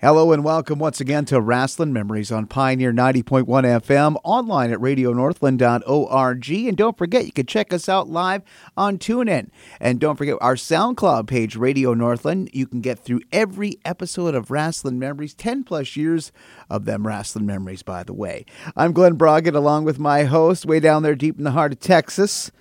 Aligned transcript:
Hello 0.00 0.30
and 0.30 0.44
welcome 0.44 0.78
once 0.78 1.00
again 1.00 1.24
to 1.24 1.40
Wrestling 1.40 1.92
Memories 1.92 2.30
on 2.30 2.46
Pioneer 2.46 2.92
90.1 2.92 3.46
FM, 3.46 4.16
online 4.22 4.70
at 4.70 4.78
radionorthland.org. 4.78 6.50
And 6.50 6.76
don't 6.76 6.96
forget, 6.96 7.26
you 7.26 7.32
can 7.32 7.46
check 7.46 7.72
us 7.72 7.88
out 7.88 8.08
live 8.08 8.42
on 8.76 8.98
TuneIn. 8.98 9.50
And 9.80 9.98
don't 9.98 10.14
forget 10.14 10.36
our 10.40 10.54
SoundCloud 10.54 11.26
page, 11.26 11.56
Radio 11.56 11.94
Northland. 11.94 12.48
You 12.52 12.68
can 12.68 12.80
get 12.80 13.00
through 13.00 13.22
every 13.32 13.80
episode 13.84 14.36
of 14.36 14.52
Wrestling 14.52 15.00
Memories, 15.00 15.34
10 15.34 15.64
plus 15.64 15.96
years 15.96 16.30
of 16.70 16.84
them 16.84 17.04
Wrestling 17.04 17.46
Memories, 17.46 17.82
by 17.82 18.04
the 18.04 18.14
way. 18.14 18.44
I'm 18.76 18.92
Glen 18.92 19.14
Braget, 19.14 19.56
along 19.56 19.84
with 19.84 19.98
my 19.98 20.22
host, 20.22 20.64
way 20.64 20.78
down 20.78 21.02
there 21.02 21.16
deep 21.16 21.38
in 21.38 21.44
the 21.44 21.50
heart 21.50 21.72
of 21.72 21.80
Texas 21.80 22.52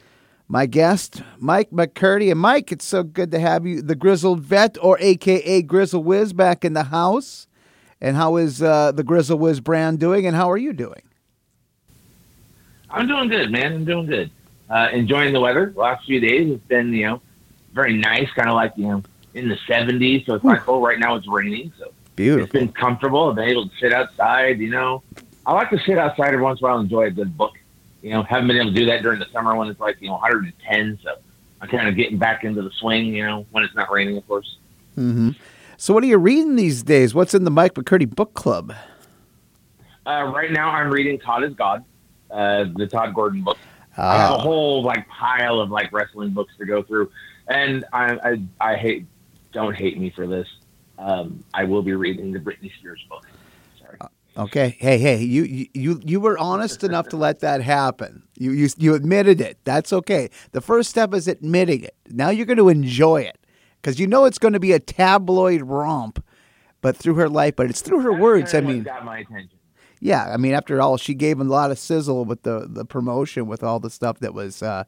my 0.47 0.65
guest, 0.65 1.21
Mike 1.39 1.71
McCurdy. 1.71 2.31
And 2.31 2.39
Mike, 2.39 2.71
it's 2.71 2.85
so 2.85 3.03
good 3.03 3.31
to 3.31 3.39
have 3.39 3.65
you, 3.65 3.81
the 3.81 3.95
Grizzled 3.95 4.41
Vet, 4.41 4.77
or 4.81 4.97
AKA 4.99 5.63
Grizzlewhizz, 5.63 6.35
back 6.35 6.63
in 6.63 6.73
the 6.73 6.85
house. 6.85 7.47
And 7.99 8.15
how 8.15 8.37
is 8.37 8.61
uh, 8.61 8.91
the 8.91 9.03
Grizzlewhizz 9.03 9.63
brand 9.63 9.99
doing, 9.99 10.25
and 10.25 10.35
how 10.35 10.49
are 10.51 10.57
you 10.57 10.71
doing? 10.71 11.01
I'm 12.89 13.07
doing 13.07 13.27
good, 13.27 13.51
man. 13.51 13.73
I'm 13.73 13.85
doing 13.85 14.05
good. 14.05 14.31
Uh, 14.69 14.89
enjoying 14.93 15.33
the 15.33 15.39
weather. 15.39 15.71
The 15.73 15.79
last 15.79 16.05
few 16.05 16.19
days, 16.19 16.51
it's 16.51 16.63
been, 16.67 16.93
you 16.93 17.07
know, 17.07 17.21
very 17.73 17.93
nice, 17.93 18.29
kind 18.31 18.49
of 18.49 18.55
like, 18.55 18.73
you 18.75 18.87
know, 18.87 19.03
in 19.33 19.49
the 19.49 19.57
70s. 19.67 20.25
So 20.25 20.35
it's 20.35 20.43
not 20.43 20.61
cold. 20.61 20.83
Right 20.83 20.99
now, 20.99 21.15
it's 21.15 21.27
raining. 21.27 21.73
So 21.77 21.91
Beautiful. 22.15 22.43
it's 22.43 22.53
been 22.53 22.71
comfortable. 22.71 23.29
I've 23.29 23.35
been 23.35 23.49
able 23.49 23.67
to 23.67 23.75
sit 23.79 23.93
outside, 23.93 24.59
you 24.59 24.69
know. 24.69 25.03
I 25.45 25.53
like 25.53 25.69
to 25.71 25.79
sit 25.79 25.97
outside 25.97 26.27
every 26.27 26.41
once 26.41 26.59
in 26.59 26.65
a 26.65 26.69
while 26.69 26.79
and 26.79 26.85
enjoy 26.85 27.05
a 27.05 27.11
good 27.11 27.37
book 27.37 27.53
you 28.01 28.11
know, 28.11 28.23
haven't 28.23 28.47
been 28.47 28.57
able 28.57 28.71
to 28.73 28.75
do 28.79 28.85
that 28.87 29.01
during 29.01 29.19
the 29.19 29.27
summer 29.31 29.55
when 29.55 29.67
it's 29.69 29.79
like, 29.79 29.97
you 29.99 30.07
know, 30.07 30.13
110. 30.13 30.99
So 31.03 31.15
I'm 31.61 31.67
kind 31.69 31.87
of 31.87 31.95
getting 31.95 32.17
back 32.17 32.43
into 32.43 32.61
the 32.61 32.71
swing, 32.79 33.05
you 33.15 33.25
know, 33.25 33.45
when 33.51 33.63
it's 33.63 33.75
not 33.75 33.91
raining, 33.91 34.17
of 34.17 34.27
course. 34.27 34.57
Mm-hmm. 34.97 35.31
So 35.77 35.93
what 35.93 36.03
are 36.03 36.07
you 36.07 36.17
reading 36.17 36.55
these 36.55 36.83
days? 36.83 37.13
What's 37.13 37.33
in 37.33 37.43
the 37.43 37.51
Mike 37.51 37.73
McCurdy 37.75 38.09
book 38.09 38.33
club? 38.33 38.73
Uh, 40.05 40.31
right 40.33 40.51
now 40.51 40.69
I'm 40.69 40.89
reading 40.91 41.19
Todd 41.19 41.43
is 41.43 41.53
God, 41.53 41.83
uh, 42.31 42.65
the 42.75 42.87
Todd 42.87 43.13
Gordon 43.13 43.41
book. 43.43 43.57
I 43.97 44.17
have 44.17 44.31
a 44.31 44.33
Ah, 44.35 44.39
whole 44.39 44.83
like 44.83 45.07
pile 45.09 45.59
of 45.59 45.69
like 45.71 45.91
wrestling 45.91 46.29
books 46.29 46.53
to 46.59 46.65
go 46.65 46.83
through, 46.83 47.11
and 47.47 47.83
I 47.91 48.37
I, 48.61 48.71
I 48.73 48.75
hate 48.75 49.05
don't 49.53 49.75
hate 49.75 49.99
me 49.99 50.11
for 50.15 50.27
this. 50.27 50.47
Um, 50.99 51.43
I 51.53 51.63
will 51.63 51.81
be 51.81 51.93
reading 51.93 52.31
the 52.31 52.39
Britney 52.39 52.71
Spears 52.77 53.03
book. 53.09 53.25
Okay. 54.37 54.75
Hey, 54.79 54.99
hey, 54.99 55.17
you 55.23 55.67
you 55.73 55.99
you 56.05 56.19
were 56.19 56.37
honest 56.37 56.83
enough 56.83 57.07
to 57.09 57.17
let 57.17 57.39
that 57.39 57.61
happen. 57.61 58.23
You 58.37 58.51
you 58.51 58.69
you 58.77 58.93
admitted 58.93 59.41
it. 59.41 59.57
That's 59.63 59.91
okay. 59.91 60.29
The 60.51 60.61
first 60.61 60.89
step 60.91 61.13
is 61.13 61.27
admitting 61.27 61.83
it. 61.83 61.95
Now 62.09 62.29
you're 62.29 62.45
going 62.45 62.57
to 62.57 62.69
enjoy 62.69 63.21
it 63.21 63.39
because 63.81 63.99
you 63.99 64.05
know 64.05 64.25
it's 64.25 64.37
going 64.37 64.53
to 64.53 64.59
be 64.59 64.73
a 64.73 64.79
tabloid 64.79 65.61
romp, 65.63 66.23
but 66.81 66.95
through 66.95 67.15
her 67.15 67.29
life. 67.29 67.55
But 67.55 67.69
it's 67.71 67.81
through 67.81 68.01
her 68.01 68.11
That's 68.11 68.21
words. 68.21 68.53
I 68.53 68.61
mean, 68.61 68.83
got 68.83 69.03
my 69.03 69.19
attention. 69.19 69.57
yeah. 69.99 70.31
I 70.31 70.37
mean, 70.37 70.53
after 70.53 70.79
all, 70.81 70.97
she 70.97 71.15
gave 71.15 71.39
a 71.39 71.43
lot 71.43 71.71
of 71.71 71.79
sizzle 71.79 72.23
with 72.25 72.43
the 72.43 72.67
the 72.69 72.85
promotion 72.85 73.47
with 73.47 73.63
all 73.63 73.79
the 73.79 73.89
stuff 73.89 74.19
that 74.19 74.33
was. 74.35 74.61
Uh, 74.61 74.83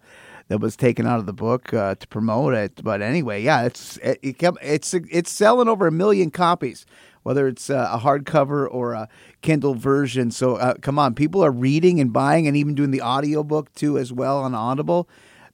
that 0.49 0.59
was 0.59 0.75
taken 0.75 1.05
out 1.05 1.19
of 1.19 1.27
the 1.27 1.33
book 1.33 1.71
uh, 1.75 1.93
to 1.93 2.07
promote 2.07 2.55
it, 2.55 2.81
but 2.83 3.03
anyway, 3.03 3.39
yeah, 3.39 3.65
it's 3.65 3.97
it, 3.97 4.17
it 4.23 4.39
come, 4.39 4.57
it's 4.63 4.95
it's 4.95 5.31
selling 5.31 5.67
over 5.67 5.85
a 5.85 5.91
million 5.91 6.31
copies, 6.31 6.87
whether 7.29 7.47
it's 7.47 7.69
uh, 7.69 7.87
a 7.93 7.99
hardcover 7.99 8.67
or 8.71 8.93
a 8.93 9.07
Kindle 9.43 9.75
version. 9.75 10.31
So 10.31 10.55
uh, 10.55 10.73
come 10.81 10.97
on, 10.97 11.13
people 11.13 11.45
are 11.45 11.51
reading 11.51 11.99
and 11.99 12.11
buying, 12.11 12.47
and 12.47 12.57
even 12.57 12.73
doing 12.73 12.89
the 12.89 13.03
audiobook 13.03 13.71
too 13.75 13.99
as 13.99 14.11
well 14.11 14.39
on 14.39 14.55
Audible. 14.55 15.07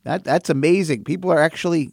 That 0.05 0.23
that's 0.23 0.49
amazing. 0.49 1.03
People 1.03 1.29
are 1.33 1.41
actually 1.41 1.91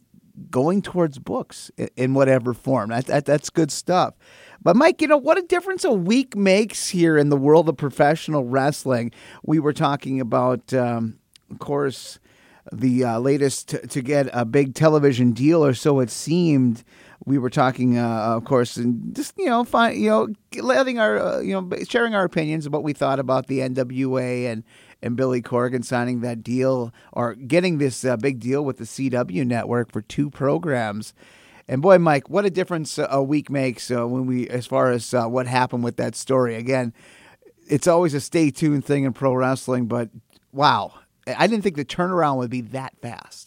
going 0.49 0.83
towards 0.83 1.19
books 1.19 1.69
in, 1.97 2.13
whatever 2.13 2.53
form. 2.53 2.91
That, 2.91 3.07
that 3.07 3.25
that's 3.25 3.49
good 3.49 3.73
stuff. 3.73 4.13
But 4.61 4.77
Mike, 4.77 5.01
you 5.01 5.09
know 5.09 5.17
what 5.17 5.37
a 5.37 5.41
difference 5.41 5.83
a 5.83 5.91
week 5.91 6.33
makes 6.33 6.87
here 6.87 7.17
in 7.17 7.27
the 7.27 7.35
world 7.35 7.67
of 7.67 7.75
professional 7.75 8.45
wrestling. 8.45 9.11
We 9.43 9.59
were 9.59 9.73
talking 9.73 10.21
about, 10.21 10.73
um, 10.73 11.19
of 11.51 11.59
course, 11.59 12.19
the 12.71 13.03
uh, 13.03 13.19
latest 13.19 13.67
to, 13.67 13.85
to 13.87 14.01
get 14.01 14.29
a 14.31 14.45
big 14.45 14.75
television 14.75 15.33
deal, 15.33 15.61
or 15.65 15.73
so 15.73 15.99
it 15.99 16.09
seemed. 16.09 16.85
We 17.25 17.37
were 17.37 17.49
talking, 17.49 17.97
uh, 17.97 18.35
of 18.35 18.43
course, 18.43 18.75
and 18.75 19.15
just 19.15 19.33
you 19.37 19.45
know, 19.45 19.63
find, 19.63 19.97
you 19.97 20.09
know, 20.09 20.27
letting 20.61 20.99
our, 20.99 21.17
uh, 21.17 21.39
you 21.39 21.53
know, 21.53 21.69
sharing 21.87 22.13
our 22.15 22.25
opinions 22.25 22.65
of 22.65 22.73
what 22.73 22.83
we 22.83 22.91
thought 22.91 23.19
about 23.19 23.47
the 23.47 23.59
NWA 23.59 24.51
and 24.51 24.63
and 25.01 25.17
Billy 25.17 25.41
Corgan 25.41 25.83
signing 25.83 26.21
that 26.21 26.43
deal 26.43 26.93
or 27.11 27.35
getting 27.35 27.77
this 27.77 28.05
uh, 28.05 28.15
big 28.15 28.39
deal 28.39 28.63
with 28.63 28.77
the 28.77 28.85
CW 28.85 29.45
network 29.45 29.91
for 29.91 30.01
two 30.01 30.29
programs. 30.29 31.13
And 31.67 31.81
boy, 31.81 31.97
Mike, 31.97 32.29
what 32.29 32.45
a 32.45 32.49
difference 32.49 32.97
a 32.97 33.21
week 33.21 33.49
makes 33.49 33.91
uh, 33.91 34.07
when 34.07 34.25
we, 34.25 34.47
as 34.49 34.65
far 34.65 34.91
as 34.91 35.13
uh, 35.13 35.25
what 35.25 35.45
happened 35.45 35.83
with 35.83 35.97
that 35.97 36.15
story. 36.15 36.55
Again, 36.55 36.93
it's 37.67 37.87
always 37.87 38.13
a 38.13 38.21
stay 38.21 38.49
tuned 38.49 38.85
thing 38.85 39.03
in 39.03 39.13
pro 39.13 39.33
wrestling, 39.33 39.87
but 39.87 40.09
wow, 40.51 40.93
I 41.27 41.47
didn't 41.47 41.63
think 41.63 41.75
the 41.75 41.85
turnaround 41.85 42.37
would 42.37 42.49
be 42.49 42.61
that 42.61 42.93
fast. 43.01 43.42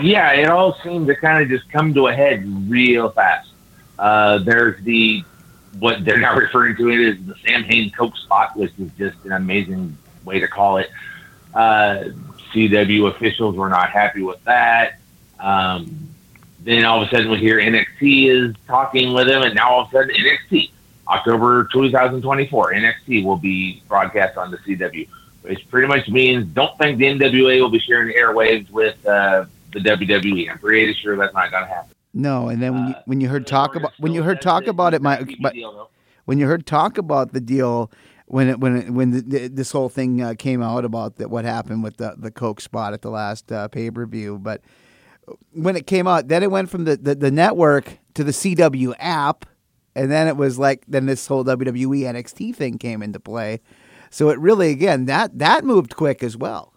Yeah, 0.00 0.32
it 0.32 0.48
all 0.48 0.76
seemed 0.82 1.06
to 1.08 1.16
kind 1.16 1.42
of 1.42 1.48
just 1.48 1.70
come 1.70 1.92
to 1.94 2.06
a 2.06 2.14
head 2.14 2.44
real 2.68 3.10
fast. 3.10 3.50
Uh, 3.98 4.38
there's 4.38 4.82
the 4.84 5.22
what 5.78 6.04
they're 6.04 6.18
now 6.18 6.36
referring 6.36 6.76
to 6.76 6.88
it 6.90 7.10
as 7.10 7.26
the 7.26 7.34
Samhain 7.46 7.90
Coke 7.90 8.16
spot, 8.16 8.56
which 8.56 8.72
is 8.78 8.90
just 8.98 9.24
an 9.24 9.32
amazing 9.32 9.96
way 10.24 10.40
to 10.40 10.48
call 10.48 10.78
it. 10.78 10.90
Uh, 11.54 12.04
CW 12.52 13.14
officials 13.14 13.56
were 13.56 13.68
not 13.68 13.90
happy 13.90 14.22
with 14.22 14.42
that. 14.44 14.98
Um, 15.38 16.08
then 16.60 16.84
all 16.84 17.02
of 17.02 17.08
a 17.08 17.10
sudden 17.10 17.30
we 17.30 17.38
hear 17.38 17.58
NXT 17.58 18.28
is 18.28 18.54
talking 18.66 19.12
with 19.12 19.28
him, 19.28 19.42
and 19.42 19.54
now 19.54 19.72
all 19.72 19.80
of 19.82 19.88
a 19.88 19.92
sudden 19.92 20.14
NXT, 20.14 20.70
October 21.08 21.68
2024, 21.72 22.72
NXT 22.74 23.24
will 23.24 23.36
be 23.36 23.82
broadcast 23.88 24.38
on 24.38 24.50
the 24.50 24.58
CW, 24.58 25.08
which 25.42 25.68
pretty 25.68 25.88
much 25.88 26.08
means 26.08 26.46
don't 26.46 26.76
think 26.78 26.98
the 26.98 27.06
NWA 27.06 27.60
will 27.60 27.70
be 27.70 27.80
sharing 27.80 28.14
airwaves 28.14 28.70
with 28.70 29.04
uh, 29.06 29.46
the 29.72 29.80
WWE. 29.80 30.50
I'm 30.50 30.58
pretty 30.58 30.94
sure 30.94 31.16
that's 31.16 31.34
not 31.34 31.50
going 31.50 31.64
to 31.64 31.68
happen. 31.68 31.94
No, 32.14 32.48
and 32.48 32.62
then 32.62 32.74
when 32.74 32.88
you 32.88 32.94
Uh, 32.94 33.02
when 33.06 33.20
you 33.20 33.28
heard 33.28 33.46
talk 33.46 33.74
about 33.74 33.92
when 33.98 34.12
you 34.12 34.22
heard 34.22 34.42
talk 34.42 34.66
about 34.66 34.92
it, 34.94 35.00
my 35.00 35.24
but 35.40 35.54
when 36.26 36.38
you 36.38 36.46
heard 36.46 36.66
talk 36.66 36.98
about 36.98 37.32
the 37.32 37.40
deal 37.40 37.90
when 38.26 38.48
it, 38.48 38.60
when 38.60 38.76
it, 38.76 38.90
when 38.90 39.10
the, 39.10 39.20
the, 39.20 39.48
this 39.48 39.72
whole 39.72 39.88
thing 39.88 40.22
uh, 40.22 40.34
came 40.38 40.62
out 40.62 40.84
about 40.84 41.16
the, 41.16 41.28
what 41.28 41.44
happened 41.44 41.82
with 41.82 41.96
the 41.96 42.14
the 42.16 42.30
Coke 42.30 42.60
spot 42.60 42.92
at 42.92 43.02
the 43.02 43.10
last 43.10 43.50
uh, 43.50 43.68
pay 43.68 43.90
per 43.90 44.06
view, 44.06 44.38
but 44.38 44.62
when 45.52 45.76
it 45.76 45.86
came 45.86 46.06
out, 46.06 46.28
then 46.28 46.42
it 46.42 46.50
went 46.50 46.68
from 46.68 46.84
the, 46.84 46.96
the, 46.96 47.14
the 47.14 47.30
network 47.30 47.98
to 48.14 48.24
the 48.24 48.32
CW 48.32 48.94
app, 48.98 49.46
and 49.94 50.10
then 50.10 50.28
it 50.28 50.36
was 50.36 50.58
like 50.58 50.84
then 50.88 51.06
this 51.06 51.26
whole 51.26 51.44
WWE 51.44 52.00
NXT 52.00 52.54
thing 52.56 52.78
came 52.78 53.02
into 53.02 53.20
play. 53.20 53.60
So 54.10 54.30
it 54.30 54.38
really 54.38 54.70
again 54.70 55.06
that 55.06 55.38
that 55.38 55.64
moved 55.64 55.96
quick 55.96 56.22
as 56.22 56.36
well. 56.36 56.71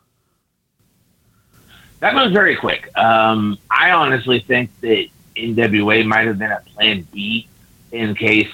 That 2.06 2.14
was 2.14 2.32
very 2.32 2.56
quick. 2.56 2.96
Um, 2.96 3.58
I 3.72 3.90
honestly 3.90 4.40
think 4.40 4.70
that 4.82 5.08
NWA 5.36 6.06
might 6.06 6.28
have 6.28 6.38
been 6.38 6.52
a 6.52 6.62
plan 6.76 7.08
B 7.12 7.48
in 7.92 8.14
case 8.14 8.52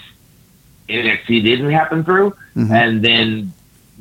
NXT 0.87 1.43
didn't 1.43 1.69
happen 1.71 2.05
through. 2.05 2.33
Mhm. 2.55 2.71
And 2.71 3.01
then 3.03 3.51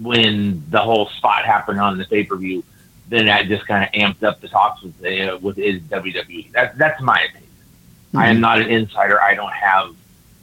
when 0.00 0.62
the 0.70 0.78
whole 0.78 1.08
spot 1.08 1.44
happened 1.44 1.80
on 1.80 1.98
the 1.98 2.04
pay 2.04 2.22
per 2.22 2.36
view, 2.36 2.62
then 3.08 3.26
that 3.26 3.48
just 3.48 3.66
kind 3.66 3.82
of 3.82 3.90
amped 3.90 4.22
up 4.22 4.40
the 4.40 4.46
talks 4.46 4.82
with 4.82 4.94
uh, 5.04 5.36
with 5.38 5.56
WWE. 5.56 6.52
That's 6.52 6.78
that's 6.78 7.02
my 7.02 7.20
opinion. 7.20 7.50
I 8.14 8.28
am 8.28 8.38
not 8.38 8.60
an 8.60 8.68
insider. 8.68 9.20
I 9.20 9.34
don't 9.34 9.52
have 9.52 9.96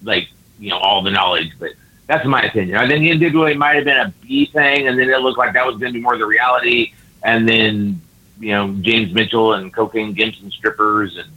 like 0.03 0.27
you 0.59 0.69
know 0.69 0.79
all 0.79 1.01
the 1.01 1.11
knowledge, 1.11 1.53
but 1.57 1.71
that's 2.07 2.25
my 2.25 2.41
opinion. 2.41 2.75
I 2.75 2.85
think 2.85 3.05
NWA 3.05 3.55
might 3.55 3.77
have 3.77 3.85
been 3.85 3.99
a 3.99 4.13
B 4.21 4.47
thing, 4.47 4.89
and 4.89 4.99
then 4.99 5.09
it 5.09 5.21
looked 5.21 5.37
like 5.37 5.53
that 5.53 5.65
was 5.65 5.77
going 5.77 5.93
to 5.93 5.97
be 5.97 6.03
more 6.03 6.17
the 6.17 6.25
reality. 6.25 6.91
And 7.23 7.47
then 7.47 8.01
you 8.39 8.49
know 8.49 8.73
James 8.81 9.13
Mitchell 9.13 9.53
and 9.53 9.73
cocaine 9.73 10.15
gimps 10.15 10.41
and 10.41 10.51
strippers, 10.51 11.17
and 11.17 11.29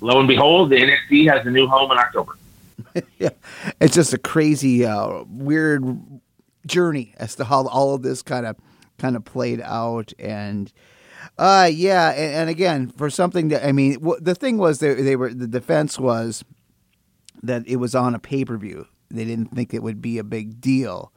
lo 0.00 0.18
and 0.18 0.28
behold, 0.28 0.70
the 0.70 0.76
NXT 0.76 1.30
has 1.32 1.46
a 1.46 1.50
new 1.50 1.66
home 1.66 1.90
in 1.90 1.98
October. 1.98 2.36
yeah, 3.18 3.30
it's 3.80 3.94
just 3.94 4.12
a 4.12 4.18
crazy, 4.18 4.84
uh, 4.84 5.24
weird 5.28 5.84
journey 6.66 7.14
as 7.18 7.34
to 7.36 7.44
how 7.44 7.66
all 7.66 7.94
of 7.94 8.02
this 8.02 8.22
kind 8.22 8.46
of 8.46 8.56
kind 8.98 9.16
of 9.16 9.24
played 9.24 9.60
out, 9.60 10.12
and 10.18 10.72
uh, 11.38 11.68
yeah, 11.72 12.10
and, 12.10 12.34
and 12.34 12.50
again 12.50 12.90
for 12.90 13.10
something 13.10 13.48
that 13.48 13.66
I 13.66 13.72
mean, 13.72 13.94
w- 13.94 14.20
the 14.20 14.34
thing 14.34 14.58
was 14.58 14.78
they 14.78 14.94
they 14.94 15.16
were 15.16 15.32
the 15.32 15.48
defense 15.48 15.98
was 15.98 16.44
that 17.42 17.66
it 17.66 17.76
was 17.76 17.94
on 17.94 18.14
a 18.14 18.18
pay 18.18 18.44
per 18.44 18.56
view. 18.56 18.86
They 19.10 19.24
didn't 19.24 19.54
think 19.54 19.74
it 19.74 19.82
would 19.82 20.00
be 20.02 20.18
a 20.18 20.24
big 20.24 20.60
deal. 20.60 21.12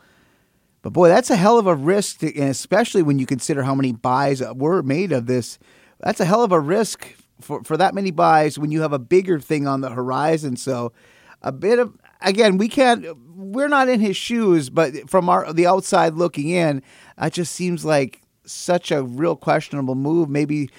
But 0.87 0.93
boy, 0.93 1.09
that's 1.09 1.29
a 1.29 1.35
hell 1.35 1.59
of 1.59 1.67
a 1.67 1.75
risk, 1.75 2.19
to, 2.19 2.33
especially 2.39 3.03
when 3.03 3.19
you 3.19 3.25
consider 3.25 3.63
how 3.63 3.75
many 3.75 3.91
buys 3.91 4.41
were 4.55 4.81
made 4.81 5.11
of 5.11 5.25
this. 5.25 5.59
That's 5.99 6.21
a 6.21 6.25
hell 6.25 6.45
of 6.45 6.53
a 6.53 6.61
risk 6.61 7.13
for, 7.41 7.61
for 7.65 7.75
that 7.75 7.93
many 7.93 8.09
buys 8.09 8.57
when 8.57 8.71
you 8.71 8.83
have 8.83 8.93
a 8.93 8.99
bigger 8.99 9.37
thing 9.37 9.67
on 9.67 9.81
the 9.81 9.89
horizon. 9.89 10.55
So, 10.55 10.93
a 11.41 11.51
bit 11.51 11.79
of 11.79 11.93
again, 12.21 12.57
we 12.57 12.69
can't. 12.69 13.05
We're 13.35 13.67
not 13.67 13.89
in 13.89 13.99
his 13.99 14.15
shoes, 14.15 14.69
but 14.69 15.09
from 15.09 15.27
our 15.27 15.51
the 15.51 15.67
outside 15.67 16.13
looking 16.13 16.47
in, 16.47 16.81
it 17.21 17.33
just 17.33 17.53
seems 17.53 17.83
like 17.83 18.21
such 18.45 18.89
a 18.89 19.03
real 19.03 19.35
questionable 19.35 19.95
move. 19.95 20.29
Maybe 20.29 20.69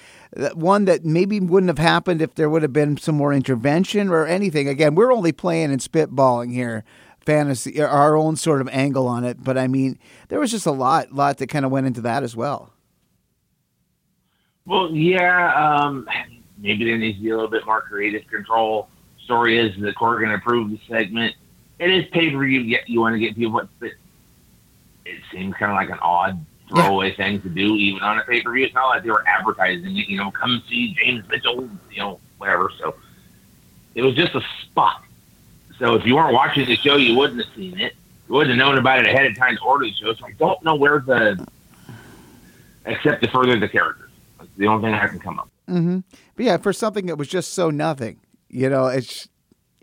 one 0.55 0.85
that 0.85 1.05
maybe 1.05 1.39
wouldn't 1.39 1.69
have 1.69 1.77
happened 1.77 2.19
if 2.19 2.33
there 2.33 2.49
would 2.49 2.63
have 2.63 2.73
been 2.73 2.97
some 2.97 3.13
more 3.13 3.31
intervention 3.31 4.09
or 4.09 4.25
anything. 4.25 4.67
Again, 4.67 4.95
we're 4.95 5.13
only 5.13 5.33
playing 5.33 5.71
and 5.71 5.79
spitballing 5.79 6.51
here, 6.51 6.83
fantasy, 7.29 7.79
our 7.79 8.17
own 8.17 8.35
sort 8.35 8.59
of 8.59 8.67
angle 8.69 9.07
on 9.07 9.23
it. 9.23 9.43
But 9.43 9.57
I 9.57 9.67
mean, 9.67 9.99
there 10.29 10.39
was 10.39 10.49
just 10.49 10.65
a 10.65 10.71
lot, 10.71 11.13
lot 11.13 11.37
that 11.37 11.47
kind 11.47 11.63
of 11.63 11.71
went 11.71 11.85
into 11.85 12.01
that 12.01 12.23
as 12.23 12.35
well. 12.35 12.73
Well, 14.65 14.91
yeah, 14.91 15.53
um, 15.53 16.07
maybe 16.57 16.85
there 16.85 16.97
needs 16.97 17.17
to 17.17 17.23
be 17.23 17.29
a 17.29 17.35
little 17.35 17.49
bit 17.49 17.65
more 17.65 17.81
creative 17.81 18.27
control. 18.27 18.89
Story 19.23 19.59
is 19.59 19.79
the 19.79 19.93
court 19.93 20.19
going 20.19 20.29
to 20.29 20.37
approve 20.37 20.71
the 20.71 20.79
segment. 20.87 21.35
It 21.77 21.91
is 21.91 22.05
pay 22.11 22.31
per 22.31 22.39
view. 22.43 22.61
Yet 22.61 22.89
you 22.89 22.99
want 22.99 23.13
to 23.13 23.19
get 23.19 23.35
people, 23.35 23.61
but 23.79 23.91
it 25.05 25.19
seems 25.31 25.53
kind 25.55 25.71
of 25.71 25.75
like 25.75 25.89
an 25.89 25.99
odd 26.01 26.43
throwaway 26.67 27.09
yeah. 27.11 27.15
thing 27.15 27.41
to 27.41 27.49
do, 27.49 27.75
even 27.75 28.01
on 28.01 28.17
a 28.17 28.23
pay 28.23 28.41
per 28.41 28.51
view. 28.51 28.65
It's 28.65 28.73
not 28.73 28.87
like 28.87 29.03
they 29.03 29.11
were 29.11 29.27
advertising 29.27 29.97
it. 29.97 30.07
You 30.07 30.17
know, 30.17 30.31
come 30.31 30.63
see 30.67 30.95
James 30.95 31.27
Mitchell. 31.29 31.69
You 31.91 31.99
know, 31.99 32.19
whatever. 32.39 32.71
So 32.79 32.95
it 33.93 34.01
was 34.01 34.15
just 34.15 34.33
a 34.33 34.41
spot. 34.63 35.03
So 35.79 35.95
if 35.95 36.05
you 36.05 36.15
weren't 36.15 36.33
watching 36.33 36.65
the 36.65 36.75
show, 36.75 36.97
you 36.97 37.15
wouldn't 37.15 37.43
have 37.43 37.55
seen 37.55 37.79
it. 37.79 37.95
You 38.27 38.35
wouldn't 38.35 38.57
have 38.57 38.59
known 38.59 38.77
about 38.77 38.99
it 38.99 39.07
ahead 39.07 39.25
of 39.25 39.35
time 39.37 39.55
to 39.55 39.63
order 39.63 39.85
the 39.85 39.93
show. 39.93 40.13
So 40.13 40.25
I 40.25 40.31
don't 40.33 40.61
know 40.63 40.75
where 40.75 40.99
the 40.99 41.47
except 42.85 43.23
to 43.23 43.29
further 43.29 43.59
the 43.59 43.67
characters 43.67 44.09
the 44.59 44.67
only 44.67 44.83
thing 44.83 44.93
I 44.93 45.07
can 45.07 45.19
come 45.19 45.39
up. 45.39 45.49
Mm-hmm. 45.67 45.99
But 46.35 46.45
yeah, 46.45 46.57
for 46.57 46.73
something 46.73 47.07
that 47.07 47.17
was 47.17 47.27
just 47.27 47.53
so 47.53 47.69
nothing, 47.69 48.19
you 48.49 48.69
know, 48.69 48.87
it's 48.87 49.27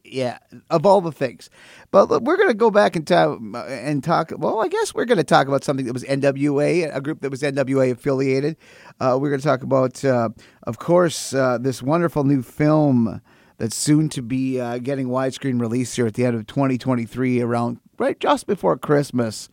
yeah, 0.05 0.39
of 0.71 0.87
all 0.87 1.01
the 1.01 1.11
things. 1.11 1.51
But 1.91 2.09
we're 2.23 2.37
going 2.37 2.49
to 2.49 2.55
go 2.55 2.71
back 2.71 2.95
and 2.95 3.07
talk 3.07 3.41
and 3.41 4.05
talk. 4.05 4.33
Well, 4.37 4.61
I 4.61 4.69
guess 4.69 4.95
we're 4.95 5.05
going 5.05 5.19
to 5.19 5.25
talk 5.25 5.49
about 5.49 5.65
something 5.65 5.87
that 5.87 5.93
was 5.93 6.05
NWA, 6.05 6.95
a 6.95 7.01
group 7.01 7.23
that 7.23 7.31
was 7.31 7.43
NWA 7.43 7.91
affiliated. 7.91 8.57
Uh, 9.01 9.19
we're 9.21 9.31
going 9.31 9.41
to 9.41 9.47
talk 9.47 9.63
about, 9.63 10.05
uh, 10.05 10.29
of 10.65 10.79
course, 10.79 11.35
uh, 11.35 11.59
this 11.59 11.83
wonderful 11.83 12.23
new 12.23 12.43
film 12.43 13.21
that's 13.59 13.77
soon 13.77 14.09
to 14.11 14.23
be 14.23 14.61
uh, 14.61 14.79
getting 14.79 15.09
widescreen 15.09 15.61
release 15.61 15.95
here 15.97 16.07
at 16.07 16.15
the 16.15 16.25
end 16.25 16.37
of 16.37 16.47
2023, 16.47 17.41
around 17.41 17.81
right 17.99 18.19
just 18.19 18.47
before 18.47 18.77
Christmas. 18.77 19.49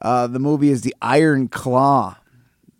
Uh, 0.00 0.26
the 0.26 0.38
movie 0.38 0.70
is 0.70 0.82
The 0.82 0.94
Iron 1.00 1.48
Claw 1.48 2.16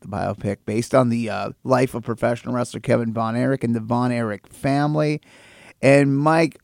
the 0.05 0.17
biopic 0.17 0.59
based 0.65 0.95
on 0.95 1.09
the 1.09 1.29
uh, 1.29 1.51
life 1.65 1.95
of 1.95 2.05
professional 2.05 2.55
wrestler 2.55 2.81
Kevin 2.81 3.13
Von 3.13 3.37
Erich 3.37 3.65
and 3.65 3.75
the 3.75 3.81
Von 3.81 4.13
Erich 4.13 4.47
family. 4.47 5.21
And 5.83 6.17
Mike, 6.17 6.59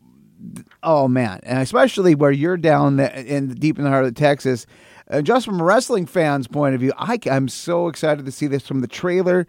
oh 0.83 1.09
man, 1.09 1.41
and 1.43 1.59
especially 1.59 2.15
where 2.15 2.31
you're 2.31 2.57
down 2.57 3.01
in 3.01 3.55
deep 3.55 3.79
in 3.79 3.85
the 3.85 3.91
heart 3.91 4.05
of 4.05 4.15
Texas, 4.15 4.67
uh, 5.11 5.21
just 5.21 5.45
from 5.45 5.61
a 5.61 5.65
wrestling 5.65 6.07
fan's 6.07 6.47
point 6.47 6.75
of 6.75 6.81
view, 6.81 6.93
I, 6.97 7.19
am 7.27 7.49
so 7.49 7.89
excited 7.89 8.25
to 8.25 8.33
see 8.33 8.47
this 8.47 8.67
from 8.67 8.81
the 8.81 8.87
trailer. 8.87 9.47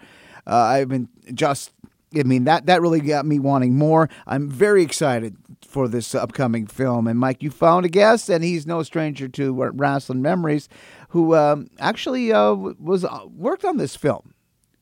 Uh, 0.48 0.56
I've 0.56 0.90
been 0.90 1.08
just 1.34 1.72
I 2.18 2.24
mean 2.24 2.44
that 2.44 2.66
that 2.66 2.82
really 2.82 3.00
got 3.00 3.26
me 3.26 3.40
wanting 3.40 3.78
more. 3.78 4.10
I'm 4.28 4.50
very 4.50 4.84
excited 4.84 5.38
for 5.66 5.88
this 5.88 6.14
upcoming 6.14 6.68
film. 6.68 7.08
And 7.08 7.18
Mike, 7.18 7.42
you 7.42 7.50
found 7.50 7.86
a 7.86 7.90
guest, 7.90 8.30
and 8.30 8.44
he's 8.44 8.68
no 8.68 8.84
stranger 8.84 9.28
to 9.30 9.54
wrestling 9.54 10.22
memories 10.22 10.68
who 11.10 11.36
um, 11.36 11.70
actually 11.80 12.32
uh, 12.32 12.54
was 12.54 13.06
uh, 13.06 13.22
worked 13.34 13.64
on 13.64 13.78
this 13.78 13.96
film. 13.96 14.34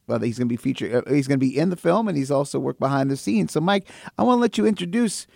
Well, 0.08 0.20
he's 0.20 0.40
going 0.40 0.48
to 0.48 0.54
be 0.54 0.58
featured. 0.58 1.08
Uh, 1.08 1.14
he's 1.14 1.28
going 1.28 1.40
to 1.40 1.46
be 1.46 1.56
in 1.56 1.70
the 1.70 1.76
film, 1.76 2.08
and 2.08 2.18
he's 2.18 2.32
also 2.32 2.58
worked 2.58 2.80
behind 2.80 3.12
the 3.12 3.18
scenes. 3.18 3.52
So, 3.52 3.62
Mike, 3.62 3.88
I 4.18 4.24
want 4.24 4.38
to 4.38 4.42
let 4.42 4.58
you 4.58 4.66
introduce 4.66 5.28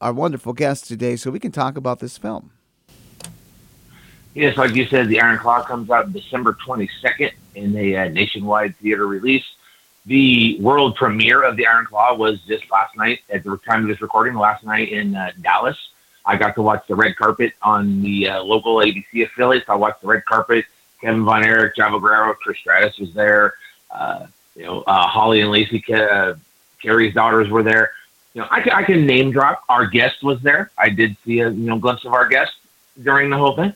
our 0.00 0.12
wonderful 0.12 0.52
guest 0.52 0.88
today, 0.88 1.14
so 1.14 1.30
we 1.30 1.38
can 1.38 1.52
talk 1.52 1.76
about 1.76 2.00
this 2.00 2.18
film. 2.18 2.50
Yes, 4.34 4.56
like 4.56 4.74
you 4.74 4.86
said, 4.86 5.08
the 5.08 5.20
Iron 5.20 5.38
Claw 5.38 5.62
comes 5.62 5.90
out 5.90 6.12
December 6.12 6.56
22nd 6.66 7.30
in 7.54 7.76
a 7.76 7.96
uh, 7.96 8.08
nationwide 8.08 8.76
theater 8.78 9.06
release. 9.06 9.44
The 10.06 10.58
world 10.60 10.96
premiere 10.96 11.42
of 11.42 11.56
the 11.56 11.66
Iron 11.66 11.86
Claw 11.86 12.14
was 12.14 12.40
just 12.42 12.70
last 12.70 12.96
night 12.96 13.20
at 13.30 13.42
the 13.42 13.56
time 13.58 13.82
of 13.82 13.88
this 13.88 14.02
recording, 14.02 14.34
last 14.34 14.64
night 14.64 14.90
in 14.90 15.14
uh, 15.14 15.32
Dallas. 15.40 15.78
I 16.26 16.36
got 16.36 16.54
to 16.56 16.62
watch 16.62 16.86
the 16.86 16.94
red 16.94 17.16
carpet 17.16 17.52
on 17.62 18.02
the 18.02 18.28
uh, 18.28 18.42
local 18.42 18.76
ABC 18.76 19.24
affiliates. 19.24 19.68
I 19.68 19.74
watched 19.74 20.02
the 20.02 20.08
red 20.08 20.24
carpet. 20.24 20.64
Kevin 21.00 21.24
Von 21.24 21.44
Erich, 21.44 21.74
Chavo 21.76 22.00
Guerrero, 22.00 22.34
Trish 22.46 22.58
Stratus 22.58 22.98
was 22.98 23.12
there. 23.12 23.54
Uh, 23.90 24.26
you 24.56 24.64
know, 24.64 24.82
uh, 24.86 25.06
Holly 25.06 25.40
and 25.40 25.50
Lacey, 25.50 25.84
uh, 25.92 26.34
Kerry's 26.82 27.14
daughters 27.14 27.48
were 27.48 27.62
there. 27.62 27.92
You 28.34 28.40
know, 28.40 28.48
I 28.50 28.60
can, 28.60 28.72
I 28.72 28.82
can 28.82 29.06
name 29.06 29.30
drop. 29.30 29.62
Our 29.68 29.86
guest 29.86 30.22
was 30.22 30.40
there. 30.42 30.70
I 30.78 30.88
did 30.88 31.16
see 31.24 31.40
a 31.40 31.50
you 31.50 31.66
know 31.66 31.78
glimpse 31.78 32.04
of 32.04 32.12
our 32.12 32.26
guest 32.26 32.52
during 33.02 33.30
the 33.30 33.36
whole 33.36 33.54
thing. 33.54 33.74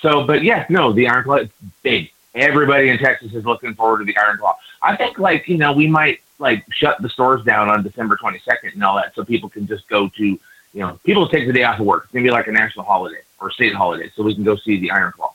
So, 0.00 0.24
but 0.24 0.42
yeah, 0.42 0.66
no, 0.68 0.92
the 0.92 1.08
Iron 1.08 1.24
Claw 1.24 1.40
big. 1.82 2.12
Everybody 2.34 2.90
in 2.90 2.98
Texas 2.98 3.32
is 3.32 3.46
looking 3.46 3.74
forward 3.74 3.98
to 3.98 4.04
the 4.04 4.16
Iron 4.18 4.38
Claw. 4.38 4.56
I 4.82 4.96
think 4.96 5.18
like 5.18 5.48
you 5.48 5.58
know 5.58 5.72
we 5.72 5.86
might 5.86 6.20
like 6.38 6.64
shut 6.72 7.00
the 7.00 7.08
stores 7.08 7.44
down 7.44 7.68
on 7.68 7.82
December 7.82 8.16
22nd 8.16 8.74
and 8.74 8.84
all 8.84 8.96
that, 8.96 9.14
so 9.14 9.24
people 9.24 9.48
can 9.48 9.66
just 9.66 9.88
go 9.88 10.08
to 10.10 10.38
you 10.76 10.82
know, 10.82 11.00
people 11.04 11.26
take 11.26 11.46
the 11.46 11.54
day 11.54 11.64
off 11.64 11.80
of 11.80 11.86
work. 11.86 12.04
It's 12.04 12.12
gonna 12.12 12.22
be 12.22 12.30
like 12.30 12.48
a 12.48 12.52
national 12.52 12.84
holiday 12.84 13.22
or 13.40 13.50
state 13.50 13.74
holiday, 13.74 14.10
so 14.14 14.22
we 14.22 14.34
can 14.34 14.44
go 14.44 14.56
see 14.56 14.78
the 14.78 14.90
Iron 14.90 15.10
Claw. 15.10 15.32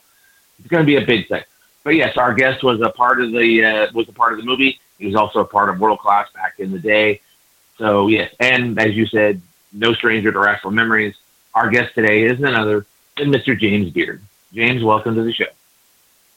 It's 0.60 0.68
gonna 0.68 0.84
be 0.84 0.96
a 0.96 1.04
big 1.04 1.26
thing. 1.26 1.42
But 1.82 1.96
yes, 1.96 2.16
our 2.16 2.32
guest 2.32 2.62
was 2.62 2.80
a 2.80 2.90
part 2.90 3.20
of 3.20 3.32
the 3.32 3.64
uh, 3.64 3.92
was 3.92 4.08
a 4.08 4.12
part 4.12 4.32
of 4.32 4.38
the 4.38 4.44
movie. 4.44 4.78
He 5.00 5.06
was 5.06 5.16
also 5.16 5.40
a 5.40 5.44
part 5.44 5.68
of 5.68 5.80
World 5.80 5.98
Class 5.98 6.30
back 6.32 6.60
in 6.60 6.70
the 6.70 6.78
day. 6.78 7.20
So 7.76 8.06
yes, 8.06 8.32
and 8.38 8.78
as 8.78 8.94
you 8.94 9.04
said, 9.06 9.42
no 9.72 9.92
stranger 9.94 10.30
to 10.30 10.38
wrestler 10.38 10.70
memories. 10.70 11.16
Our 11.54 11.70
guest 11.70 11.92
today 11.96 12.22
is 12.22 12.38
none 12.38 12.54
other 12.54 12.86
than 13.18 13.32
Mr. 13.32 13.58
James 13.58 13.90
Beard. 13.90 14.22
James, 14.54 14.84
welcome 14.84 15.16
to 15.16 15.24
the 15.24 15.32
show. 15.32 15.46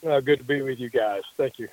Uh, 0.04 0.18
good 0.18 0.40
to 0.40 0.44
be 0.44 0.62
with 0.62 0.80
you 0.80 0.90
guys. 0.90 1.22
Thank 1.36 1.60
you. 1.60 1.68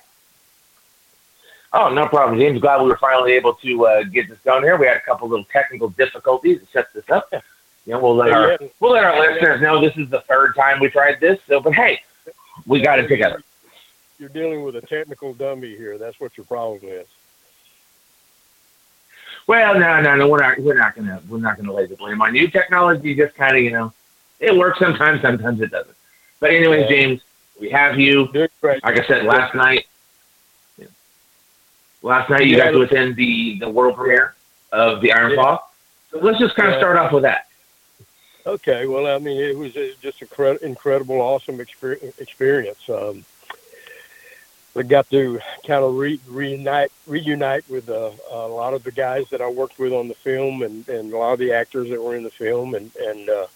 Oh, 1.76 1.92
no 1.92 2.06
problem, 2.06 2.38
James. 2.38 2.60
Glad 2.60 2.82
we 2.82 2.88
were 2.88 2.96
finally 2.98 3.32
able 3.32 3.54
to 3.54 3.86
uh, 3.86 4.02
get 4.04 4.28
this 4.28 4.38
done 4.44 4.62
here. 4.62 4.76
We 4.76 4.86
had 4.86 4.96
a 4.96 5.00
couple 5.00 5.28
little 5.28 5.44
technical 5.46 5.88
difficulties 5.88 6.60
to 6.60 6.66
set 6.66 6.92
this 6.94 7.10
up. 7.10 7.28
You 7.84 7.92
know, 7.92 7.98
we'll 7.98 8.14
let 8.14 8.30
our 8.30 8.56
we'll 8.78 8.92
let 8.92 9.02
our 9.02 9.18
listeners 9.18 9.60
know 9.60 9.80
this 9.80 9.96
is 9.96 10.08
the 10.08 10.20
third 10.20 10.54
time 10.54 10.78
we 10.78 10.88
tried 10.88 11.18
this. 11.20 11.40
So, 11.48 11.58
but 11.60 11.74
hey, 11.74 12.00
we 12.64 12.80
got 12.80 13.00
it 13.00 13.08
together. 13.08 13.42
You're 14.20 14.28
dealing 14.28 14.62
with 14.62 14.76
a 14.76 14.82
technical 14.82 15.34
dummy 15.34 15.76
here. 15.76 15.98
That's 15.98 16.18
what 16.20 16.36
your 16.36 16.46
problem 16.46 16.80
is. 16.84 17.06
Well, 19.48 19.78
no, 19.78 20.00
no, 20.00 20.14
no. 20.14 20.28
We're 20.28 20.38
not. 20.38 20.58
We're 20.60 20.78
not 20.78 20.94
gonna. 20.94 21.20
We're 21.28 21.38
not 21.38 21.56
gonna 21.56 21.72
lay 21.72 21.86
the 21.86 21.96
blame 21.96 22.22
on 22.22 22.36
you. 22.36 22.46
Technology 22.48 23.16
just 23.16 23.34
kind 23.34 23.56
of, 23.56 23.62
you 23.64 23.72
know, 23.72 23.92
it 24.38 24.56
works 24.56 24.78
sometimes. 24.78 25.22
Sometimes 25.22 25.60
it 25.60 25.72
doesn't. 25.72 25.96
But 26.38 26.52
anyways, 26.52 26.82
yeah. 26.82 26.88
James, 26.88 27.20
we 27.60 27.68
have 27.70 27.98
you. 27.98 28.28
Like 28.62 28.80
I 28.84 29.04
said 29.06 29.24
last 29.24 29.56
night, 29.56 29.86
Last 32.04 32.28
night 32.28 32.42
you 32.46 32.58
yeah, 32.58 32.64
got 32.66 32.72
to 32.72 32.82
attend 32.82 33.16
the, 33.16 33.58
the 33.58 33.68
world 33.68 33.96
premiere 33.96 34.34
of 34.72 35.00
the 35.00 35.10
Iron. 35.10 35.32
Claw. 35.32 35.62
So 36.10 36.18
let's 36.18 36.38
just 36.38 36.54
kind 36.54 36.70
of 36.70 36.78
start 36.78 36.98
off 36.98 37.12
with 37.12 37.22
that. 37.22 37.48
Okay. 38.46 38.86
Well, 38.86 39.06
I 39.06 39.18
mean, 39.18 39.40
it 39.40 39.56
was 39.56 39.72
just 39.72 40.20
an 40.20 40.58
incredible, 40.60 41.22
awesome 41.22 41.60
experience. 41.60 42.90
Um, 42.90 43.24
I 44.76 44.82
got 44.82 45.08
to 45.10 45.40
kind 45.66 45.82
of 45.82 45.94
re- 45.94 46.20
reunite 46.28 46.92
reunite 47.06 47.66
with 47.70 47.88
uh, 47.88 48.10
a 48.30 48.48
lot 48.48 48.74
of 48.74 48.82
the 48.84 48.90
guys 48.90 49.24
that 49.30 49.40
I 49.40 49.48
worked 49.48 49.78
with 49.78 49.94
on 49.94 50.08
the 50.08 50.14
film 50.14 50.62
and, 50.62 50.86
and 50.88 51.10
a 51.10 51.16
lot 51.16 51.32
of 51.32 51.38
the 51.38 51.52
actors 51.52 51.88
that 51.88 52.02
were 52.02 52.16
in 52.16 52.22
the 52.22 52.30
film 52.30 52.74
and 52.74 52.94
and 52.96 53.30
uh, 53.30 53.46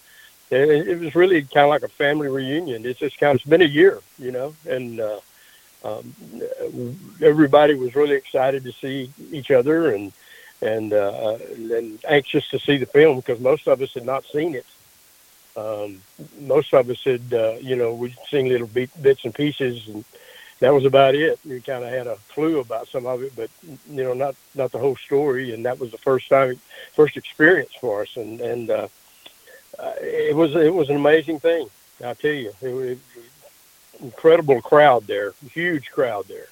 it, 0.49 0.87
it 0.87 0.99
was 0.99 1.13
really 1.13 1.43
kind 1.43 1.65
of 1.65 1.69
like 1.69 1.83
a 1.83 1.87
family 1.87 2.29
reunion. 2.29 2.83
It's 2.83 2.99
just 2.99 3.19
kind 3.19 3.31
of 3.31 3.35
it's 3.35 3.49
been 3.49 3.61
a 3.61 3.65
year, 3.65 3.99
you 4.17 4.31
know, 4.31 4.55
and 4.67 4.99
uh, 4.99 5.19
um, 5.83 6.13
everybody 7.21 7.75
was 7.75 7.95
really 7.95 8.15
excited 8.15 8.63
to 8.63 8.71
see 8.73 9.11
each 9.31 9.51
other 9.51 9.93
and 9.93 10.11
and 10.61 10.91
uh, 10.91 11.37
and 11.53 11.99
anxious 12.05 12.49
to 12.49 12.59
see 12.59 12.77
the 12.77 12.85
film 12.85 13.17
because 13.17 13.39
most 13.39 13.67
of 13.67 13.81
us 13.81 13.93
had 13.93 14.05
not 14.05 14.25
seen 14.25 14.55
it. 14.55 14.65
Um, 15.55 16.01
most 16.41 16.73
of 16.73 16.89
us 16.89 17.03
had, 17.03 17.33
uh, 17.33 17.55
you 17.59 17.75
know, 17.75 17.93
we'd 17.93 18.15
seen 18.29 18.49
little 18.49 18.67
bits 18.67 19.25
and 19.25 19.33
pieces, 19.33 19.87
and 19.87 20.03
that 20.59 20.73
was 20.73 20.85
about 20.85 21.15
it. 21.15 21.39
We 21.45 21.61
kind 21.61 21.83
of 21.83 21.89
had 21.89 22.07
a 22.07 22.17
clue 22.33 22.59
about 22.59 22.87
some 22.87 23.05
of 23.05 23.23
it, 23.23 23.33
but 23.35 23.49
you 23.89 24.03
know, 24.03 24.13
not 24.13 24.35
not 24.55 24.71
the 24.71 24.79
whole 24.79 24.97
story. 24.97 25.53
And 25.53 25.65
that 25.65 25.79
was 25.79 25.91
the 25.91 25.97
first 25.97 26.27
time, 26.29 26.59
first 26.93 27.15
experience 27.15 27.73
for 27.79 28.01
us, 28.01 28.15
and 28.17 28.41
and 28.41 28.69
uh, 28.69 28.87
uh 29.77 29.93
it 30.01 30.35
was 30.35 30.55
it 30.55 30.73
was 30.73 30.89
an 30.89 30.97
amazing 30.97 31.39
thing. 31.39 31.69
I 32.03 32.13
tell 32.13 32.31
you, 32.31 32.53
it, 32.61 32.67
it, 32.67 32.99
incredible 34.01 34.61
crowd 34.61 35.07
there, 35.07 35.33
huge 35.51 35.91
crowd 35.91 36.25
there. 36.27 36.47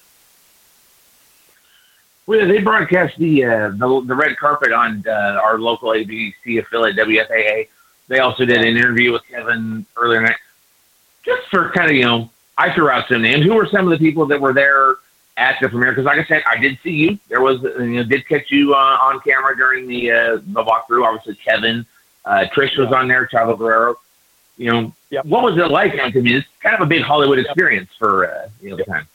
Well, 2.26 2.46
they 2.46 2.58
broadcast 2.58 3.16
the 3.18 3.44
uh, 3.44 3.68
the, 3.70 4.02
the 4.06 4.14
red 4.14 4.36
carpet 4.36 4.70
on 4.70 5.02
uh, 5.08 5.40
our 5.42 5.58
local 5.58 5.90
ABC 5.90 6.60
affiliate 6.60 6.96
WFAA. 6.96 7.68
They 8.08 8.18
also 8.18 8.44
did 8.44 8.58
an 8.58 8.76
interview 8.76 9.12
with 9.12 9.22
Kevin 9.26 9.86
earlier 9.96 10.20
night, 10.20 10.36
just 11.24 11.48
for 11.48 11.70
kind 11.70 11.90
of 11.90 11.96
you 11.96 12.04
know. 12.04 12.30
I 12.58 12.74
threw 12.74 12.90
out 12.90 13.06
some 13.08 13.22
names. 13.22 13.44
Who 13.44 13.54
were 13.54 13.66
some 13.66 13.90
of 13.90 13.96
the 13.96 14.04
people 14.04 14.26
that 14.26 14.40
were 14.40 14.52
there 14.52 14.96
at 15.36 15.60
the 15.60 15.68
premiere? 15.68 15.92
Because, 15.92 16.06
like 16.06 16.18
I 16.18 16.24
said, 16.24 16.42
I 16.44 16.58
did 16.58 16.76
see 16.82 16.90
you. 16.90 17.18
There 17.28 17.40
was, 17.40 17.62
you 17.62 17.96
know, 17.96 18.02
did 18.02 18.28
catch 18.28 18.50
you 18.50 18.74
uh, 18.74 18.98
on 19.00 19.20
camera 19.20 19.56
during 19.56 19.86
the 19.86 20.10
uh, 20.10 20.36
the 20.36 20.64
walkthrough. 20.64 21.06
Obviously, 21.06 21.36
Kevin, 21.36 21.86
uh, 22.24 22.46
Trish 22.52 22.76
was 22.76 22.92
on 22.92 23.06
there, 23.06 23.26
Chavo 23.26 23.56
Guerrero. 23.56 23.94
You 24.56 24.72
know, 24.72 24.92
yep. 25.10 25.24
what 25.24 25.42
was 25.42 25.56
it 25.58 25.70
like? 25.70 25.98
I 25.98 26.10
mean, 26.10 26.36
it's 26.36 26.48
kind 26.60 26.74
of 26.74 26.82
a 26.82 26.86
big 26.86 27.02
Hollywood 27.02 27.38
experience 27.38 27.88
yep. 27.92 27.98
for 27.98 28.30
uh, 28.30 28.48
you 28.60 28.70
know 28.70 28.76
the 28.76 28.84
time. 28.84 29.06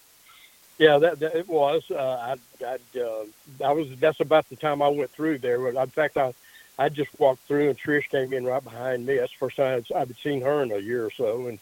Yeah, 0.79 0.97
that, 0.97 1.19
that 1.19 1.35
it 1.35 1.47
was. 1.47 1.89
Uh, 1.91 2.35
I, 2.62 2.65
I, 2.65 3.00
uh, 3.00 3.25
I 3.63 3.71
was. 3.71 3.95
That's 4.00 4.19
about 4.19 4.50
the 4.50 4.55
time 4.55 4.81
I 4.81 4.88
went 4.88 5.12
through 5.12 5.38
there. 5.38 5.67
In 5.67 5.88
fact, 5.88 6.17
I, 6.17 6.33
I 6.79 6.89
just 6.89 7.17
walked 7.19 7.43
through, 7.43 7.69
and 7.69 7.77
Trish 7.77 8.09
came 8.09 8.33
in 8.33 8.43
right 8.45 8.63
behind 8.63 9.05
me. 9.05 9.17
That's 9.17 9.31
the 9.31 9.38
first 9.38 9.57
time 9.57 9.83
I'd 9.95 10.15
seen 10.17 10.41
her 10.41 10.63
in 10.63 10.71
a 10.71 10.79
year 10.79 11.05
or 11.05 11.12
so, 11.12 11.47
and 11.47 11.59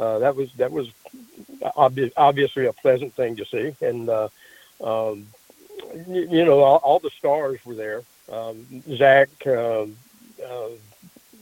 uh, 0.00 0.18
that 0.18 0.36
was 0.36 0.52
that 0.54 0.72
was 0.72 0.90
obvi- 1.62 2.12
obviously 2.16 2.66
a 2.66 2.72
pleasant 2.72 3.14
thing 3.14 3.36
to 3.36 3.44
see. 3.44 3.74
And 3.84 4.08
uh, 4.08 4.28
um, 4.82 5.26
you, 6.08 6.28
you 6.30 6.44
know, 6.44 6.60
all, 6.60 6.76
all 6.78 6.98
the 6.98 7.10
stars 7.10 7.64
were 7.64 7.74
there. 7.74 8.02
Um, 8.30 8.82
Zac, 8.96 9.28
um, 9.46 9.96
uh, 10.44 10.68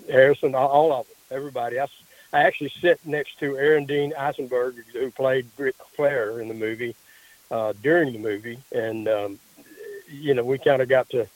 Harrison, 0.08 0.54
all, 0.54 0.68
all 0.68 0.92
of 0.92 1.06
them, 1.06 1.16
everybody. 1.30 1.80
I, 1.80 1.86
I 2.32 2.42
actually 2.42 2.70
sit 2.80 3.00
next 3.06 3.38
to 3.40 3.56
Aaron 3.56 3.84
Dean 3.84 4.12
Eisenberg, 4.18 4.76
who 4.92 5.10
played 5.10 5.46
Ric 5.56 5.74
Flair 5.94 6.40
in 6.40 6.48
the 6.48 6.54
movie 6.54 6.94
uh, 7.50 7.72
during 7.82 8.12
the 8.12 8.18
movie, 8.18 8.58
and 8.72 9.08
um, 9.08 9.38
you 10.08 10.34
know, 10.34 10.44
we 10.44 10.58
kind 10.58 10.82
of 10.82 10.88
got 10.88 11.08
to 11.10 11.26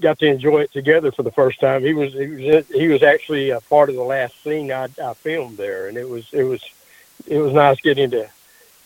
got 0.00 0.18
to 0.18 0.26
enjoy 0.26 0.60
it 0.62 0.72
together 0.72 1.12
for 1.12 1.22
the 1.22 1.30
first 1.30 1.60
time. 1.60 1.82
He 1.82 1.94
was 1.94 2.12
he 2.12 2.26
was 2.26 2.66
he 2.68 2.88
was 2.88 3.02
actually 3.02 3.50
a 3.50 3.60
part 3.60 3.88
of 3.88 3.94
the 3.94 4.02
last 4.02 4.42
scene 4.42 4.72
I, 4.72 4.88
I 5.02 5.14
filmed 5.14 5.56
there, 5.56 5.88
and 5.88 5.96
it 5.96 6.08
was 6.08 6.32
it 6.32 6.44
was 6.44 6.62
it 7.26 7.38
was 7.38 7.52
nice 7.52 7.80
getting 7.80 8.10
to 8.10 8.28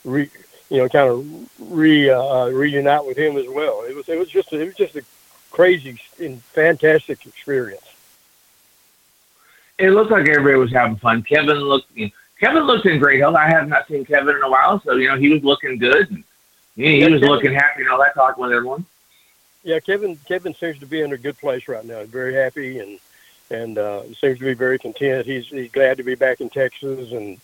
re, 0.04 0.30
you 0.70 0.78
know 0.78 0.88
kind 0.88 1.08
of 1.08 1.72
re 1.72 2.10
uh, 2.10 2.46
reunite 2.46 3.06
with 3.06 3.16
him 3.16 3.36
as 3.36 3.48
well. 3.48 3.82
It 3.88 3.94
was 3.94 4.08
it 4.08 4.18
was 4.18 4.28
just 4.28 4.52
it 4.52 4.64
was 4.64 4.74
just 4.74 4.96
a 4.96 5.04
crazy 5.50 5.98
and 6.20 6.42
fantastic 6.42 7.26
experience. 7.26 7.87
It 9.78 9.90
looked 9.90 10.10
like 10.10 10.28
everybody 10.28 10.56
was 10.56 10.72
having 10.72 10.96
fun. 10.96 11.22
Kevin 11.22 11.58
looked 11.58 11.90
you 11.94 12.06
know, 12.06 12.12
Kevin 12.40 12.64
looked 12.64 12.86
in 12.86 12.98
great 12.98 13.20
health. 13.20 13.36
I 13.36 13.48
have 13.48 13.68
not 13.68 13.88
seen 13.88 14.04
Kevin 14.04 14.36
in 14.36 14.42
a 14.42 14.50
while, 14.50 14.80
so 14.80 14.94
you 14.94 15.08
know 15.08 15.16
he 15.16 15.28
was 15.28 15.42
looking 15.42 15.78
good. 15.78 16.10
And 16.10 16.24
he, 16.76 17.00
he 17.00 17.04
was 17.04 17.20
Kevin, 17.20 17.28
looking 17.28 17.52
happy 17.52 17.82
and 17.82 17.90
all 17.90 17.98
that 17.98 18.14
talking 18.14 18.42
with 18.42 18.52
everyone 18.52 18.84
yeah, 19.68 19.80
Kevin 19.80 20.18
Kevin 20.26 20.54
seems 20.54 20.78
to 20.78 20.86
be 20.86 21.02
in 21.02 21.12
a 21.12 21.18
good 21.18 21.38
place 21.38 21.68
right 21.68 21.84
now. 21.84 22.00
He's 22.00 22.08
very 22.08 22.34
happy 22.34 22.78
and 22.78 22.98
and 23.50 23.78
uh, 23.78 24.02
seems 24.14 24.38
to 24.38 24.44
be 24.44 24.54
very 24.54 24.78
content. 24.78 25.26
He's 25.26 25.48
he's 25.48 25.70
glad 25.70 25.98
to 25.98 26.02
be 26.02 26.14
back 26.14 26.40
in 26.40 26.48
Texas 26.48 27.12
and 27.12 27.38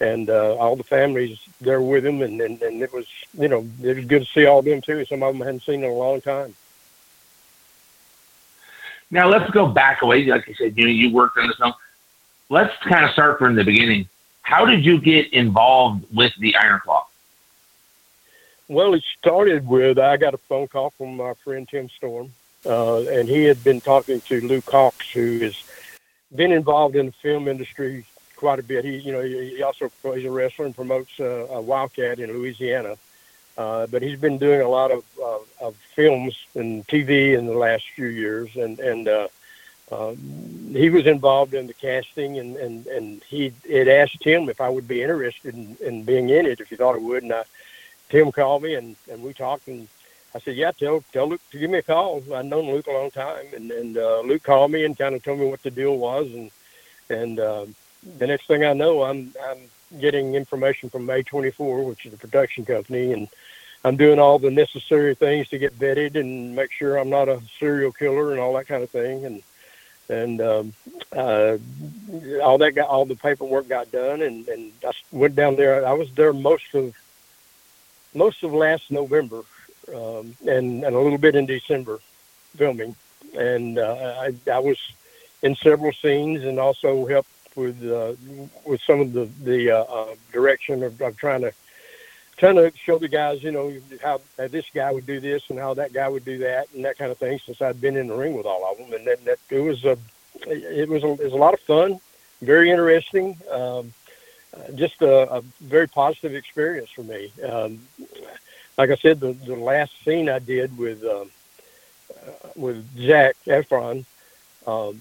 and 0.00 0.30
uh, 0.30 0.56
all 0.56 0.76
the 0.76 0.84
families 0.84 1.38
there 1.60 1.80
with 1.80 2.04
him 2.04 2.22
and, 2.22 2.40
and 2.40 2.60
and 2.62 2.82
it 2.82 2.92
was 2.92 3.06
you 3.38 3.48
know 3.48 3.66
it 3.82 3.96
was 3.96 4.04
good 4.04 4.26
to 4.26 4.32
see 4.32 4.46
all 4.46 4.60
of 4.60 4.64
them 4.64 4.80
too. 4.82 5.04
Some 5.04 5.22
of 5.22 5.32
them 5.32 5.42
I 5.42 5.46
hadn't 5.46 5.62
seen 5.62 5.82
in 5.82 5.90
a 5.90 5.94
long 5.94 6.20
time. 6.20 6.54
Now 9.10 9.28
let's 9.28 9.50
go 9.50 9.66
back 9.66 10.02
away. 10.02 10.24
Like 10.24 10.46
you 10.46 10.54
said, 10.54 10.76
you 10.76 10.84
know, 10.84 10.90
you 10.90 11.12
worked 11.12 11.36
on 11.38 11.48
this 11.48 11.56
film. 11.56 11.74
Let's 12.48 12.76
kind 12.82 13.04
of 13.04 13.10
start 13.10 13.38
from 13.38 13.54
the 13.54 13.64
beginning. 13.64 14.08
How 14.42 14.64
did 14.64 14.84
you 14.84 15.00
get 15.00 15.32
involved 15.32 16.04
with 16.12 16.32
the 16.38 16.56
Iron 16.56 16.80
Claw? 16.80 17.06
Well, 18.68 18.94
it 18.94 19.02
started 19.18 19.66
with 19.66 19.98
I 19.98 20.16
got 20.16 20.34
a 20.34 20.38
phone 20.38 20.68
call 20.68 20.90
from 20.90 21.16
my 21.16 21.34
friend 21.34 21.68
Tim 21.68 21.88
Storm, 21.88 22.30
uh, 22.64 23.00
and 23.02 23.28
he 23.28 23.44
had 23.44 23.62
been 23.64 23.80
talking 23.80 24.20
to 24.22 24.40
Luke 24.40 24.66
Hawx, 24.66 25.10
who 25.12 25.40
has 25.40 25.56
been 26.34 26.52
involved 26.52 26.94
in 26.94 27.06
the 27.06 27.12
film 27.12 27.48
industry 27.48 28.04
quite 28.36 28.58
a 28.58 28.62
bit. 28.62 28.84
He, 28.84 28.98
you 28.98 29.12
know, 29.12 29.22
he, 29.22 29.62
also 29.62 29.90
he's 30.14 30.24
a 30.24 30.30
wrestler 30.30 30.66
and 30.66 30.74
promotes 30.74 31.18
uh, 31.18 31.46
a 31.50 31.62
WildKat 31.62 32.20
in 32.20 32.32
Louisiana. 32.32 32.96
Uh, 33.60 33.86
but 33.92 34.00
he's 34.02 34.18
been 34.18 34.38
doing 34.38 34.62
a 34.62 34.68
lot 34.68 34.90
of, 34.90 35.04
uh, 35.22 35.66
of 35.66 35.76
films 35.96 36.34
and 36.54 36.86
TV 36.86 37.36
in 37.38 37.44
the 37.46 37.58
last 37.66 37.84
few 37.96 38.06
years, 38.06 38.48
and 38.56 38.78
and 38.80 39.08
uh, 39.08 39.28
um, 39.92 40.16
he 40.72 40.88
was 40.88 41.06
involved 41.06 41.52
in 41.52 41.66
the 41.66 41.74
casting, 41.74 42.38
and 42.38 42.56
and 42.56 42.86
and 42.86 43.22
he 43.24 43.52
had 43.70 43.88
asked 43.88 44.22
him 44.24 44.48
if 44.48 44.60
I 44.60 44.70
would 44.74 44.88
be 44.88 45.02
interested 45.02 45.54
in, 45.54 45.76
in 45.88 46.04
being 46.04 46.30
in 46.30 46.46
it 46.46 46.60
if 46.60 46.70
he 46.70 46.76
thought 46.76 46.94
I 46.94 46.98
would, 46.98 47.22
and 47.22 47.32
I 47.32 47.44
Tim 48.10 48.32
called 48.32 48.62
me 48.62 48.74
and, 48.74 48.96
and 49.10 49.22
we 49.22 49.32
talked 49.32 49.68
and 49.68 49.88
I 50.34 50.40
said, 50.40 50.56
yeah, 50.56 50.72
tell, 50.72 51.02
tell 51.12 51.28
Luke 51.28 51.40
to 51.50 51.58
give 51.58 51.70
me 51.70 51.78
a 51.78 51.82
call. 51.82 52.22
I'd 52.34 52.44
known 52.46 52.70
Luke 52.70 52.86
a 52.86 52.92
long 52.92 53.10
time. 53.10 53.46
And, 53.54 53.70
and, 53.70 53.96
uh, 53.96 54.20
Luke 54.20 54.42
called 54.42 54.70
me 54.70 54.84
and 54.84 54.96
kind 54.96 55.14
of 55.14 55.22
told 55.24 55.40
me 55.40 55.46
what 55.46 55.62
the 55.62 55.70
deal 55.70 55.96
was. 55.96 56.26
And, 56.32 56.50
and, 57.08 57.40
uh, 57.40 57.66
the 58.18 58.26
next 58.26 58.46
thing 58.46 58.64
I 58.64 58.72
know, 58.72 59.02
I'm, 59.02 59.32
I'm 59.48 59.58
getting 59.98 60.34
information 60.34 60.90
from 60.90 61.06
A24, 61.06 61.84
which 61.84 62.06
is 62.06 62.12
the 62.12 62.18
production 62.18 62.64
company. 62.64 63.12
And 63.12 63.28
I'm 63.84 63.96
doing 63.96 64.18
all 64.18 64.38
the 64.38 64.50
necessary 64.50 65.14
things 65.14 65.48
to 65.48 65.58
get 65.58 65.78
vetted 65.78 66.14
and 66.14 66.54
make 66.54 66.70
sure 66.72 66.96
I'm 66.96 67.10
not 67.10 67.28
a 67.28 67.40
serial 67.58 67.92
killer 67.92 68.32
and 68.32 68.40
all 68.40 68.54
that 68.54 68.66
kind 68.66 68.82
of 68.82 68.90
thing. 68.90 69.24
And, 69.24 69.42
and 70.08 70.40
um, 70.40 70.72
uh, 71.16 71.58
all 72.42 72.58
that 72.58 72.72
got 72.74 72.88
all 72.88 73.04
the 73.04 73.16
paperwork 73.16 73.68
got 73.68 73.92
done, 73.92 74.22
and, 74.22 74.46
and 74.48 74.72
I 74.84 74.90
went 75.12 75.36
down 75.36 75.54
there. 75.56 75.86
I 75.86 75.92
was 75.92 76.12
there 76.12 76.32
most 76.32 76.74
of 76.74 76.96
most 78.12 78.42
of 78.42 78.52
last 78.52 78.90
November 78.90 79.42
um, 79.94 80.34
and, 80.46 80.84
and 80.84 80.96
a 80.96 80.98
little 80.98 81.18
bit 81.18 81.34
in 81.34 81.46
December 81.46 82.00
filming. 82.56 82.96
And 83.36 83.78
uh, 83.78 84.16
I, 84.20 84.34
I 84.50 84.58
was 84.58 84.78
in 85.42 85.54
several 85.56 85.92
scenes 85.92 86.44
and 86.44 86.58
also 86.58 87.06
helped 87.06 87.30
with 87.56 87.84
uh, 87.84 88.14
with 88.64 88.80
some 88.82 89.00
of 89.00 89.12
the 89.12 89.28
the 89.42 89.70
uh, 89.70 89.82
uh, 89.82 90.14
direction 90.32 90.82
of, 90.82 91.00
of 91.00 91.16
trying 91.16 91.42
to 91.42 91.52
trying 92.36 92.56
to 92.56 92.72
show 92.74 92.98
the 92.98 93.08
guys, 93.08 93.42
you 93.42 93.52
know, 93.52 93.70
how, 94.02 94.18
this 94.38 94.64
guy 94.74 94.90
would 94.90 95.04
do 95.04 95.20
this 95.20 95.42
and 95.50 95.58
how 95.58 95.74
that 95.74 95.92
guy 95.92 96.08
would 96.08 96.24
do 96.24 96.38
that 96.38 96.66
and 96.74 96.82
that 96.86 96.96
kind 96.96 97.12
of 97.12 97.18
thing. 97.18 97.38
Since 97.44 97.60
I'd 97.60 97.80
been 97.80 97.98
in 97.98 98.06
the 98.06 98.14
ring 98.14 98.34
with 98.34 98.46
all 98.46 98.64
of 98.64 98.78
them, 98.78 98.92
and 98.94 99.06
that, 99.06 99.24
that 99.26 99.38
it 99.50 99.60
was 99.60 99.84
a 99.84 99.98
it 100.46 100.88
was 100.88 101.04
a, 101.04 101.12
it 101.12 101.24
was 101.24 101.32
a 101.32 101.36
lot 101.36 101.54
of 101.54 101.60
fun, 101.60 102.00
very 102.40 102.70
interesting. 102.70 103.36
Um, 103.50 103.92
just 104.74 105.00
a, 105.02 105.32
a, 105.32 105.42
very 105.60 105.86
positive 105.86 106.34
experience 106.34 106.90
for 106.90 107.04
me. 107.04 107.32
Um, 107.48 107.80
like 108.76 108.90
I 108.90 108.96
said, 108.96 109.20
the, 109.20 109.32
the 109.32 109.54
last 109.54 109.92
scene 110.04 110.28
I 110.28 110.40
did 110.40 110.76
with 110.76 111.04
um, 111.04 111.30
uh, 112.10 112.48
with 112.56 112.84
Zac 112.98 113.36
Efron 113.46 114.04
um, 114.66 115.00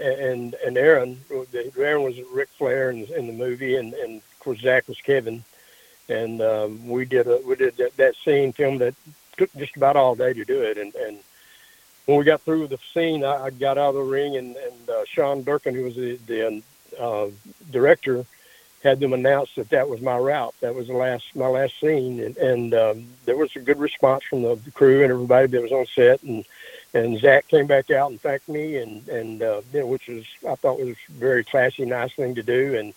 and 0.00 0.54
and 0.64 0.76
Aaron, 0.76 1.20
Aaron 1.78 2.02
was 2.02 2.20
Ric 2.32 2.48
Flair 2.50 2.90
in, 2.90 3.04
in 3.04 3.26
the 3.26 3.32
movie, 3.32 3.76
and, 3.76 3.94
and 3.94 4.16
of 4.18 4.38
course 4.40 4.60
Zac 4.60 4.88
was 4.88 5.00
Kevin, 5.00 5.44
and 6.08 6.40
um, 6.42 6.88
we 6.88 7.04
did 7.04 7.26
a 7.26 7.40
we 7.46 7.56
did 7.56 7.76
that, 7.76 7.96
that 7.96 8.16
scene 8.16 8.52
film 8.52 8.78
that 8.78 8.94
took 9.36 9.52
just 9.54 9.76
about 9.76 9.96
all 9.96 10.14
day 10.14 10.32
to 10.32 10.44
do 10.44 10.62
it, 10.62 10.78
and 10.78 10.94
and 10.94 11.18
when 12.08 12.16
we 12.16 12.24
got 12.24 12.40
through 12.40 12.66
the 12.68 12.78
scene, 12.94 13.22
I, 13.22 13.44
I 13.44 13.50
got 13.50 13.76
out 13.76 13.90
of 13.90 13.96
the 13.96 14.00
ring, 14.00 14.36
and, 14.36 14.56
and 14.56 14.90
uh, 14.90 15.04
Sean 15.04 15.42
Durkin, 15.42 15.74
who 15.74 15.84
was 15.84 15.94
the, 15.94 16.16
the 16.26 16.62
uh, 16.98 17.28
director, 17.70 18.24
had 18.82 18.98
them 18.98 19.12
announce 19.12 19.54
that 19.56 19.68
that 19.68 19.90
was 19.90 20.00
my 20.00 20.16
route. 20.16 20.54
That 20.60 20.74
was 20.74 20.86
the 20.86 20.94
last 20.94 21.36
my 21.36 21.48
last 21.48 21.78
scene, 21.78 22.20
and, 22.20 22.36
and 22.38 22.74
um, 22.74 23.06
there 23.26 23.36
was 23.36 23.54
a 23.56 23.60
good 23.60 23.78
response 23.78 24.24
from 24.24 24.40
the 24.40 24.58
crew 24.72 25.02
and 25.02 25.12
everybody 25.12 25.48
that 25.48 25.62
was 25.62 25.72
on 25.72 25.84
set. 25.86 26.22
And 26.22 26.46
and 26.98 27.18
Zac 27.18 27.48
came 27.48 27.66
back 27.66 27.90
out 27.90 28.10
and 28.10 28.20
thanked 28.20 28.48
me, 28.48 28.76
and 28.76 29.06
and 29.08 29.42
uh, 29.42 29.62
you 29.72 29.80
know, 29.80 29.86
which 29.86 30.08
was 30.08 30.24
I 30.48 30.54
thought 30.54 30.78
was 30.78 30.96
a 31.08 31.12
very 31.12 31.44
classy, 31.44 31.84
nice 31.84 32.12
thing 32.12 32.34
to 32.34 32.42
do. 32.42 32.76
And 32.76 32.94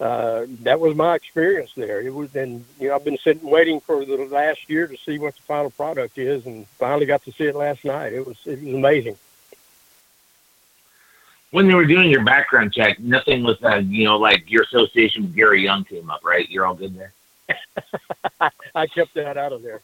uh, 0.00 0.46
that 0.62 0.80
was 0.80 0.94
my 0.94 1.14
experience 1.14 1.72
there. 1.76 2.00
It 2.00 2.14
was, 2.14 2.34
and 2.36 2.64
you 2.78 2.88
know, 2.88 2.94
I've 2.94 3.04
been 3.04 3.18
sitting 3.18 3.48
waiting 3.48 3.80
for 3.80 4.04
the 4.04 4.16
last 4.26 4.68
year 4.68 4.86
to 4.86 4.96
see 4.96 5.18
what 5.18 5.34
the 5.36 5.42
final 5.42 5.70
product 5.70 6.18
is, 6.18 6.46
and 6.46 6.66
finally 6.68 7.06
got 7.06 7.24
to 7.24 7.32
see 7.32 7.44
it 7.44 7.56
last 7.56 7.84
night. 7.84 8.12
It 8.12 8.26
was 8.26 8.38
it 8.46 8.62
was 8.62 8.74
amazing 8.74 9.16
when 11.56 11.68
they 11.68 11.74
were 11.74 11.86
doing 11.86 12.10
your 12.10 12.22
background 12.22 12.72
check, 12.72 12.98
nothing 13.00 13.42
with 13.42 13.62
uh, 13.64 13.76
you 13.76 14.04
know 14.04 14.18
like 14.18 14.50
your 14.50 14.64
association 14.64 15.22
with 15.22 15.34
Gary 15.34 15.62
Young 15.62 15.84
came 15.84 16.10
up, 16.10 16.24
right? 16.24 16.48
You're 16.50 16.66
all 16.66 16.74
good 16.74 16.94
there. 16.94 17.12
I 18.74 18.86
kept 18.88 19.14
that 19.14 19.36
out 19.36 19.52
of 19.52 19.62
there. 19.62 19.80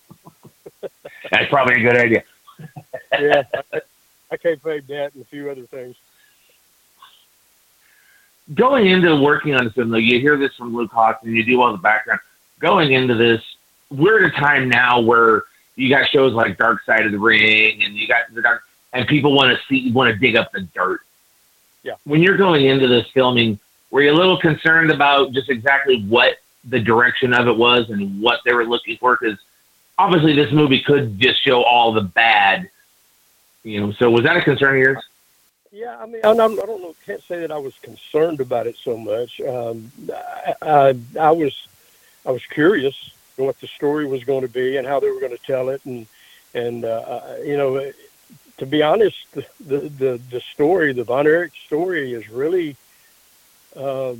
That's 1.30 1.48
probably 1.48 1.76
a 1.76 1.80
good 1.80 1.96
idea. 1.96 2.24
Yeah, 3.18 3.42
I, 3.72 3.80
I 4.30 4.36
can't 4.36 4.62
pay 4.62 4.80
that 4.80 5.14
and 5.14 5.22
a 5.22 5.26
few 5.26 5.50
other 5.50 5.66
things. 5.66 5.96
Going 8.54 8.86
into 8.86 9.14
working 9.16 9.54
on 9.54 9.64
this 9.64 9.74
film, 9.74 9.94
you 9.94 10.20
hear 10.20 10.36
this 10.36 10.54
from 10.56 10.74
Luke 10.74 10.90
Hawx 10.90 11.22
and 11.22 11.34
you 11.34 11.44
do 11.44 11.62
all 11.62 11.72
the 11.72 11.78
background. 11.78 12.20
Going 12.58 12.92
into 12.92 13.14
this, 13.14 13.42
we're 13.90 14.24
at 14.24 14.34
a 14.34 14.36
time 14.40 14.68
now 14.68 15.00
where 15.00 15.44
you 15.76 15.88
got 15.88 16.08
shows 16.08 16.32
like 16.32 16.58
Dark 16.58 16.84
Side 16.84 17.06
of 17.06 17.12
the 17.12 17.18
Ring, 17.18 17.82
and 17.82 17.94
you 17.94 18.06
got 18.06 18.32
the 18.32 18.42
dark, 18.42 18.62
and 18.92 19.06
people 19.06 19.32
want 19.32 19.56
to 19.56 19.64
see, 19.66 19.90
want 19.92 20.12
to 20.12 20.18
dig 20.18 20.36
up 20.36 20.52
the 20.52 20.60
dirt 20.60 21.00
yeah. 21.82 21.94
When 22.04 22.22
you're 22.22 22.36
going 22.36 22.66
into 22.66 22.86
this 22.86 23.06
filming, 23.08 23.58
were 23.90 24.02
you 24.02 24.12
a 24.12 24.14
little 24.14 24.38
concerned 24.38 24.90
about 24.90 25.32
just 25.32 25.50
exactly 25.50 26.04
what 26.04 26.38
the 26.68 26.78
direction 26.78 27.34
of 27.34 27.48
it 27.48 27.56
was 27.56 27.90
and 27.90 28.22
what 28.22 28.40
they 28.44 28.52
were 28.52 28.64
looking 28.64 28.96
for? 28.98 29.18
Because 29.20 29.38
obviously, 30.02 30.34
this 30.34 30.52
movie 30.52 30.80
could 30.80 31.18
just 31.18 31.42
show 31.42 31.62
all 31.62 31.92
the 31.92 32.00
bad. 32.00 32.68
You 33.62 33.80
know, 33.80 33.92
so 33.92 34.10
was 34.10 34.24
that 34.24 34.36
a 34.36 34.42
concern 34.42 34.76
of 34.76 34.82
yours? 34.82 35.04
Yeah, 35.70 35.96
I 35.98 36.06
mean, 36.06 36.20
I 36.24 36.34
don't, 36.34 36.56
know. 36.56 36.94
Can't 37.06 37.22
say 37.22 37.40
that 37.40 37.52
I 37.52 37.58
was 37.58 37.74
concerned 37.78 38.40
about 38.40 38.66
it 38.66 38.76
so 38.76 38.96
much. 38.96 39.40
Um, 39.40 39.90
I, 40.12 40.54
I, 40.60 40.98
I 41.18 41.30
was, 41.30 41.66
I 42.26 42.30
was 42.30 42.44
curious 42.46 43.10
what 43.36 43.58
the 43.60 43.66
story 43.68 44.06
was 44.06 44.24
going 44.24 44.42
to 44.42 44.52
be 44.52 44.76
and 44.76 44.86
how 44.86 45.00
they 45.00 45.10
were 45.10 45.20
going 45.20 45.36
to 45.36 45.44
tell 45.44 45.70
it, 45.70 45.80
and 45.86 46.06
and 46.54 46.84
uh, 46.84 46.88
uh 46.88 47.36
you 47.42 47.56
know, 47.56 47.92
to 48.58 48.66
be 48.66 48.82
honest, 48.82 49.16
the, 49.32 49.78
the, 49.88 50.20
the 50.30 50.40
story, 50.40 50.92
the 50.92 51.04
Von 51.04 51.26
Erich 51.26 51.54
story 51.66 52.12
is 52.12 52.28
really, 52.28 52.76
uh, 53.74 54.14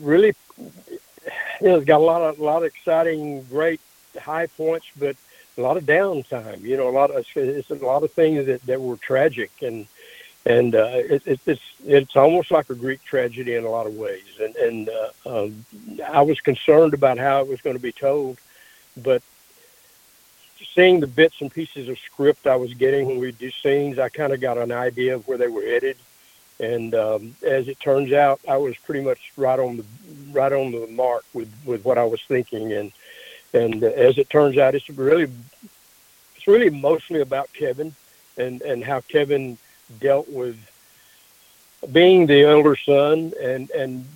really, 0.00 0.34
you 0.58 1.68
know, 1.68 1.76
it's 1.76 1.84
got 1.84 2.00
a 2.00 2.04
lot 2.04 2.22
of, 2.22 2.38
a 2.40 2.44
lot 2.44 2.58
of 2.58 2.64
exciting, 2.64 3.44
great 3.44 3.80
high 4.18 4.46
points, 4.46 4.86
but 4.98 5.16
a 5.56 5.60
lot 5.60 5.76
of 5.76 5.84
downtime. 5.84 6.60
You 6.62 6.76
know, 6.76 6.88
a 6.88 6.90
lot 6.90 7.10
of 7.10 7.26
it's 7.34 7.70
a 7.70 7.74
lot 7.74 8.02
of 8.02 8.12
things 8.12 8.46
that, 8.46 8.62
that 8.66 8.80
were 8.80 8.96
tragic, 8.96 9.50
and 9.62 9.86
and 10.46 10.74
uh, 10.74 10.90
it, 10.94 11.26
it, 11.26 11.40
it's 11.46 11.72
it's 11.86 12.16
almost 12.16 12.50
like 12.50 12.70
a 12.70 12.74
Greek 12.74 13.02
tragedy 13.04 13.54
in 13.54 13.64
a 13.64 13.70
lot 13.70 13.86
of 13.86 13.96
ways. 13.96 14.38
And 14.40 14.56
and 14.56 14.88
uh, 14.88 15.44
um, 15.44 15.64
I 16.06 16.22
was 16.22 16.40
concerned 16.40 16.94
about 16.94 17.18
how 17.18 17.40
it 17.40 17.48
was 17.48 17.60
going 17.60 17.76
to 17.76 17.82
be 17.82 17.92
told, 17.92 18.38
but 18.96 19.22
seeing 20.74 21.00
the 21.00 21.06
bits 21.06 21.40
and 21.40 21.52
pieces 21.52 21.88
of 21.88 21.98
script 21.98 22.46
I 22.46 22.56
was 22.56 22.72
getting 22.74 23.06
when 23.06 23.18
we 23.18 23.32
do 23.32 23.50
scenes, 23.50 23.98
I 23.98 24.08
kind 24.08 24.32
of 24.32 24.40
got 24.40 24.58
an 24.58 24.70
idea 24.70 25.16
of 25.16 25.26
where 25.26 25.38
they 25.38 25.48
were 25.48 25.62
headed. 25.62 25.96
And 26.60 26.94
um, 26.94 27.36
as 27.42 27.68
it 27.68 27.78
turns 27.78 28.12
out, 28.12 28.40
I 28.48 28.56
was 28.56 28.76
pretty 28.78 29.00
much 29.00 29.32
right 29.36 29.58
on 29.58 29.76
the 29.76 29.84
right 30.32 30.52
on 30.52 30.72
the 30.72 30.86
mark 30.88 31.24
with, 31.32 31.52
with 31.64 31.84
what 31.84 31.98
I 31.98 32.04
was 32.04 32.22
thinking. 32.22 32.72
And 32.72 32.92
and 33.52 33.82
as 33.82 34.18
it 34.18 34.30
turns 34.30 34.58
out, 34.58 34.74
it's 34.74 34.88
really 34.90 35.30
it's 36.36 36.46
really 36.46 36.70
mostly 36.70 37.20
about 37.20 37.52
Kevin 37.52 37.94
and 38.36 38.62
and 38.62 38.84
how 38.84 39.00
Kevin 39.00 39.58
dealt 40.00 40.28
with 40.28 40.56
being 41.92 42.26
the 42.26 42.42
elder 42.42 42.76
son 42.76 43.32
and 43.40 43.70
and 43.70 44.06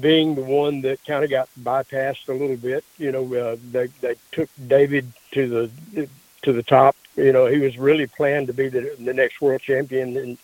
being 0.00 0.34
the 0.34 0.42
one 0.42 0.82
that 0.82 1.04
kind 1.06 1.24
of 1.24 1.30
got 1.30 1.48
bypassed 1.60 2.28
a 2.28 2.32
little 2.32 2.56
bit. 2.56 2.84
You 2.98 3.12
know, 3.12 3.34
uh, 3.34 3.56
they 3.70 3.86
they 4.00 4.14
took 4.32 4.48
David 4.66 5.06
to 5.32 5.70
the 5.94 6.08
to 6.42 6.52
the 6.52 6.62
top. 6.62 6.96
You 7.16 7.32
know, 7.32 7.46
he 7.46 7.58
was 7.58 7.78
really 7.78 8.06
planned 8.06 8.46
to 8.48 8.52
be 8.52 8.68
the 8.68 8.94
the 8.98 9.14
next 9.14 9.40
world 9.40 9.62
champion, 9.62 10.16
and 10.16 10.38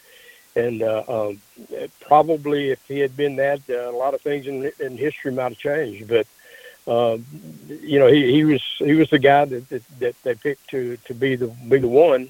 and 0.57 0.83
uh, 0.83 1.05
um, 1.09 1.41
probably 2.01 2.71
if 2.71 2.87
he 2.87 3.01
had 3.01 3.17
been 3.17 3.37
that, 3.37 3.61
uh, 3.69 3.91
a 3.91 3.97
lot 3.97 4.15
of 4.15 4.21
things 4.23 4.47
in 4.47 4.71
in 4.81 4.97
history 4.97 5.33
might 5.33 5.51
have 5.51 5.59
changed. 5.59 6.09
But 6.09 6.27
um, 6.87 7.25
you 7.69 7.99
know, 7.99 8.09
he, 8.09 8.33
he 8.33 8.45
was 8.45 8.63
he 8.79 8.95
was 8.95 9.09
the 9.11 9.19
guy 9.19 9.45
that, 9.45 9.69
that 9.71 9.83
that 10.01 10.23
they 10.23 10.35
picked 10.35 10.69
to 10.71 10.97
to 10.99 11.15
be 11.15 11.37
the 11.37 11.49
be 11.69 11.79
the 11.79 11.89
one. 11.89 12.29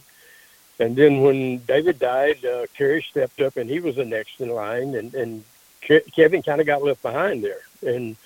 And 0.81 0.97
then 0.97 1.21
when 1.21 1.59
David 1.59 1.99
died, 2.01 2.45
uh, 2.45 2.67
Kerry 2.77 3.03
stepped 3.03 3.41
up 3.41 3.57
and 3.57 3.71
he 3.71 3.79
was 3.81 3.97
the 3.97 4.05
next 4.05 4.41
in 4.41 4.49
line, 4.49 4.95
and 4.95 5.15
and 5.15 5.45
Kevin 5.81 6.43
kind 6.43 6.61
of 6.61 6.67
got 6.67 6.83
left 6.83 7.03
behind 7.03 7.43
there. 7.43 7.63
And 7.85 8.17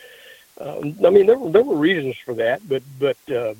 um, 0.60 0.96
I 1.04 1.10
mean, 1.10 1.26
there 1.26 1.38
were 1.38 1.50
there 1.50 1.62
were 1.62 1.76
reasons 1.76 2.16
for 2.16 2.34
that, 2.34 2.66
but 2.68 2.82
but 2.98 3.16
uh, 3.30 3.54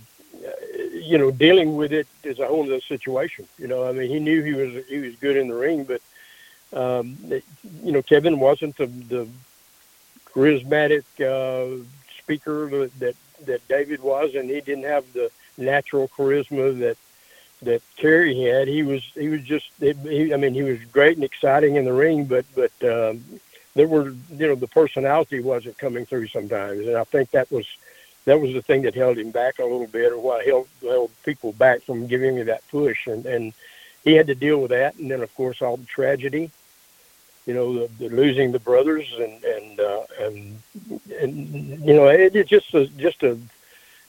you 0.92 1.16
know, 1.16 1.30
dealing 1.30 1.76
with 1.76 1.92
it 1.92 2.06
is 2.22 2.38
a 2.38 2.46
whole 2.46 2.64
other 2.64 2.80
situation. 2.80 3.46
You 3.58 3.66
know, 3.66 3.88
I 3.88 3.92
mean, 3.92 4.10
he 4.10 4.20
knew 4.20 4.42
he 4.42 4.52
was 4.52 4.84
he 4.86 4.98
was 4.98 5.16
good 5.16 5.36
in 5.36 5.48
the 5.48 5.54
ring, 5.54 5.84
but 5.84 6.02
um, 6.78 7.16
you 7.82 7.92
know, 7.92 8.02
Kevin 8.02 8.38
wasn't 8.40 8.76
the 8.76 8.86
the 8.86 9.28
charismatic 10.34 11.04
uh, 11.20 11.82
speaker 12.28 12.88
that 12.98 13.16
that 13.46 13.68
David 13.68 14.02
was, 14.02 14.34
and 14.34 14.50
he 14.50 14.60
didn't 14.60 14.84
have 14.84 15.10
the 15.14 15.30
natural 15.56 16.08
charisma 16.08 16.78
that 16.80 16.98
that 17.62 17.82
Kerry 17.96 18.38
had. 18.42 18.68
He 18.68 18.82
was 18.82 19.02
he 19.14 19.28
was 19.28 19.42
just 19.42 19.70
he, 19.80 20.34
I 20.34 20.36
mean 20.36 20.52
he 20.52 20.62
was 20.62 20.78
great 20.92 21.16
and 21.16 21.24
exciting 21.24 21.76
in 21.76 21.86
the 21.86 21.92
ring, 21.92 22.26
but 22.26 22.44
but 22.54 22.72
um, 22.82 23.24
there 23.74 23.88
were 23.88 24.10
you 24.10 24.46
know 24.46 24.54
the 24.54 24.68
personality 24.68 25.40
wasn't 25.40 25.78
coming 25.78 26.04
through 26.04 26.28
sometimes, 26.28 26.86
and 26.86 26.96
I 26.96 27.04
think 27.04 27.30
that 27.30 27.50
was 27.50 27.66
that 28.26 28.40
was 28.40 28.52
the 28.52 28.62
thing 28.62 28.82
that 28.82 28.94
held 28.94 29.16
him 29.16 29.30
back 29.30 29.58
a 29.58 29.62
little 29.62 29.86
bit, 29.86 30.12
or 30.12 30.18
what 30.18 30.44
held 30.44 30.68
held 30.82 31.10
people 31.24 31.52
back 31.52 31.80
from 31.82 32.06
giving 32.06 32.36
me 32.36 32.42
that 32.42 32.68
push, 32.68 33.06
and 33.06 33.24
and 33.24 33.54
he 34.04 34.14
had 34.14 34.26
to 34.26 34.34
deal 34.34 34.60
with 34.60 34.70
that, 34.70 34.96
and 34.96 35.10
then 35.10 35.22
of 35.22 35.34
course 35.34 35.62
all 35.62 35.78
the 35.78 35.86
tragedy, 35.86 36.50
you 37.48 37.54
know, 37.54 37.72
the, 37.72 37.88
the 37.98 38.14
losing 38.14 38.52
the 38.52 38.58
brothers, 38.58 39.06
and 39.18 39.42
and 39.42 39.80
uh, 39.80 40.02
and 40.20 40.62
and 41.18 41.82
you 41.82 41.94
know 41.94 42.06
it, 42.06 42.36
it's 42.36 42.50
just 42.50 42.74
a 42.74 42.86
just 42.88 43.22
a 43.22 43.38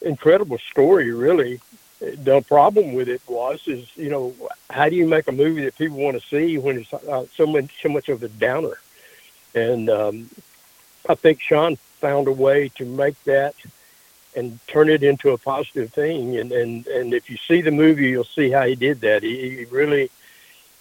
incredible 0.01 0.57
story, 0.57 1.13
really. 1.13 1.61
The 2.01 2.41
problem 2.41 2.93
with 2.93 3.07
it 3.07 3.21
was 3.29 3.65
is 3.65 3.87
you 3.95 4.09
know 4.09 4.35
how 4.69 4.89
do 4.89 4.97
you 4.97 5.07
make 5.07 5.29
a 5.29 5.31
movie 5.31 5.63
that 5.63 5.77
people 5.77 5.97
want 5.99 6.21
to 6.21 6.27
see 6.27 6.57
when 6.57 6.79
it's 6.79 6.93
uh, 6.93 7.25
so 7.33 7.47
much 7.47 7.81
so 7.81 7.87
much 7.87 8.09
of 8.09 8.21
a 8.23 8.27
downer? 8.27 8.77
And 9.55 9.89
um, 9.89 10.29
I 11.07 11.15
think 11.15 11.39
Sean 11.39 11.77
found 11.77 12.27
a 12.27 12.33
way 12.33 12.67
to 12.75 12.83
make 12.83 13.23
that 13.23 13.55
and 14.35 14.59
turn 14.67 14.89
it 14.89 15.01
into 15.01 15.29
a 15.29 15.37
positive 15.37 15.93
thing. 15.93 16.35
And 16.35 16.51
and 16.51 16.85
and 16.87 17.13
if 17.13 17.29
you 17.29 17.37
see 17.37 17.61
the 17.61 17.71
movie 17.71 18.09
you'll 18.09 18.25
see 18.25 18.49
how 18.49 18.65
he 18.65 18.75
did 18.75 18.99
that. 18.99 19.23
He, 19.23 19.59
he 19.59 19.63
really 19.65 20.09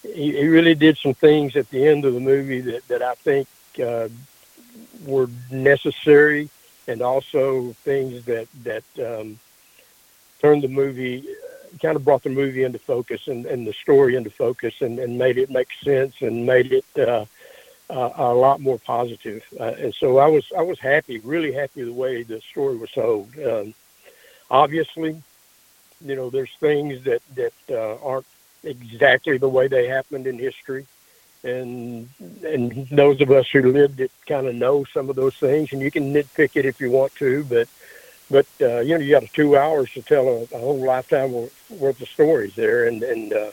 he, 0.03 0.33
he 0.33 0.47
really 0.47 0.75
did 0.75 0.97
some 0.97 1.15
things 1.15 1.57
at 1.57 1.69
the 1.71 1.87
end 1.87 2.05
of 2.05 2.15
the 2.15 2.21
movie 2.21 2.61
that 2.61 2.87
that 2.89 3.03
I 3.03 3.15
think 3.15 3.49
uh, 3.83 4.09
were 5.07 5.29
necessary 5.51 6.49
and 6.87 7.03
also 7.03 7.73
things 7.85 8.25
that 8.25 8.49
that 8.65 8.85
um, 8.99 9.39
turned 10.41 10.63
the 10.63 10.69
movie, 10.69 11.25
kind 11.81 11.97
of 11.97 12.05
brought 12.05 12.23
the 12.23 12.31
movie 12.31 12.65
into 12.65 12.79
focus 12.79 13.29
and, 13.29 13.47
and 13.47 13.67
the 13.67 13.73
story 13.73 14.17
into 14.17 14.31
focus 14.31 14.81
and, 14.81 14.99
and 14.99 15.19
made 15.19 15.39
it 15.39 15.51
make 15.51 15.69
sense 15.83 16.15
and 16.21 16.47
made 16.47 16.73
it 16.73 16.85
uh, 16.97 17.25
uh, 17.91 18.11
a 18.17 18.35
lot 18.35 18.61
more 18.61 18.79
positive. 18.79 19.45
Uh, 19.59 19.75
and 19.79 19.95
so 19.95 20.19
I 20.19 20.27
was 20.27 20.51
I 20.57 20.63
was 20.63 20.79
happy, 20.79 21.19
really 21.21 21.53
happy 21.53 21.83
the 21.85 21.93
way 21.93 22.23
the 22.23 22.41
story 22.41 22.77
was 22.77 22.91
told. 22.91 23.39
Um, 23.39 23.75
obviously, 24.51 25.23
you 26.05 26.17
know, 26.17 26.31
there's 26.31 26.55
things 26.61 27.05
that 27.05 27.23
that 27.35 27.53
uh, 27.71 27.97
aren't 28.03 28.27
exactly 28.69 29.39
the 29.39 29.49
way 29.49 29.69
they 29.69 29.87
happened 29.89 30.27
in 30.27 30.39
history. 30.39 30.87
And 31.45 32.09
and 32.45 32.89
those 32.91 33.21
of 33.21 33.31
us 33.31 33.49
who 33.51 33.73
lived 33.73 34.01
it 34.01 34.11
kind 34.27 34.47
of 34.47 34.55
know 34.55 34.85
some 34.93 35.09
of 35.09 35.17
those 35.17 35.37
things, 35.37 35.73
and 35.73 35.81
you 35.81 35.91
can 35.91 36.13
nitpick 36.13 36.57
it 36.57 36.67
if 36.67 36.81
you 36.81 36.91
want 36.91 37.15
to, 37.17 37.45
but 37.45 37.69
but 38.31 38.47
uh, 38.61 38.81
you 38.81 38.95
know 38.95 39.05
you 39.05 39.13
got 39.13 39.33
two 39.33 39.57
hours 39.57 39.91
to 39.93 40.03
tell 40.03 40.27
a, 40.29 40.43
a 40.57 40.59
whole 40.59 40.85
lifetime 40.85 41.33
worth 41.33 42.01
of 42.01 42.09
stories 42.09 42.55
there, 42.57 42.87
and 42.87 43.03
and 43.03 43.33
uh, 43.33 43.51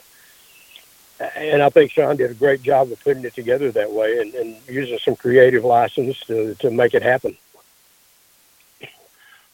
and 1.36 1.62
I 1.62 1.70
think 1.70 1.92
Sean 1.92 2.16
did 2.16 2.30
a 2.30 2.34
great 2.34 2.62
job 2.62 2.90
of 2.90 3.02
putting 3.02 3.24
it 3.24 3.34
together 3.34 3.70
that 3.72 3.92
way 3.92 4.20
and, 4.20 4.34
and 4.34 4.56
using 4.68 4.98
some 4.98 5.16
creative 5.16 5.64
license 5.64 6.18
to 6.26 6.54
to 6.56 6.70
make 6.70 6.92
it 6.92 7.02
happen. 7.02 7.36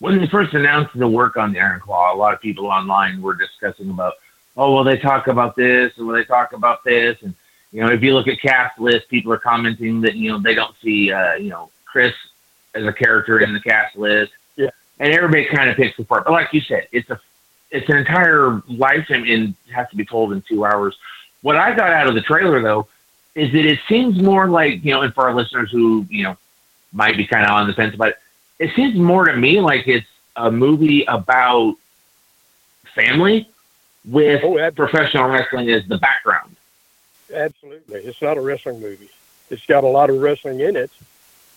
When 0.02 0.18
they 0.18 0.26
first 0.26 0.52
announced 0.52 0.98
the 0.98 1.06
work 1.06 1.36
on 1.36 1.52
the 1.52 1.60
Iron 1.60 1.78
Claw, 1.78 2.12
a 2.12 2.16
lot 2.16 2.34
of 2.34 2.40
people 2.40 2.66
online 2.66 3.22
were 3.22 3.36
discussing 3.36 3.88
about, 3.88 4.14
oh 4.56 4.74
well, 4.74 4.84
they 4.84 4.96
talk 4.98 5.26
about 5.28 5.56
this, 5.56 5.92
and 5.96 6.06
well, 6.06 6.16
they 6.16 6.24
talk 6.24 6.52
about 6.52 6.84
this, 6.84 7.18
and 7.22 7.34
you 7.72 7.80
know, 7.80 7.88
if 7.90 8.02
you 8.02 8.14
look 8.14 8.28
at 8.28 8.40
cast 8.40 8.78
list, 8.78 9.08
people 9.08 9.32
are 9.32 9.38
commenting 9.38 10.00
that 10.02 10.14
you 10.14 10.30
know 10.30 10.38
they 10.38 10.54
don't 10.54 10.74
see 10.82 11.12
uh, 11.12 11.34
you 11.34 11.50
know 11.50 11.70
Chris 11.84 12.14
as 12.74 12.84
a 12.86 12.92
character 12.92 13.40
in 13.40 13.52
the 13.52 13.60
cast 13.60 13.96
list 13.96 14.32
Yeah. 14.56 14.70
and 14.98 15.12
everybody 15.12 15.44
kind 15.44 15.68
of 15.68 15.76
picks 15.76 15.98
apart. 15.98 16.24
But 16.24 16.32
like 16.32 16.52
you 16.52 16.60
said, 16.60 16.88
it's 16.92 17.10
a 17.10 17.20
it's 17.70 17.88
an 17.88 17.96
entire 17.96 18.62
lifetime 18.68 19.24
and 19.26 19.54
has 19.74 19.88
to 19.90 19.96
be 19.96 20.04
told 20.04 20.32
in 20.32 20.42
two 20.42 20.64
hours. 20.64 20.96
What 21.42 21.56
I 21.56 21.74
got 21.74 21.92
out 21.92 22.06
of 22.06 22.14
the 22.14 22.20
trailer 22.22 22.60
though 22.62 22.86
is 23.34 23.50
that 23.52 23.64
it 23.64 23.78
seems 23.88 24.20
more 24.22 24.48
like 24.48 24.84
you 24.84 24.92
know, 24.92 25.02
and 25.02 25.12
for 25.14 25.24
our 25.28 25.34
listeners 25.34 25.70
who 25.70 26.06
you 26.10 26.24
know 26.24 26.36
might 26.92 27.16
be 27.16 27.26
kind 27.26 27.44
of 27.44 27.50
on 27.50 27.66
the 27.66 27.72
fence 27.72 27.94
about 27.94 28.08
it, 28.08 28.18
it 28.58 28.74
seems 28.76 28.96
more 28.96 29.24
to 29.24 29.36
me 29.36 29.60
like 29.60 29.88
it's 29.88 30.06
a 30.36 30.50
movie 30.50 31.04
about 31.04 31.74
family 32.94 33.48
with 34.04 34.42
oh, 34.44 34.70
professional 34.72 35.28
wrestling 35.28 35.70
as 35.70 35.86
the 35.86 35.98
background. 35.98 36.56
Absolutely, 37.32 38.00
it's 38.00 38.20
not 38.20 38.36
a 38.36 38.40
wrestling 38.40 38.80
movie. 38.80 39.10
It's 39.50 39.64
got 39.66 39.84
a 39.84 39.88
lot 39.88 40.10
of 40.10 40.20
wrestling 40.20 40.60
in 40.60 40.76
it, 40.76 40.90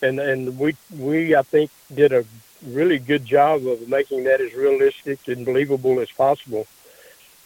and 0.02 0.20
and 0.20 0.58
we 0.58 0.76
we 0.98 1.36
I 1.36 1.42
think 1.42 1.72
did 1.94 2.14
a 2.14 2.26
really 2.66 3.00
good 3.00 3.26
job 3.26 3.66
of 3.68 3.88
making 3.88 4.24
that 4.26 4.42
as 4.42 4.54
realistic 4.54 5.28
and 5.28 5.46
believable 5.46 6.00
as 6.00 6.12
possible. 6.12 6.68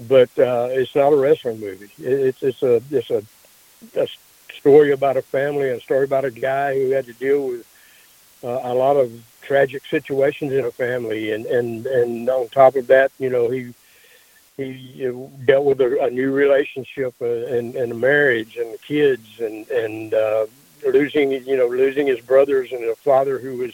But 0.08 0.30
uh, 0.38 0.70
it's 0.72 0.96
not 0.96 1.12
a 1.12 1.16
wrestling 1.16 1.60
movie. 1.60 1.90
It's 1.98 2.44
it's 2.44 2.64
a 2.64 2.82
it's 2.92 3.10
a, 3.10 3.24
a 3.96 4.08
story 4.54 4.92
about 4.92 5.18
a 5.18 5.22
family 5.22 5.70
and 5.70 5.80
a 5.80 5.84
story 5.84 6.06
about 6.06 6.26
a 6.26 6.32
guy 6.32 6.76
who 6.76 6.92
had 6.92 7.06
to 7.06 7.14
deal 7.14 7.48
with 7.48 7.66
uh, 8.44 8.60
a 8.64 8.74
lot 8.74 8.96
of 8.98 9.12
tragic 9.42 9.84
situations 9.86 10.54
in 10.54 10.64
a 10.66 10.72
family, 10.72 11.32
and 11.32 11.46
and 11.48 11.88
and 11.88 12.30
on 12.30 12.48
top 12.50 12.76
of 12.76 12.88
that, 12.88 13.12
you 13.20 13.30
know, 13.30 13.50
he 13.50 13.74
he 14.66 15.12
dealt 15.46 15.66
with 15.66 15.82
a, 15.82 16.04
a 16.04 16.10
new 16.10 16.32
relationship 16.32 17.14
uh, 17.22 17.26
and, 17.26 17.76
and 17.76 17.92
a 17.92 17.96
marriage 17.96 18.58
and 18.58 18.80
kids 18.82 19.40
and 19.40 19.70
and 19.70 20.14
uh, 20.14 20.46
losing 20.86 21.32
you 21.32 21.58
know 21.58 21.68
losing 21.68 22.08
his 22.08 22.20
brothers 22.22 22.72
and 22.72 22.84
a 22.84 22.96
father 22.96 23.40
who 23.40 23.58
was 23.58 23.74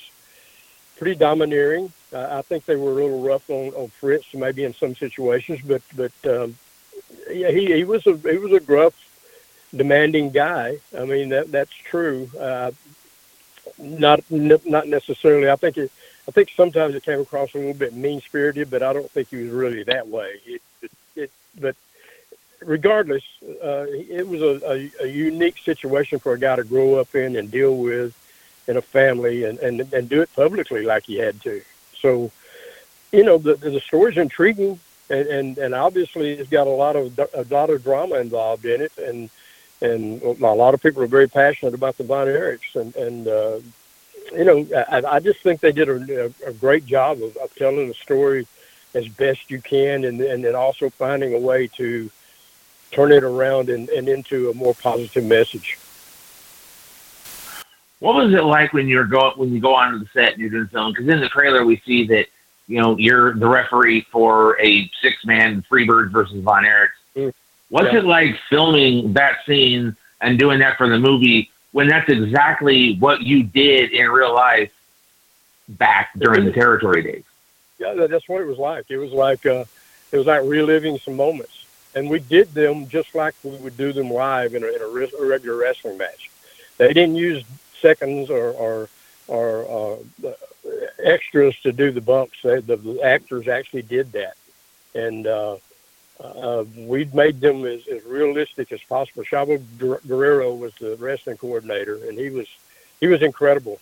pretty 0.98 1.16
domineering. 1.16 1.92
Uh, 2.14 2.28
I 2.32 2.42
think 2.42 2.66
they 2.66 2.76
were 2.76 2.92
a 2.92 2.96
little 2.96 3.22
rough 3.22 3.50
on, 3.50 3.74
on 3.74 3.90
Fritz, 3.90 4.34
maybe 4.34 4.64
in 4.64 4.74
some 4.74 4.96
situations, 4.96 5.60
but 5.66 5.82
but 5.96 6.14
um, 6.26 6.56
yeah, 7.30 7.52
he, 7.52 7.74
he 7.74 7.84
was 7.84 8.06
a 8.08 8.16
he 8.18 8.38
was 8.38 8.54
a 8.54 8.60
gruff, 8.60 8.94
demanding 9.76 10.32
guy. 10.32 10.78
I 10.98 11.06
mean 11.06 11.30
that 11.30 11.52
that's 11.52 11.74
true. 11.74 12.30
Uh, 12.40 12.72
not 13.78 14.24
not 14.30 14.88
necessarily. 14.88 15.50
I 15.50 15.56
think 15.56 15.78
it, 15.78 15.92
I 16.28 16.32
think 16.32 16.52
sometimes 16.56 16.96
it 16.96 17.04
came 17.04 17.20
across 17.20 17.54
a 17.54 17.58
little 17.58 17.74
bit 17.74 17.94
mean 17.94 18.22
spirited, 18.22 18.70
but 18.70 18.82
I 18.82 18.94
don't 18.94 19.10
think 19.12 19.30
he 19.30 19.38
was 19.38 19.52
really 19.52 19.84
that 19.84 20.08
way. 20.08 20.40
It 20.46 20.62
but 21.60 21.76
regardless, 22.62 23.24
uh, 23.64 23.86
it 23.90 24.28
was 24.28 24.42
a, 24.42 24.72
a, 24.72 24.92
a 25.06 25.08
unique 25.08 25.58
situation 25.58 26.20
for 26.20 26.34
a 26.34 26.40
guy 26.40 26.56
to 26.56 26.64
grow 26.64 26.96
up 26.96 27.14
in 27.16 27.36
and 27.36 27.52
deal 27.52 27.78
with 27.78 28.14
in 28.68 28.78
a 28.78 28.82
family 28.82 29.44
and, 29.44 29.60
and, 29.60 29.94
and 29.94 30.10
do 30.10 30.22
it 30.22 30.30
publicly 30.36 30.86
like 30.86 31.04
he 31.06 31.18
had 31.18 31.40
to. 31.42 31.62
So, 32.00 32.32
you 33.12 33.24
know, 33.24 33.38
the 33.38 33.56
the 33.56 33.80
story's 33.80 34.18
intriguing, 34.18 34.80
and 35.10 35.28
and, 35.28 35.58
and 35.58 35.76
obviously 35.76 36.34
it's 36.34 36.50
got 36.50 36.68
a 36.68 36.72
lot 36.72 36.96
of 36.96 37.18
a 37.34 37.46
lot 37.50 37.70
of 37.70 37.84
drama 37.84 38.16
involved 38.16 38.66
in 38.66 38.82
it, 38.82 38.92
and 38.98 39.30
and 39.82 40.22
a 40.22 40.34
lot 40.34 40.74
of 40.74 40.82
people 40.82 41.04
are 41.04 41.08
very 41.08 41.30
passionate 41.30 41.74
about 41.74 41.98
the 41.98 42.04
Von 42.04 42.28
Erichs, 42.28 42.76
and 42.76 42.96
and 42.96 43.28
uh, 43.28 43.60
you 44.34 44.44
know, 44.44 44.86
I, 44.90 45.16
I 45.16 45.20
just 45.20 45.42
think 45.42 45.62
they 45.62 45.72
did 45.72 45.90
a, 45.90 46.34
a 46.46 46.54
great 46.54 46.86
job 46.86 47.22
of, 47.22 47.38
of 47.38 47.56
telling 47.56 47.88
the 47.88 47.94
story 47.94 48.48
as 48.96 49.08
best 49.08 49.52
you 49.52 49.62
can, 49.62 50.06
and 50.06 50.20
and 50.22 50.44
then 50.44 50.56
also 50.56 50.90
finding 50.90 51.36
a 51.36 51.40
way 51.40 51.68
to 51.68 52.10
turn 52.92 53.12
it 53.12 53.24
around 53.24 53.70
and, 53.70 53.90
and 53.90 54.08
into 54.08 54.50
a 54.50 54.54
more 54.54 54.74
positive 54.74 55.26
message. 55.26 55.78
What 58.00 58.16
was 58.16 58.34
it 58.34 58.44
like 58.44 58.74
when 58.74 58.88
you're 58.88 59.06
go 59.06 59.34
when 59.36 59.54
you 59.54 59.60
go 59.60 59.76
onto 59.76 60.00
the 60.00 60.08
set 60.14 60.34
and 60.34 60.42
you're 60.42 60.50
doing 60.50 60.68
film? 60.68 60.92
Because 60.94 61.08
in 61.08 61.20
the 61.20 61.30
trailer 61.30 61.66
we 61.66 61.82
see 61.86 62.08
that 62.08 62.28
you 62.68 62.82
know 62.82 62.98
you're 62.98 63.34
the 63.34 63.48
referee 63.48 64.02
for 64.12 64.60
a 64.62 64.90
six 65.02 65.26
man 65.26 65.64
Freebird 65.70 66.12
versus 66.12 66.42
Von 66.42 66.64
Erichs. 66.64 66.90
Mm. 67.16 67.34
What's 67.70 67.94
yeah. 67.94 68.00
it 68.00 68.06
like 68.06 68.40
filming 68.50 69.14
that 69.14 69.40
scene 69.46 69.96
and 70.22 70.40
doing 70.40 70.60
that 70.60 70.78
for 70.78 70.88
the 70.88 71.00
movie 71.00 71.52
when 71.72 71.88
that's 71.88 72.10
exactly 72.10 72.96
what 73.00 73.22
you 73.22 73.44
did 73.44 73.92
in 73.92 74.10
real 74.10 74.34
life 74.34 74.72
back 75.68 76.12
during 76.18 76.46
the 76.46 76.52
territory 76.52 77.04
days? 77.04 77.24
Yeah, 77.78 78.08
that's 78.08 78.28
what 78.30 78.42
it 78.42 78.48
was 78.48 78.58
like. 78.58 78.86
It 78.90 78.98
was 78.98 79.12
like 79.12 79.46
uh, 79.46 79.66
it 80.12 80.18
was 80.18 80.28
like 80.28 80.44
reliving 80.44 80.98
some 81.00 81.16
moments, 81.16 81.66
and 81.94 82.10
we 82.10 82.20
did 82.20 82.54
them 82.54 82.88
just 82.88 83.14
like 83.14 83.36
we 83.44 83.56
would 83.58 83.78
do 83.78 83.92
them 83.92 84.10
live 84.10 84.56
in 84.56 84.64
a, 84.64 84.68
in 84.68 84.82
a 84.82 84.88
regular 84.88 85.58
wrestling 85.58 85.98
match. 85.98 86.30
They 86.78 86.94
didn't 86.94 87.16
use 87.16 87.44
seconds 87.82 88.30
or 88.30 88.52
or, 88.52 88.90
or 89.28 90.00
uh, 90.26 90.32
extras 91.04 91.60
to 91.62 91.72
do 91.72 91.92
the 91.92 92.02
bumps. 92.02 92.38
They, 92.44 92.62
the, 92.62 92.78
the 92.78 93.02
actors 93.02 93.48
actually 93.48 93.84
did 93.84 94.12
that, 94.14 94.38
and 94.94 95.28
uh, 95.28 95.58
uh, 96.20 96.64
we 96.78 97.06
made 97.14 97.42
them 97.42 97.66
as, 97.66 97.86
as 97.88 98.04
realistic 98.06 98.72
as 98.72 98.82
possible. 98.84 99.24
Chavo 99.24 99.62
Guerrero 100.08 100.54
was 100.56 100.74
the 100.76 100.96
wrestling 100.96 101.38
coordinator, 101.38 101.96
and 102.08 102.18
he 102.18 102.30
was 102.30 102.48
he 103.02 103.08
was 103.08 103.22
incredible. 103.22 103.80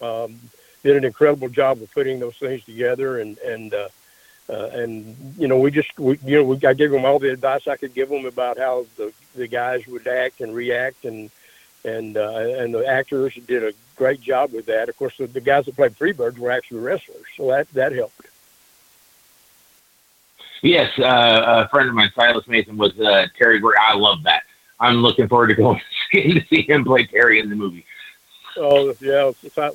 Um, 0.00 0.38
did 0.82 0.96
an 0.96 1.04
incredible 1.04 1.48
job 1.48 1.80
of 1.80 1.92
putting 1.92 2.20
those 2.20 2.36
things 2.36 2.64
together, 2.64 3.20
and 3.20 3.38
and 3.38 3.74
uh, 3.74 3.88
uh, 4.48 4.70
and 4.72 5.16
you 5.38 5.48
know 5.48 5.58
we 5.58 5.70
just 5.70 5.98
we, 5.98 6.18
you 6.24 6.38
know 6.38 6.44
we, 6.44 6.66
I 6.66 6.74
gave 6.74 6.90
them 6.90 7.04
all 7.04 7.18
the 7.18 7.32
advice 7.32 7.66
I 7.66 7.76
could 7.76 7.94
give 7.94 8.08
them 8.08 8.26
about 8.26 8.58
how 8.58 8.86
the 8.96 9.12
the 9.34 9.46
guys 9.46 9.86
would 9.86 10.06
act 10.06 10.40
and 10.40 10.54
react, 10.54 11.04
and 11.04 11.30
and 11.84 12.16
uh, 12.16 12.56
and 12.58 12.74
the 12.74 12.86
actors 12.86 13.34
did 13.46 13.64
a 13.64 13.72
great 13.96 14.20
job 14.20 14.52
with 14.52 14.66
that. 14.66 14.88
Of 14.88 14.96
course, 14.96 15.16
the, 15.16 15.26
the 15.26 15.40
guys 15.40 15.66
that 15.66 15.76
played 15.76 15.92
Freebirds 15.92 16.38
were 16.38 16.50
actually 16.50 16.80
wrestlers, 16.80 17.26
so 17.36 17.48
that 17.48 17.72
that 17.74 17.92
helped. 17.92 18.26
Yes, 20.62 20.96
uh, 20.98 21.64
a 21.66 21.68
friend 21.68 21.88
of 21.88 21.94
mine, 21.94 22.12
Silas 22.14 22.46
Mason, 22.46 22.76
was 22.76 22.98
uh, 23.00 23.26
Terry. 23.36 23.60
I 23.80 23.94
love 23.94 24.22
that. 24.22 24.44
I'm 24.78 24.96
looking 24.96 25.28
forward 25.28 25.48
to 25.48 25.54
going 25.54 25.80
to 26.12 26.44
see 26.48 26.62
him 26.62 26.84
play 26.84 27.04
Terry 27.06 27.40
in 27.40 27.50
the 27.50 27.56
movie. 27.56 27.84
Oh 28.56 28.94
yeah, 29.00 29.30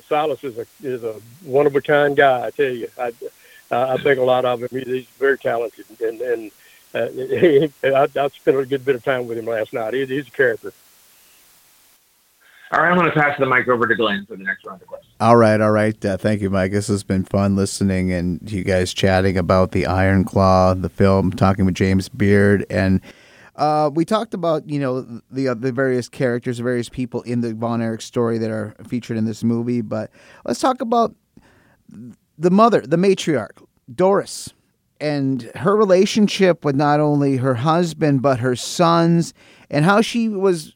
Silas 0.08 0.44
is 0.44 0.58
a 0.58 0.66
is 0.84 1.04
a 1.04 1.13
one 1.44 1.66
of 1.66 1.76
a 1.76 1.82
kind 1.82 2.16
guy. 2.16 2.48
I 2.48 2.52
tell 2.52 2.72
you, 2.72 2.88
I 3.00 3.12
I 3.72 3.98
think 3.98 4.20
a 4.20 4.24
lot 4.24 4.46
of 4.46 4.63
him. 4.63 4.70
He's 4.72 5.08
very 5.20 5.38
talented, 5.38 5.86
and 6.00 6.22
and 6.22 6.52
uh, 6.94 7.08
he, 7.10 7.72
I, 7.84 8.08
I 8.16 8.28
spent 8.30 8.58
a 8.58 8.66
good 8.66 8.86
bit 8.86 8.96
of 8.96 9.04
time 9.04 9.28
with 9.28 9.38
him 9.38 9.46
last 9.46 9.74
night. 9.74 9.94
He, 9.94 10.06
he's 10.06 10.28
a 10.28 10.32
character. 10.32 10.74
All 12.70 12.82
right, 12.82 12.92
I'm 12.92 12.98
going 12.98 13.10
to 13.10 13.18
pass 13.18 13.40
the 13.40 13.46
mic 13.46 13.70
over 13.70 13.88
to 13.88 13.96
Glenn 13.96 14.26
for 14.26 14.36
the 14.36 14.44
next 14.44 14.66
round 14.66 14.82
of 14.82 14.90
questions. 14.90 15.13
All 15.22 15.38
right, 15.38 15.62
all 15.62 15.72
right. 15.72 16.04
Uh, 16.04 16.18
thank 16.18 16.42
you, 16.42 16.50
Mike. 16.50 16.74
This 16.74 16.88
has 16.88 17.02
been 17.02 17.24
fun 17.24 17.56
listening 17.56 18.12
and 18.12 18.52
you 18.52 18.66
guys 18.66 18.94
chatting 18.94 19.38
about 19.38 19.72
the 19.72 19.86
Iron 19.86 20.26
Claw, 20.26 20.74
the 20.74 20.90
film, 20.90 21.32
talking 21.32 21.63
with 21.66 21.76
James 21.76 22.10
Beard, 22.10 22.66
and 22.70 23.00
uh, 23.58 23.89
we 23.93 24.06
talked 24.06 24.34
about 24.34 24.70
you 24.70 24.80
know 24.80 25.02
the 25.32 25.50
uh, 25.50 25.54
the 25.56 25.72
various 25.72 26.08
characters, 26.08 26.58
the 26.58 26.63
various 26.63 26.89
people 26.89 27.22
in 27.24 27.41
the 27.41 27.54
Von 27.54 27.82
Erich 27.82 28.02
story 28.02 28.38
that 28.38 28.52
are 28.52 28.76
featured 28.88 29.17
in 29.17 29.26
this 29.26 29.43
movie. 29.43 29.82
But 29.82 30.12
let's 30.46 30.60
talk 30.60 30.80
about 30.80 31.15
the 32.38 32.52
mother, 32.52 32.82
the 32.82 32.98
matriarch, 32.98 33.63
Doris, 33.93 34.54
and 35.02 35.43
her 35.56 35.76
relationship 35.76 36.63
with 36.63 36.76
not 36.76 37.00
only 37.00 37.38
her 37.38 37.56
husband 37.56 38.22
but 38.22 38.39
her 38.39 38.56
sons, 38.56 39.34
and 39.70 39.86
how 39.86 40.02
she 40.02 40.30
was 40.30 40.74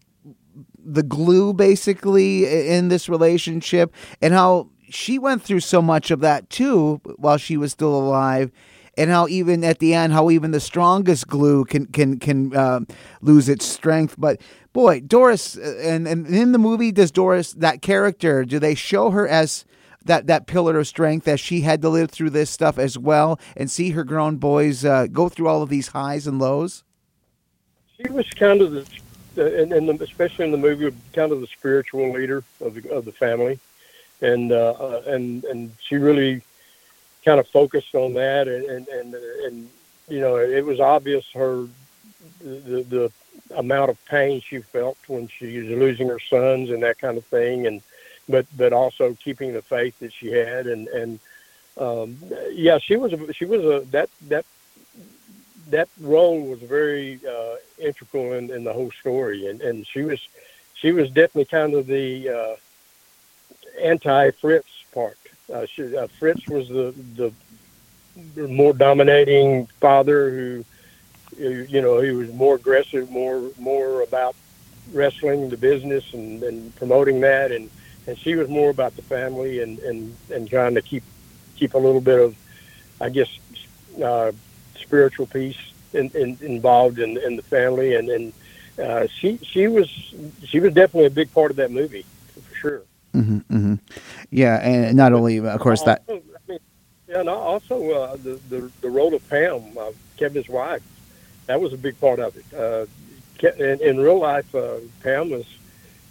the 0.84 1.04
glue 1.04 1.54
basically 1.54 2.68
in 2.68 2.88
this 2.88 3.08
relationship 3.08 3.94
and 4.20 4.34
how 4.34 4.68
she 4.90 5.20
went 5.20 5.42
through 5.42 5.60
so 5.60 5.82
much 5.82 6.10
of 6.10 6.22
that 6.22 6.50
too 6.50 7.00
while 7.18 7.38
she 7.38 7.56
was 7.56 7.72
still 7.72 7.96
alive 7.96 8.52
and 8.98 9.10
how 9.10 9.28
even 9.28 9.64
at 9.64 9.80
the 9.80 9.94
end 9.94 10.14
how 10.14 10.30
even 10.30 10.52
the 10.52 10.60
strongest 10.60 11.28
glue 11.28 11.66
can 11.66 11.86
can 11.88 12.20
can 12.20 12.56
uh, 12.56 12.80
lose 13.22 13.50
its 13.50 13.66
strength. 13.66 14.16
But 14.18 14.42
boy 14.74 15.02
doris 15.02 15.58
uh, 15.58 15.80
and, 15.82 16.08
and 16.08 16.28
in 16.28 16.52
the 16.52 16.58
movie 16.58 16.92
does 16.92 17.12
doris 17.12 17.54
that 17.54 17.82
character 17.82 18.46
do 18.46 18.60
they 18.60 18.76
show 18.76 19.12
her 19.12 19.28
as 19.28 19.66
that 20.04 20.28
that 20.28 20.48
pillar 20.48 20.78
of 20.78 20.88
strength 20.88 21.28
as 21.28 21.40
she 21.40 21.62
had 21.62 21.82
to 21.82 21.90
live 21.90 22.10
through 22.10 22.32
this 22.32 22.50
stuff 22.50 22.78
as 22.78 22.98
well 22.98 23.40
and 23.56 23.70
see 23.70 23.92
her 23.92 24.04
grown 24.04 24.38
boys 24.38 24.84
uh, 24.84 25.08
go 25.08 25.30
through 25.30 25.48
all 25.48 25.62
of 25.62 25.70
these 25.70 25.90
highs 25.90 26.28
and 26.28 26.40
lows? 26.40 26.84
She 27.98 28.12
was 28.12 28.28
kind 28.32 28.62
of 28.62 28.72
the 28.72 28.86
and, 29.38 29.72
and 29.72 30.02
especially 30.02 30.46
in 30.46 30.52
the 30.52 30.58
movie, 30.58 30.94
kind 31.14 31.32
of 31.32 31.42
the 31.42 31.48
spiritual 31.48 32.12
leader 32.12 32.44
of 32.60 32.76
the 32.76 32.90
of 32.92 33.06
the 33.06 33.12
family, 33.12 33.60
and 34.22 34.52
uh, 34.52 34.72
uh, 34.72 35.04
and 35.08 35.44
and 35.46 35.72
she 35.82 35.96
really 35.96 36.42
kind 37.24 37.40
of 37.40 37.48
focused 37.48 37.96
on 37.96 38.14
that, 38.14 38.48
and 38.48 38.66
and 38.66 38.88
and, 38.88 39.14
and 39.16 39.70
you 40.08 40.20
know, 40.20 40.38
it 40.38 40.66
was 40.66 40.80
obvious 40.80 41.26
her 41.34 41.68
the, 42.40 42.84
the 42.90 43.12
amount 43.56 43.90
of 43.90 44.06
pain 44.06 44.42
she 44.42 44.60
felt 44.60 44.98
when 45.08 45.28
she 45.28 45.58
was 45.60 45.70
losing 45.70 46.08
her 46.08 46.20
sons 46.20 46.70
and 46.70 46.84
that 46.84 47.00
kind 47.00 47.18
of 47.18 47.26
thing, 47.26 47.68
and 47.68 47.82
but 48.28 48.46
but 48.58 48.74
also 48.74 49.14
keeping 49.16 49.54
the 49.54 49.62
faith 49.62 49.98
that 50.00 50.14
she 50.14 50.32
had, 50.32 50.68
and 50.68 50.88
and 50.90 51.20
um, 51.78 52.18
yeah, 52.52 52.78
she 52.78 52.98
was 52.98 53.14
a, 53.14 53.34
she 53.34 53.46
was 53.46 53.64
a 53.64 53.86
that 53.92 54.10
that 54.28 54.46
that 55.70 55.90
role 56.00 56.42
was 56.42 56.60
very 56.60 57.20
uh, 57.28 57.56
integral 57.80 58.34
in, 58.34 58.52
in 58.52 58.64
the 58.64 58.74
whole 58.74 58.92
story, 58.92 59.48
and, 59.48 59.62
and 59.62 59.88
she 59.88 60.04
was 60.04 60.20
she 60.74 60.92
was 60.92 61.08
definitely 61.10 61.46
kind 61.46 61.74
of 61.74 61.88
the 61.88 62.30
uh, 62.30 62.56
anti 63.82 64.32
Fritz 64.32 64.84
part. 64.94 65.18
Uh, 65.52 65.66
she, 65.66 65.96
uh, 65.96 66.08
Fritz 66.20 66.48
was 66.48 66.70
the 66.70 66.94
the 68.36 68.48
more 68.48 68.74
dominating 68.74 69.68
father 69.80 70.30
who, 70.30 70.66
you 71.38 71.82
know, 71.82 72.00
he 72.00 72.12
was 72.12 72.32
more 72.34 72.56
aggressive, 72.56 73.10
more 73.10 73.42
more 73.58 74.02
about 74.02 74.36
wrestling, 74.94 75.50
the 75.50 75.58
business, 75.58 76.14
and, 76.14 76.44
and 76.44 76.76
promoting 76.76 77.22
that, 77.22 77.52
and 77.52 77.70
and 78.08 78.18
she 78.18 78.36
was 78.36 78.50
more 78.50 78.70
about 78.70 78.96
the 78.96 79.02
family 79.02 79.62
and 79.62 79.80
and 79.80 80.16
and 80.32 80.50
trying 80.50 80.76
to 80.76 80.82
keep 80.82 81.04
keep 81.56 81.74
a 81.74 81.78
little 81.78 82.02
bit 82.02 82.20
of, 82.20 82.36
I 83.00 83.10
guess, 83.10 83.30
uh, 84.04 84.32
spiritual 84.76 85.28
peace 85.28 85.60
in, 85.94 86.10
in, 86.16 86.38
involved 86.42 87.00
in, 87.00 87.18
in 87.18 87.36
the 87.36 87.44
family, 87.44 87.96
and 87.96 88.10
and 88.10 88.34
uh, 88.80 89.08
she 89.08 89.38
she 89.38 89.68
was 89.68 89.90
she 90.44 90.60
was 90.60 90.74
definitely 90.74 91.06
a 91.06 91.12
big 91.12 91.34
part 91.34 91.52
of 91.52 91.58
that 91.58 91.72
movie 91.72 92.06
for 92.50 92.56
sure. 92.56 92.82
Mm-hmm, 93.14 93.38
mm-hmm. 93.56 93.76
Yeah, 94.32 94.58
and 94.62 94.96
not 94.96 95.14
only 95.14 95.38
of 95.38 95.60
course 95.60 95.84
that. 95.84 96.04
I 96.10 96.20
mean, 96.48 96.60
yeah, 97.08 97.20
and 97.20 97.30
also 97.30 97.92
uh, 97.92 98.16
the, 98.16 98.40
the 98.50 98.72
the 98.82 98.90
role 98.90 99.14
of 99.14 99.30
Pam, 99.30 99.78
uh, 99.78 99.92
Kevin's 100.18 100.48
wife, 100.48 100.82
that 101.48 101.60
was 101.60 101.74
a 101.74 101.78
big 101.78 102.00
part 102.00 102.20
of 102.20 102.36
it. 102.38 102.46
Uh, 102.54 102.86
in, 103.62 103.82
in 103.82 104.00
real 104.00 104.20
life, 104.20 104.54
uh, 104.56 104.78
Pam 105.04 105.30
was 105.30 105.46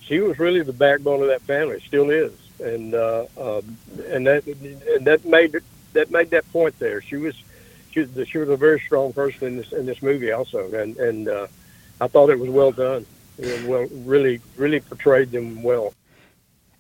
she 0.01 0.21
was 0.21 0.39
really 0.39 0.63
the 0.63 0.73
backbone 0.73 1.23
of 1.23 1.29
that 1.29 1.41
family, 1.43 1.81
still 1.81 2.11
is, 2.11 2.33
and 2.61 2.95
uh, 2.95 3.25
um, 3.39 3.79
and 4.09 4.27
that 4.27 4.47
and 4.47 5.07
that 5.07 5.25
made 5.25 5.57
that 5.95 6.11
made 6.11 6.31
that 6.31 6.51
point 6.53 6.79
there. 6.79 7.01
She 7.01 7.17
was 7.17 7.35
she, 7.91 8.07
she 8.27 8.39
was 8.39 8.51
a 8.51 8.57
very 8.57 8.81
strong 8.81 9.15
person 9.15 9.47
in 9.49 9.57
this 9.57 9.73
in 9.73 9.87
this 9.87 10.03
movie 10.03 10.31
also, 10.31 10.71
and 10.73 10.95
and 10.99 11.29
uh, 11.29 11.47
I 12.03 12.07
thought 12.09 12.29
it 12.29 12.39
was 12.39 12.51
well 12.51 12.73
done. 12.73 13.07
Well, 13.65 13.87
really, 14.05 14.41
really 14.57 14.81
portrayed 14.81 15.31
them 15.31 15.63
well. 15.63 15.95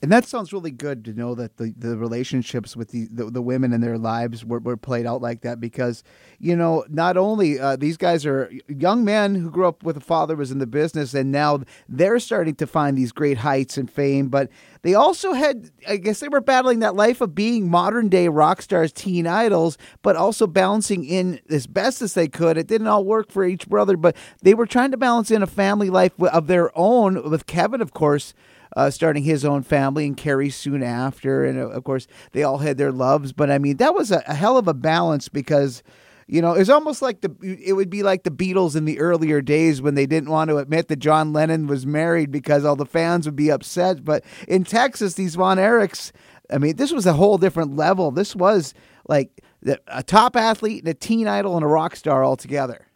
And 0.02 0.10
that 0.10 0.24
sounds 0.24 0.52
really 0.52 0.70
good 0.70 1.04
to 1.04 1.12
know 1.12 1.34
that 1.34 1.58
the, 1.58 1.74
the 1.76 1.96
relationships 1.96 2.74
with 2.74 2.88
the, 2.88 3.06
the, 3.10 3.30
the 3.30 3.42
women 3.42 3.74
in 3.74 3.82
their 3.82 3.98
lives 3.98 4.44
were, 4.44 4.58
were 4.58 4.78
played 4.78 5.04
out 5.04 5.20
like 5.20 5.42
that 5.42 5.60
because, 5.60 6.02
you 6.38 6.56
know, 6.56 6.84
not 6.88 7.18
only 7.18 7.60
uh, 7.60 7.76
these 7.76 7.98
guys 7.98 8.24
are 8.24 8.50
young 8.66 9.04
men 9.04 9.34
who 9.34 9.50
grew 9.50 9.66
up 9.66 9.82
with 9.82 9.98
a 9.98 10.00
father 10.00 10.36
was 10.36 10.50
in 10.50 10.58
the 10.58 10.66
business 10.66 11.12
and 11.12 11.30
now 11.30 11.62
they're 11.86 12.18
starting 12.18 12.54
to 12.54 12.66
find 12.66 12.96
these 12.96 13.12
great 13.12 13.38
heights 13.38 13.76
and 13.76 13.90
fame, 13.90 14.28
but 14.28 14.48
they 14.82 14.94
also 14.94 15.32
had, 15.32 15.70
I 15.86 15.96
guess 15.96 16.20
they 16.20 16.28
were 16.28 16.40
battling 16.40 16.80
that 16.80 16.94
life 16.94 17.20
of 17.20 17.34
being 17.34 17.70
modern 17.70 18.08
day 18.08 18.28
rock 18.28 18.62
stars, 18.62 18.92
teen 18.92 19.26
idols, 19.26 19.78
but 20.02 20.16
also 20.16 20.46
balancing 20.46 21.04
in 21.04 21.40
as 21.50 21.66
best 21.66 22.02
as 22.02 22.14
they 22.14 22.28
could. 22.28 22.56
It 22.56 22.66
didn't 22.66 22.86
all 22.86 23.04
work 23.04 23.30
for 23.30 23.44
each 23.44 23.68
brother, 23.68 23.96
but 23.96 24.16
they 24.42 24.54
were 24.54 24.66
trying 24.66 24.90
to 24.92 24.96
balance 24.96 25.30
in 25.30 25.42
a 25.42 25.46
family 25.46 25.90
life 25.90 26.12
of 26.20 26.46
their 26.46 26.76
own 26.78 27.30
with 27.30 27.46
Kevin, 27.46 27.80
of 27.80 27.92
course 27.92 28.34
uh, 28.76 28.90
starting 28.90 29.24
his 29.24 29.44
own 29.44 29.62
family, 29.62 30.06
and 30.06 30.16
Kerry 30.16 30.50
soon 30.50 30.82
after, 30.82 31.44
and 31.44 31.58
of 31.58 31.84
course 31.84 32.06
they 32.32 32.42
all 32.42 32.58
had 32.58 32.78
their 32.78 32.92
loves. 32.92 33.32
But 33.32 33.50
I 33.50 33.58
mean, 33.58 33.78
that 33.78 33.94
was 33.94 34.10
a, 34.12 34.22
a 34.26 34.34
hell 34.34 34.58
of 34.58 34.68
a 34.68 34.74
balance 34.74 35.28
because. 35.28 35.82
You 36.30 36.40
know, 36.40 36.52
it's 36.52 36.70
almost 36.70 37.02
like 37.02 37.22
the 37.22 37.34
it 37.42 37.72
would 37.72 37.90
be 37.90 38.04
like 38.04 38.22
the 38.22 38.30
Beatles 38.30 38.76
in 38.76 38.84
the 38.84 39.00
earlier 39.00 39.40
days 39.40 39.82
when 39.82 39.96
they 39.96 40.06
didn't 40.06 40.30
want 40.30 40.48
to 40.50 40.58
admit 40.58 40.86
that 40.86 41.00
John 41.00 41.32
Lennon 41.32 41.66
was 41.66 41.84
married 41.84 42.30
because 42.30 42.64
all 42.64 42.76
the 42.76 42.86
fans 42.86 43.26
would 43.26 43.34
be 43.34 43.50
upset. 43.50 44.04
But 44.04 44.22
in 44.46 44.62
Texas, 44.62 45.14
these 45.14 45.34
Von 45.34 45.58
Erichs, 45.58 46.12
I 46.48 46.58
mean, 46.58 46.76
this 46.76 46.92
was 46.92 47.04
a 47.04 47.14
whole 47.14 47.36
different 47.36 47.74
level. 47.74 48.12
This 48.12 48.36
was 48.36 48.74
like 49.08 49.42
a 49.88 50.04
top 50.04 50.36
athlete 50.36 50.84
and 50.84 50.88
a 50.88 50.94
teen 50.94 51.26
idol 51.26 51.56
and 51.56 51.64
a 51.64 51.68
rock 51.68 51.96
star 51.96 52.22
all 52.22 52.36
together. 52.36 52.86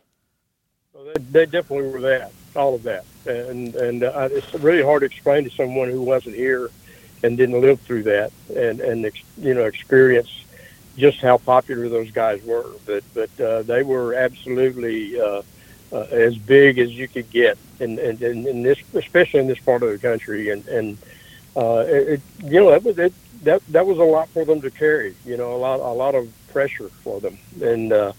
They, 0.95 1.23
they, 1.33 1.47
definitely 1.47 1.89
were 1.91 2.03
that, 2.03 2.31
all 2.55 2.77
of 2.77 2.85
that, 2.85 3.05
and 3.27 3.75
and 3.75 4.05
uh, 4.05 4.29
it's 4.31 4.55
really 4.55 4.85
hard 4.85 5.01
to 5.01 5.07
explain 5.07 5.43
to 5.43 5.51
someone 5.51 5.91
who 5.91 6.03
wasn't 6.03 6.37
here 6.37 6.71
and 7.25 7.37
didn't 7.37 7.61
live 7.61 7.81
through 7.81 8.05
that, 8.05 8.31
and 8.57 8.81
and 8.81 9.11
you 9.39 9.55
know 9.55 9.65
experience 9.65 10.44
just 10.97 11.21
how 11.21 11.39
popular 11.39 11.89
those 11.89 12.11
guys 12.11 12.43
were. 12.43 12.71
But 12.87 13.05
but 13.15 13.41
uh, 13.41 13.63
they 13.63 13.83
were 13.83 14.15
absolutely. 14.15 15.21
Uh, 15.21 15.43
uh, 15.93 16.07
as 16.11 16.37
big 16.37 16.79
as 16.79 16.91
you 16.91 17.07
could 17.07 17.31
get, 17.31 17.57
and 17.79 17.99
and 18.01 18.21
in 18.21 18.63
this, 18.63 18.79
especially 18.95 19.39
in 19.39 19.47
this 19.47 19.61
part 19.61 19.83
of 19.83 19.91
the 19.91 19.99
country, 19.99 20.51
and 20.51 20.67
and 20.67 20.99
uh, 21.57 21.85
it, 21.87 22.21
you 22.43 22.61
know, 22.61 22.71
that 22.71 22.83
was 22.83 22.99
it, 22.99 23.13
that 23.45 23.65
that 23.69 23.87
was 23.87 23.99
a 23.99 24.05
lot 24.05 24.29
for 24.31 24.45
them 24.45 24.61
to 24.61 24.71
carry. 24.71 25.15
You 25.25 25.37
know, 25.37 25.55
a 25.55 25.59
lot 25.59 25.81
a 25.81 25.93
lot 25.93 26.15
of 26.15 26.33
pressure 26.49 26.89
for 26.89 27.21
them, 27.21 27.39
and 27.63 27.93
uh, 27.93 28.13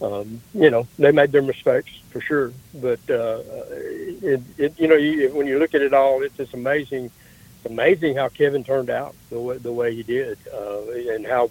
um, 0.00 0.40
you 0.54 0.70
know 0.70 0.86
they 0.98 1.12
made 1.12 1.30
their 1.32 1.42
mistakes 1.42 1.92
for 2.10 2.20
sure. 2.20 2.52
But 2.74 3.00
uh, 3.08 3.42
it, 3.70 4.42
it, 4.58 4.80
you 4.80 4.88
know, 4.88 4.96
you, 4.96 5.30
when 5.30 5.46
you 5.46 5.58
look 5.58 5.74
at 5.74 5.82
it 5.82 5.94
all, 5.94 6.22
it's 6.22 6.36
just 6.36 6.54
amazing. 6.54 7.10
It's 7.56 7.70
amazing 7.70 8.16
how 8.16 8.28
Kevin 8.28 8.64
turned 8.64 8.90
out 8.90 9.14
the 9.30 9.38
way 9.38 9.58
the 9.58 9.72
way 9.72 9.94
he 9.94 10.02
did, 10.02 10.38
uh, 10.52 10.90
and 10.90 11.24
how 11.24 11.50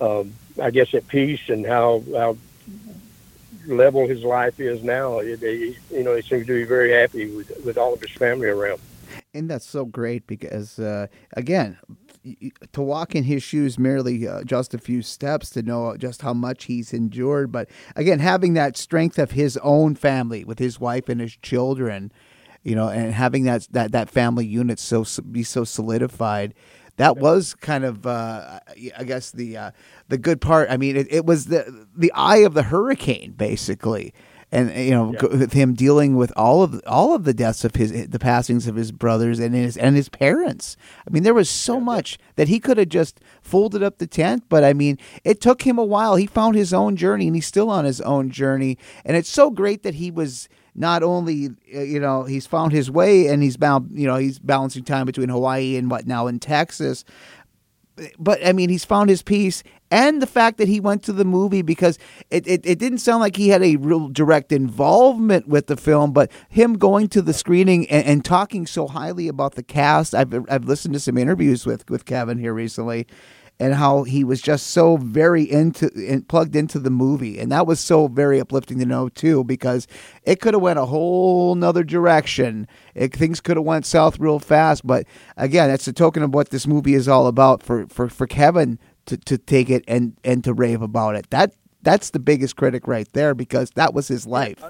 um, 0.00 0.32
I 0.60 0.70
guess 0.70 0.94
at 0.94 1.06
peace 1.08 1.48
and 1.48 1.66
how 1.66 2.02
how 2.12 2.36
level 3.66 4.06
his 4.06 4.22
life 4.22 4.60
is 4.60 4.82
now. 4.82 5.20
You 5.20 5.36
know, 5.92 6.14
he 6.14 6.22
seems 6.22 6.46
to 6.46 6.54
be 6.54 6.64
very 6.64 6.92
happy 6.92 7.34
with 7.34 7.50
with 7.64 7.78
all 7.78 7.94
of 7.94 8.00
his 8.00 8.12
family 8.12 8.48
around 8.48 8.80
and 9.34 9.50
that's 9.50 9.66
so 9.66 9.84
great 9.84 10.26
because 10.26 10.78
uh, 10.78 11.06
again 11.36 11.76
to 12.72 12.80
walk 12.80 13.14
in 13.14 13.24
his 13.24 13.42
shoes 13.42 13.78
merely 13.78 14.26
uh, 14.26 14.42
just 14.44 14.72
a 14.72 14.78
few 14.78 15.02
steps 15.02 15.50
to 15.50 15.62
know 15.62 15.96
just 15.96 16.22
how 16.22 16.32
much 16.32 16.64
he's 16.64 16.92
endured 16.92 17.52
but 17.52 17.68
again 17.96 18.18
having 18.18 18.54
that 18.54 18.76
strength 18.76 19.18
of 19.18 19.32
his 19.32 19.58
own 19.58 19.94
family 19.94 20.44
with 20.44 20.58
his 20.58 20.80
wife 20.80 21.08
and 21.08 21.20
his 21.20 21.36
children 21.36 22.10
you 22.62 22.74
know 22.74 22.88
and 22.88 23.12
having 23.12 23.44
that 23.44 23.66
that 23.72 23.92
that 23.92 24.08
family 24.08 24.46
unit 24.46 24.78
so 24.78 25.04
be 25.30 25.42
so 25.42 25.64
solidified 25.64 26.54
that 26.96 27.16
was 27.16 27.54
kind 27.54 27.84
of 27.84 28.06
uh, 28.06 28.60
I 28.96 29.04
guess 29.04 29.30
the 29.30 29.56
uh, 29.56 29.70
the 30.08 30.18
good 30.18 30.40
part 30.40 30.70
I 30.70 30.76
mean 30.76 30.96
it, 30.96 31.06
it 31.10 31.26
was 31.26 31.46
the 31.46 31.86
the 31.96 32.12
eye 32.12 32.38
of 32.38 32.54
the 32.54 32.64
hurricane 32.64 33.32
basically 33.32 34.12
and 34.54 34.72
you 34.72 34.92
know 34.92 35.12
yeah. 35.12 35.36
with 35.36 35.52
him 35.52 35.74
dealing 35.74 36.16
with 36.16 36.32
all 36.36 36.62
of 36.62 36.80
all 36.86 37.12
of 37.12 37.24
the 37.24 37.34
deaths 37.34 37.64
of 37.64 37.74
his 37.74 38.08
the 38.08 38.18
passings 38.20 38.68
of 38.68 38.76
his 38.76 38.92
brothers 38.92 39.40
and 39.40 39.54
his 39.54 39.76
and 39.76 39.96
his 39.96 40.08
parents. 40.08 40.76
I 41.06 41.10
mean, 41.10 41.24
there 41.24 41.34
was 41.34 41.50
so 41.50 41.74
yeah. 41.74 41.84
much 41.84 42.18
that 42.36 42.48
he 42.48 42.60
could 42.60 42.78
have 42.78 42.88
just 42.88 43.20
folded 43.42 43.82
up 43.82 43.98
the 43.98 44.06
tent, 44.06 44.44
but 44.48 44.62
I 44.62 44.72
mean, 44.72 44.98
it 45.24 45.40
took 45.40 45.62
him 45.62 45.76
a 45.76 45.84
while. 45.84 46.14
He 46.14 46.26
found 46.26 46.54
his 46.54 46.72
own 46.72 46.96
journey, 46.96 47.26
and 47.26 47.34
he's 47.34 47.46
still 47.46 47.68
on 47.68 47.84
his 47.84 48.00
own 48.00 48.30
journey. 48.30 48.78
And 49.04 49.16
it's 49.16 49.28
so 49.28 49.50
great 49.50 49.82
that 49.82 49.96
he 49.96 50.12
was 50.12 50.48
not 50.74 51.02
only 51.02 51.50
uh, 51.74 51.80
you 51.80 52.00
know 52.00 52.24
he's 52.24 52.46
found 52.46 52.72
his 52.72 52.90
way 52.90 53.26
and 53.28 53.42
he's 53.42 53.56
bound 53.56 53.90
you 53.92 54.06
know 54.06 54.16
he's 54.16 54.38
balancing 54.38 54.84
time 54.84 55.06
between 55.06 55.28
Hawaii 55.28 55.76
and 55.76 55.90
what 55.90 56.06
now 56.06 56.26
in 56.26 56.38
Texas 56.38 57.04
but 58.18 58.44
I 58.44 58.52
mean, 58.52 58.70
he's 58.70 58.84
found 58.84 59.08
his 59.08 59.22
peace, 59.22 59.62
and 59.90 60.20
the 60.20 60.26
fact 60.26 60.58
that 60.58 60.66
he 60.66 60.80
went 60.80 61.02
to 61.04 61.12
the 61.12 61.24
movie 61.24 61.62
because 61.62 61.98
it, 62.30 62.46
it, 62.46 62.66
it, 62.66 62.78
didn't 62.78 62.98
sound 62.98 63.20
like 63.20 63.36
he 63.36 63.48
had 63.48 63.62
a 63.62 63.76
real 63.76 64.08
direct 64.08 64.50
involvement 64.50 65.46
with 65.46 65.68
the 65.68 65.76
film, 65.76 66.12
but 66.12 66.30
him 66.48 66.76
going 66.76 67.08
to 67.08 67.22
the 67.22 67.32
screening 67.32 67.88
and, 67.88 68.04
and 68.04 68.24
talking 68.24 68.66
so 68.66 68.88
highly 68.88 69.28
about 69.28 69.54
the 69.54 69.62
cast. 69.62 70.14
I've 70.14 70.34
I've 70.50 70.64
listened 70.64 70.94
to 70.94 71.00
some 71.00 71.16
interviews 71.16 71.64
with 71.66 71.88
with 71.88 72.04
Kevin 72.04 72.38
here 72.38 72.54
recently, 72.54 73.06
and 73.60 73.74
how 73.74 74.02
he 74.02 74.24
was 74.24 74.42
just 74.42 74.68
so 74.68 74.96
very 74.96 75.44
into 75.50 75.90
and 76.08 76.26
plugged 76.28 76.56
into 76.56 76.78
the 76.78 76.90
movie. 76.90 77.38
And 77.38 77.52
that 77.52 77.66
was 77.66 77.80
so 77.80 78.08
very 78.08 78.40
uplifting 78.40 78.78
to 78.80 78.86
know 78.86 79.08
too 79.08 79.44
because 79.44 79.86
it 80.24 80.40
could 80.40 80.54
have 80.54 80.62
went 80.62 80.78
a 80.78 80.86
whole 80.86 81.54
nother 81.54 81.84
direction. 81.84 82.66
It, 82.94 83.14
things 83.14 83.40
could 83.40 83.56
have 83.56 83.64
went 83.64 83.86
south 83.86 84.18
real 84.18 84.38
fast. 84.38 84.86
But 84.86 85.06
again 85.36 85.68
that's 85.68 85.88
a 85.88 85.92
token 85.92 86.22
of 86.22 86.34
what 86.34 86.50
this 86.50 86.66
movie 86.66 86.94
is 86.94 87.08
all 87.08 87.26
about 87.26 87.62
for 87.62 87.86
for, 87.86 88.08
for 88.08 88.26
kevin 88.26 88.78
to, 89.06 89.16
to 89.16 89.38
take 89.38 89.70
it 89.70 89.84
and 89.86 90.18
and 90.24 90.42
to 90.44 90.52
rave 90.52 90.82
about 90.82 91.16
it. 91.16 91.30
That 91.30 91.54
that's 91.82 92.10
the 92.10 92.18
biggest 92.18 92.56
critic 92.56 92.88
right 92.88 93.10
there 93.12 93.34
because 93.34 93.70
that 93.76 93.94
was 93.94 94.08
his 94.08 94.26
life 94.26 94.62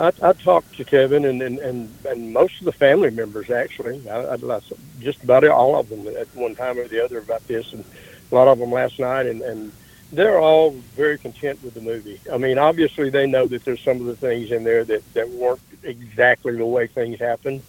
I, 0.00 0.12
I 0.22 0.32
talked 0.32 0.76
to 0.76 0.84
Kevin 0.84 1.24
and, 1.24 1.42
and, 1.42 1.58
and, 1.58 1.92
and 2.06 2.32
most 2.32 2.60
of 2.60 2.66
the 2.66 2.72
family 2.72 3.10
members 3.10 3.50
actually. 3.50 4.08
I, 4.08 4.34
I 4.34 4.60
just 5.00 5.22
about 5.24 5.44
all 5.44 5.76
of 5.76 5.88
them 5.88 6.06
at 6.16 6.28
one 6.34 6.54
time 6.54 6.78
or 6.78 6.86
the 6.86 7.04
other 7.04 7.18
about 7.18 7.46
this, 7.48 7.72
and 7.72 7.84
a 8.30 8.34
lot 8.34 8.48
of 8.48 8.58
them 8.58 8.70
last 8.70 8.98
night, 8.98 9.26
and, 9.26 9.42
and 9.42 9.72
they're 10.12 10.38
all 10.38 10.70
very 10.96 11.18
content 11.18 11.62
with 11.62 11.74
the 11.74 11.80
movie. 11.80 12.20
I 12.32 12.38
mean, 12.38 12.58
obviously 12.58 13.10
they 13.10 13.26
know 13.26 13.46
that 13.46 13.64
there's 13.64 13.82
some 13.82 14.00
of 14.00 14.06
the 14.06 14.16
things 14.16 14.52
in 14.52 14.64
there 14.64 14.84
that 14.84 15.14
that 15.14 15.28
weren't 15.30 15.60
exactly 15.82 16.56
the 16.56 16.66
way 16.66 16.86
things 16.86 17.18
happened, 17.18 17.62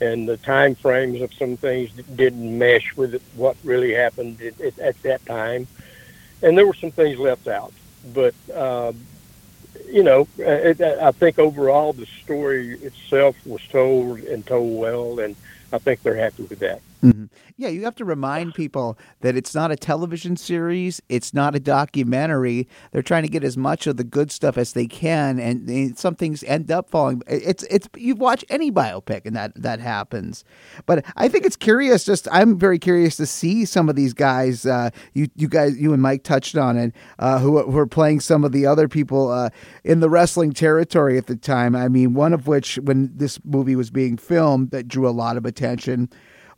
and 0.00 0.28
the 0.28 0.36
time 0.36 0.74
frames 0.74 1.22
of 1.22 1.32
some 1.32 1.56
things 1.56 1.90
didn't 2.14 2.58
mesh 2.58 2.94
with 2.94 3.22
what 3.34 3.56
really 3.64 3.94
happened 3.94 4.40
at, 4.42 4.60
at, 4.60 4.78
at 4.78 5.02
that 5.02 5.24
time, 5.24 5.66
and 6.42 6.58
there 6.58 6.66
were 6.66 6.74
some 6.74 6.90
things 6.90 7.18
left 7.18 7.48
out. 7.48 7.72
But 8.12 8.34
uh, 8.54 8.92
you 9.92 10.02
know, 10.02 10.22
uh, 10.38 10.44
it, 10.44 10.80
uh, 10.80 10.96
I 11.02 11.12
think 11.12 11.38
overall 11.38 11.92
the 11.92 12.06
story 12.22 12.78
itself 12.82 13.36
was 13.44 13.60
told 13.70 14.20
and 14.20 14.46
told 14.46 14.78
well, 14.78 15.20
and 15.20 15.36
I 15.72 15.78
think 15.78 16.00
they're 16.02 16.16
happy 16.16 16.44
with 16.44 16.60
that. 16.60 16.82
Mm-hmm. 17.02 17.24
Yeah, 17.56 17.68
you 17.68 17.84
have 17.84 17.94
to 17.96 18.04
remind 18.04 18.54
people 18.54 18.98
that 19.20 19.36
it's 19.36 19.54
not 19.54 19.70
a 19.70 19.76
television 19.76 20.36
series, 20.36 21.00
it's 21.08 21.32
not 21.32 21.54
a 21.54 21.60
documentary. 21.60 22.68
They're 22.92 23.02
trying 23.02 23.22
to 23.22 23.28
get 23.28 23.44
as 23.44 23.56
much 23.56 23.86
of 23.86 23.96
the 23.96 24.04
good 24.04 24.30
stuff 24.30 24.58
as 24.58 24.72
they 24.72 24.86
can, 24.86 25.38
and, 25.38 25.98
some 25.98 26.14
things 26.14 26.42
end 26.44 26.70
up 26.70 26.90
falling. 26.90 27.22
It's 27.26 27.62
it's 27.64 27.88
you 27.96 28.14
watch 28.14 28.44
any 28.48 28.70
biopic, 28.70 29.22
and 29.24 29.34
that 29.34 29.52
that 29.60 29.80
happens. 29.80 30.44
But 30.86 31.04
I 31.16 31.28
think 31.28 31.44
it's 31.44 31.56
curious. 31.56 32.04
Just 32.04 32.28
I'm 32.30 32.58
very 32.58 32.78
curious 32.78 33.16
to 33.16 33.26
see 33.26 33.64
some 33.64 33.88
of 33.88 33.96
these 33.96 34.12
guys. 34.12 34.66
Uh, 34.66 34.90
you 35.14 35.28
you 35.36 35.48
guys, 35.48 35.78
you 35.78 35.92
and 35.92 36.02
Mike 36.02 36.22
touched 36.22 36.56
on 36.56 36.76
it, 36.76 36.94
uh, 37.18 37.38
who, 37.38 37.62
who 37.62 37.70
were 37.70 37.86
playing 37.86 38.20
some 38.20 38.44
of 38.44 38.52
the 38.52 38.66
other 38.66 38.88
people 38.88 39.30
uh, 39.30 39.50
in 39.84 40.00
the 40.00 40.10
wrestling 40.10 40.52
territory 40.52 41.16
at 41.18 41.26
the 41.26 41.36
time. 41.36 41.74
I 41.74 41.88
mean, 41.88 42.14
one 42.14 42.32
of 42.32 42.46
which, 42.46 42.76
when 42.76 43.10
this 43.16 43.38
movie 43.44 43.76
was 43.76 43.90
being 43.90 44.16
filmed, 44.16 44.70
that 44.70 44.88
drew 44.88 45.08
a 45.08 45.10
lot 45.10 45.36
of 45.36 45.46
attention 45.46 46.10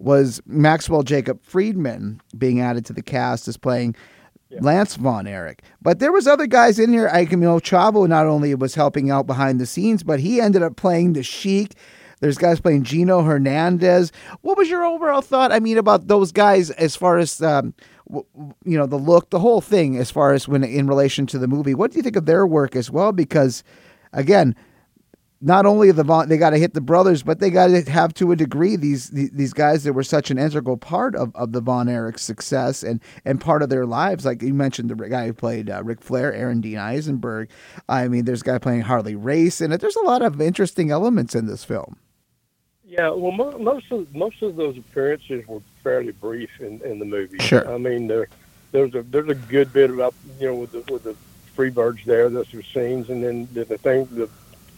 was 0.02 0.40
Maxwell 0.46 1.02
Jacob 1.02 1.42
Friedman 1.42 2.20
being 2.36 2.60
added 2.60 2.84
to 2.86 2.92
the 2.92 3.02
cast 3.02 3.48
as 3.48 3.56
playing 3.56 3.94
yeah. 4.48 4.58
Lance 4.60 4.96
Von 4.96 5.26
Erich. 5.26 5.62
But 5.80 5.98
there 5.98 6.12
was 6.12 6.26
other 6.26 6.46
guys 6.46 6.78
in 6.78 6.92
here. 6.92 7.08
I 7.08 7.24
Chavo 7.24 8.08
not 8.08 8.26
only 8.26 8.54
was 8.54 8.74
helping 8.74 9.10
out 9.10 9.26
behind 9.26 9.60
the 9.60 9.66
scenes, 9.66 10.02
but 10.02 10.20
he 10.20 10.40
ended 10.40 10.62
up 10.62 10.76
playing 10.76 11.12
the 11.12 11.22
Sheik. 11.22 11.74
There's 12.20 12.38
guys 12.38 12.60
playing 12.60 12.84
Gino 12.84 13.22
Hernandez. 13.22 14.12
What 14.42 14.56
was 14.56 14.70
your 14.70 14.84
overall 14.84 15.22
thought? 15.22 15.50
I 15.50 15.58
mean, 15.58 15.76
about 15.76 16.06
those 16.06 16.30
guys 16.30 16.70
as 16.70 16.94
far 16.94 17.18
as 17.18 17.42
um, 17.42 17.74
you 18.08 18.78
know 18.78 18.86
the 18.86 18.96
look, 18.96 19.30
the 19.30 19.40
whole 19.40 19.60
thing, 19.60 19.96
as 19.96 20.10
far 20.10 20.32
as 20.32 20.46
when 20.46 20.62
in 20.62 20.86
relation 20.86 21.26
to 21.26 21.38
the 21.38 21.48
movie. 21.48 21.74
What 21.74 21.90
do 21.90 21.96
you 21.96 22.02
think 22.02 22.16
of 22.16 22.26
their 22.26 22.46
work 22.46 22.76
as 22.76 22.90
well? 22.90 23.10
Because 23.10 23.64
again, 24.12 24.54
not 25.42 25.66
only 25.66 25.90
the 25.90 26.04
Von, 26.04 26.28
they 26.28 26.38
got 26.38 26.50
to 26.50 26.58
hit 26.58 26.72
the 26.72 26.80
brothers, 26.80 27.24
but 27.24 27.40
they 27.40 27.50
got 27.50 27.66
to 27.66 27.82
have 27.90 28.14
to 28.14 28.30
a 28.30 28.36
degree 28.36 28.76
these 28.76 29.10
these 29.10 29.52
guys 29.52 29.82
that 29.82 29.92
were 29.92 30.04
such 30.04 30.30
an 30.30 30.38
integral 30.38 30.76
part 30.76 31.16
of, 31.16 31.34
of 31.34 31.50
the 31.52 31.60
Von 31.60 31.88
Erich 31.88 32.18
success 32.18 32.84
and 32.84 33.00
and 33.24 33.40
part 33.40 33.62
of 33.62 33.68
their 33.68 33.84
lives. 33.84 34.24
Like 34.24 34.40
you 34.40 34.54
mentioned, 34.54 34.88
the 34.88 35.08
guy 35.08 35.26
who 35.26 35.32
played 35.32 35.68
uh, 35.68 35.82
Ric 35.82 36.00
Flair, 36.00 36.32
Aaron 36.32 36.60
Dean 36.60 36.78
Eisenberg. 36.78 37.50
I 37.88 38.06
mean, 38.06 38.24
there's 38.24 38.42
a 38.42 38.44
guy 38.44 38.58
playing 38.58 38.82
Harley 38.82 39.16
Race 39.16 39.60
in 39.60 39.72
it. 39.72 39.80
There's 39.80 39.96
a 39.96 40.04
lot 40.04 40.22
of 40.22 40.40
interesting 40.40 40.90
elements 40.92 41.34
in 41.34 41.46
this 41.46 41.64
film. 41.64 41.96
Yeah, 42.84 43.10
well, 43.10 43.32
mo- 43.32 43.58
most 43.58 43.90
of 43.90 44.14
most 44.14 44.42
of 44.42 44.54
those 44.54 44.78
appearances 44.78 45.46
were 45.48 45.60
fairly 45.82 46.12
brief 46.12 46.50
in, 46.60 46.80
in 46.82 47.00
the 47.00 47.04
movie. 47.04 47.38
Sure. 47.38 47.68
I 47.68 47.78
mean, 47.78 48.06
there 48.06 48.28
there's 48.70 48.94
a 48.94 49.02
there's 49.02 49.28
a 49.28 49.34
good 49.34 49.72
bit 49.72 49.90
about 49.90 50.14
you 50.38 50.46
know 50.46 50.54
with 50.54 50.70
the 50.70 50.92
with 50.92 51.02
the 51.02 51.16
Freebirds 51.56 52.04
there. 52.04 52.30
There's 52.30 52.48
some 52.50 52.62
scenes, 52.62 53.10
and 53.10 53.24
then 53.24 53.48
the, 53.52 53.64
the 53.64 53.78
thing 53.78 54.06
the 54.12 54.28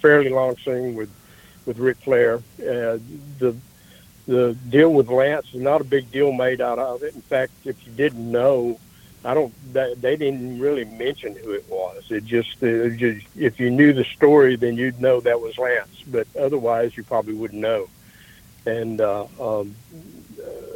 fairly 0.05 0.29
long 0.29 0.55
scene 0.59 0.95
with 0.95 1.09
with 1.65 1.79
Ric 1.79 1.97
Flair. 1.97 2.35
Uh, 2.61 2.99
the 3.39 3.57
the 4.27 4.55
deal 4.69 4.93
with 4.93 5.09
Lance 5.09 5.47
is 5.55 5.61
not 5.63 5.81
a 5.81 5.85
big 5.85 6.11
deal 6.13 6.31
made 6.33 6.61
out 6.61 6.79
of 6.79 7.03
it. 7.03 7.15
In 7.15 7.23
fact, 7.23 7.53
if 7.65 7.77
you 7.87 7.93
didn't 7.93 8.31
know, 8.31 8.79
I 9.25 9.33
don't. 9.33 9.53
They, 9.73 9.95
they 9.95 10.17
didn't 10.17 10.59
really 10.61 10.85
mention 10.85 11.35
who 11.37 11.53
it 11.53 11.65
was. 11.71 12.11
It 12.11 12.27
just, 12.27 12.63
it 12.63 12.99
just 12.99 13.27
if 13.37 13.59
you 13.59 13.71
knew 13.71 13.95
the 13.95 14.05
story, 14.05 14.57
then 14.57 14.77
you'd 14.77 15.01
know 15.01 15.21
that 15.21 15.41
was 15.41 15.57
Lance. 15.57 16.03
But 16.07 16.27
otherwise, 16.39 16.95
you 16.99 17.03
probably 17.03 17.33
wouldn't 17.35 17.63
know. 17.63 17.89
And 18.67 19.01
uh, 19.01 19.25
um, 19.41 19.75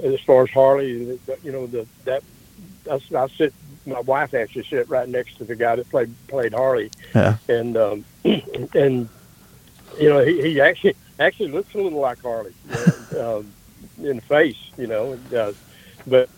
as 0.02 0.20
far 0.20 0.44
as 0.44 0.50
Harley, 0.50 1.18
you 1.42 1.52
know, 1.52 1.66
the 1.66 1.86
that 2.06 2.22
I, 2.90 2.98
I 3.14 3.26
sit. 3.28 3.52
My 3.86 4.00
wife 4.00 4.34
actually 4.34 4.64
sit 4.64 4.86
right 4.90 5.08
next 5.08 5.36
to 5.38 5.44
the 5.44 5.56
guy 5.56 5.76
that 5.76 5.88
played 5.88 6.12
played 6.28 6.52
Harley, 6.52 6.90
Yeah. 7.14 7.36
and 7.48 7.74
um, 7.76 8.04
and 8.74 9.08
you 9.98 10.08
know 10.08 10.24
he, 10.24 10.40
he 10.42 10.60
actually 10.60 10.96
actually 11.18 11.50
looks 11.50 11.74
a 11.74 11.78
little 11.78 12.00
like 12.00 12.20
Harley 12.22 12.54
um, 13.18 13.52
in 13.98 14.16
the 14.16 14.22
face, 14.22 14.58
you 14.76 14.86
know. 14.86 15.12
It 15.12 15.28
does, 15.30 15.56
but 16.06 16.28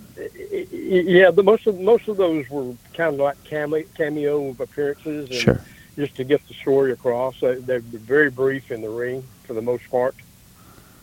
yeah, 0.72 1.30
the 1.30 1.42
most 1.42 1.66
of 1.66 1.78
most 1.78 2.08
of 2.08 2.16
those 2.16 2.48
were 2.50 2.74
kind 2.94 3.14
of 3.14 3.20
like 3.20 3.42
cameo, 3.44 3.84
cameo 3.96 4.50
appearances, 4.58 5.30
and 5.30 5.50
Sure. 5.50 5.60
just 5.96 6.16
to 6.16 6.24
get 6.24 6.46
the 6.48 6.54
story 6.54 6.92
across. 6.92 7.40
They, 7.40 7.56
they 7.56 7.74
were 7.78 7.80
very 7.98 8.30
brief 8.30 8.70
in 8.70 8.82
the 8.82 8.90
ring 8.90 9.24
for 9.44 9.54
the 9.54 9.62
most 9.62 9.88
part. 9.90 10.14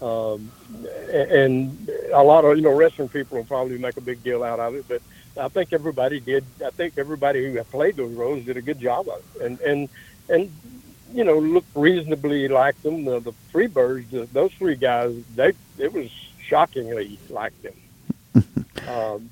Um, 0.02 0.52
and 1.12 1.90
a 2.14 2.24
lot 2.24 2.46
of 2.46 2.56
you 2.58 2.64
know 2.64 2.72
wrestling 2.76 3.10
people 3.10 3.38
will 3.38 3.46
probably 3.46 3.78
make 3.78 3.98
a 3.98 4.02
big 4.02 4.24
deal 4.24 4.44
out 4.44 4.60
of 4.60 4.76
it, 4.76 4.86
but 4.88 5.02
I 5.40 5.48
think 5.50 5.74
everybody 5.74 6.20
did. 6.20 6.46
I 6.66 6.70
think 6.72 6.94
everybody 6.98 7.46
who 7.52 7.64
played 7.66 7.96
those 7.98 8.14
roles 8.14 8.46
did 8.46 8.58
a 8.58 8.62
good 8.62 8.80
job 8.80 9.08
of 9.08 9.22
it, 9.36 9.42
and 9.46 9.60
and 9.62 9.90
and 10.30 10.52
you 11.14 11.24
know 11.24 11.40
looked 11.40 11.76
reasonably 11.76 12.48
like 12.48 12.82
them. 12.82 13.06
The, 13.06 13.20
the 13.20 13.34
Freebirds, 13.54 14.10
the, 14.10 14.26
those 14.34 14.52
three 14.54 14.76
guys, 14.76 15.16
they 15.36 15.54
it 15.78 15.94
was 15.94 16.10
shockingly 16.46 17.20
like 17.30 17.54
them. 17.62 18.46
um, 18.88 19.30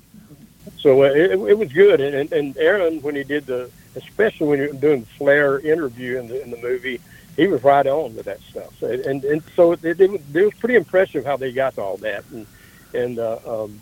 so 0.78 1.02
uh, 1.02 1.06
it, 1.06 1.32
it 1.32 1.58
was 1.58 1.72
good, 1.72 2.00
and, 2.00 2.32
and 2.32 2.56
Aaron 2.56 3.00
when 3.02 3.14
he 3.14 3.24
did 3.24 3.46
the, 3.46 3.70
especially 3.94 4.48
when 4.48 4.60
he 4.60 4.66
was 4.66 4.76
doing 4.76 5.00
the 5.00 5.06
Flair 5.06 5.58
interview 5.60 6.18
in 6.18 6.28
the 6.28 6.42
in 6.42 6.50
the 6.50 6.56
movie, 6.58 7.00
he 7.36 7.46
was 7.46 7.62
right 7.62 7.86
on 7.86 8.16
with 8.16 8.26
that 8.26 8.40
stuff. 8.40 8.76
So, 8.78 8.88
and 8.88 9.24
and 9.24 9.42
so 9.54 9.72
it, 9.72 9.84
it, 9.84 10.10
was, 10.10 10.20
it 10.34 10.44
was 10.44 10.54
pretty 10.54 10.76
impressive 10.76 11.24
how 11.24 11.36
they 11.36 11.52
got 11.52 11.74
to 11.74 11.82
all 11.82 11.96
that, 11.98 12.24
and 12.30 12.46
and 12.94 13.18
uh, 13.18 13.38
um, 13.46 13.80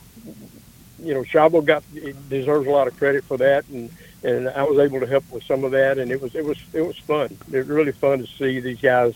you 0.98 1.14
know, 1.14 1.22
Chavo 1.22 1.64
got 1.64 1.82
deserves 2.28 2.66
a 2.66 2.70
lot 2.70 2.88
of 2.88 2.96
credit 2.96 3.24
for 3.24 3.36
that, 3.38 3.68
and 3.68 3.90
and 4.24 4.48
I 4.48 4.62
was 4.64 4.78
able 4.78 5.00
to 5.00 5.06
help 5.06 5.30
with 5.30 5.44
some 5.44 5.64
of 5.64 5.70
that, 5.72 5.98
and 5.98 6.10
it 6.10 6.20
was 6.20 6.34
it 6.34 6.44
was 6.44 6.58
it 6.72 6.82
was 6.82 6.98
fun. 6.98 7.36
It 7.52 7.58
was 7.58 7.68
really 7.68 7.92
fun 7.92 8.18
to 8.18 8.26
see 8.26 8.58
these 8.60 8.80
guys 8.80 9.14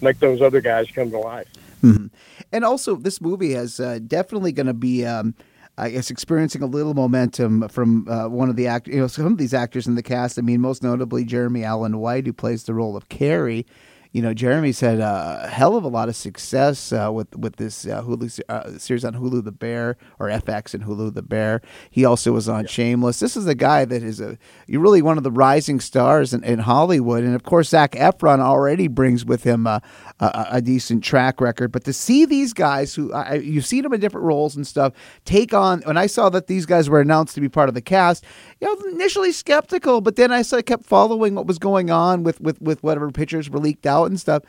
make 0.00 0.18
those 0.20 0.40
other 0.40 0.60
guys 0.60 0.86
come 0.90 1.10
to 1.10 1.18
life. 1.18 1.48
Mhm. 1.82 2.10
And 2.52 2.64
also, 2.64 2.96
this 2.96 3.20
movie 3.20 3.52
has 3.52 3.78
uh, 3.80 3.98
definitely 4.06 4.52
going 4.52 4.66
to 4.66 4.74
be, 4.74 5.04
um, 5.04 5.34
I 5.76 5.90
guess, 5.90 6.10
experiencing 6.10 6.62
a 6.62 6.66
little 6.66 6.94
momentum 6.94 7.68
from 7.68 8.08
uh, 8.08 8.28
one 8.28 8.48
of 8.48 8.56
the 8.56 8.66
act, 8.66 8.88
you 8.88 8.96
know, 8.96 9.06
some 9.06 9.26
of 9.26 9.38
these 9.38 9.52
actors 9.52 9.86
in 9.86 9.94
the 9.94 10.02
cast. 10.02 10.38
I 10.38 10.42
mean, 10.42 10.60
most 10.60 10.82
notably 10.82 11.24
Jeremy 11.24 11.64
Allen 11.64 11.98
White, 11.98 12.26
who 12.26 12.32
plays 12.32 12.64
the 12.64 12.74
role 12.74 12.96
of 12.96 13.08
Kerry. 13.08 13.66
You 14.14 14.22
know, 14.22 14.32
Jeremy's 14.32 14.78
had 14.78 15.00
a 15.00 15.48
hell 15.50 15.76
of 15.76 15.82
a 15.82 15.88
lot 15.88 16.08
of 16.08 16.14
success 16.14 16.92
uh, 16.92 17.10
with 17.12 17.34
with 17.36 17.56
this 17.56 17.84
uh, 17.84 18.00
Hulu 18.00 18.40
uh, 18.48 18.78
series 18.78 19.04
on 19.04 19.14
Hulu, 19.14 19.42
The 19.42 19.50
Bear, 19.50 19.96
or 20.20 20.28
FX 20.28 20.72
and 20.72 20.84
Hulu, 20.84 21.14
The 21.14 21.22
Bear. 21.22 21.60
He 21.90 22.04
also 22.04 22.30
was 22.30 22.48
on 22.48 22.68
Shameless. 22.68 23.18
This 23.18 23.36
is 23.36 23.48
a 23.48 23.56
guy 23.56 23.84
that 23.84 24.04
is 24.04 24.20
a 24.20 24.38
you're 24.68 24.80
really 24.80 25.02
one 25.02 25.18
of 25.18 25.24
the 25.24 25.32
rising 25.32 25.80
stars 25.80 26.32
in, 26.32 26.44
in 26.44 26.60
Hollywood, 26.60 27.24
and 27.24 27.34
of 27.34 27.42
course, 27.42 27.70
Zac 27.70 27.90
Efron 27.92 28.38
already 28.38 28.86
brings 28.86 29.24
with 29.24 29.42
him 29.42 29.66
a, 29.66 29.82
a, 30.20 30.46
a 30.52 30.62
decent 30.62 31.02
track 31.02 31.40
record. 31.40 31.72
But 31.72 31.82
to 31.82 31.92
see 31.92 32.24
these 32.24 32.52
guys 32.52 32.94
who 32.94 33.12
I, 33.12 33.34
you've 33.34 33.66
seen 33.66 33.82
them 33.82 33.94
in 33.94 33.98
different 33.98 34.26
roles 34.26 34.54
and 34.54 34.64
stuff 34.64 34.92
take 35.24 35.52
on, 35.52 35.82
when 35.86 35.98
I 35.98 36.06
saw 36.06 36.28
that 36.28 36.46
these 36.46 36.66
guys 36.66 36.88
were 36.88 37.00
announced 37.00 37.34
to 37.34 37.40
be 37.40 37.48
part 37.48 37.68
of 37.68 37.74
the 37.74 37.82
cast, 37.82 38.24
you 38.60 38.68
know, 38.68 38.90
initially 38.92 39.32
skeptical, 39.32 40.00
but 40.00 40.14
then 40.14 40.30
I 40.30 40.42
sort 40.42 40.60
of 40.60 40.66
kept 40.66 40.84
following 40.84 41.34
what 41.34 41.48
was 41.48 41.58
going 41.58 41.90
on 41.90 42.22
with 42.22 42.40
with 42.40 42.62
with 42.62 42.80
whatever 42.84 43.10
pictures 43.10 43.50
were 43.50 43.58
leaked 43.58 43.86
out 43.86 44.03
and 44.10 44.20
stuff. 44.20 44.42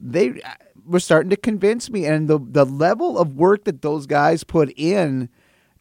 They 0.00 0.40
uh, 0.42 0.54
were 0.86 1.00
starting 1.00 1.30
to 1.30 1.36
convince 1.36 1.90
me, 1.90 2.06
and 2.06 2.28
the 2.28 2.38
the 2.38 2.64
level 2.64 3.18
of 3.18 3.36
work 3.36 3.64
that 3.64 3.82
those 3.82 4.06
guys 4.06 4.44
put 4.44 4.72
in 4.76 5.28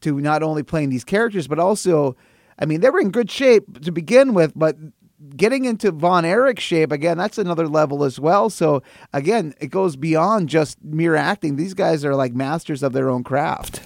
to 0.02 0.20
not 0.20 0.44
only 0.44 0.64
playing 0.64 0.90
these 0.90 1.04
characters, 1.04 1.48
but 1.48 1.60
also, 1.60 2.16
I 2.60 2.66
mean, 2.66 2.82
they 2.82 2.90
were 2.90 3.00
in 3.00 3.12
good 3.12 3.32
shape 3.32 3.82
to 3.82 3.92
begin 3.92 4.34
with, 4.34 4.54
but 4.56 4.78
getting 5.36 5.66
into 5.66 5.92
Von 5.92 6.26
Erich's 6.26 6.64
shape 6.64 6.92
again, 6.92 7.18
that's 7.18 7.38
another 7.38 7.68
level 7.68 8.04
as 8.04 8.20
well. 8.20 8.50
So 8.50 8.84
again, 9.14 9.54
it 9.60 9.68
goes 9.68 9.96
beyond 9.96 10.50
just 10.50 10.84
mere 10.84 11.16
acting. 11.16 11.56
These 11.56 11.74
guys 11.74 12.06
are 12.06 12.16
like 12.16 12.34
masters 12.34 12.84
of 12.84 12.94
their 12.94 13.10
own 13.10 13.24
craft. 13.24 13.82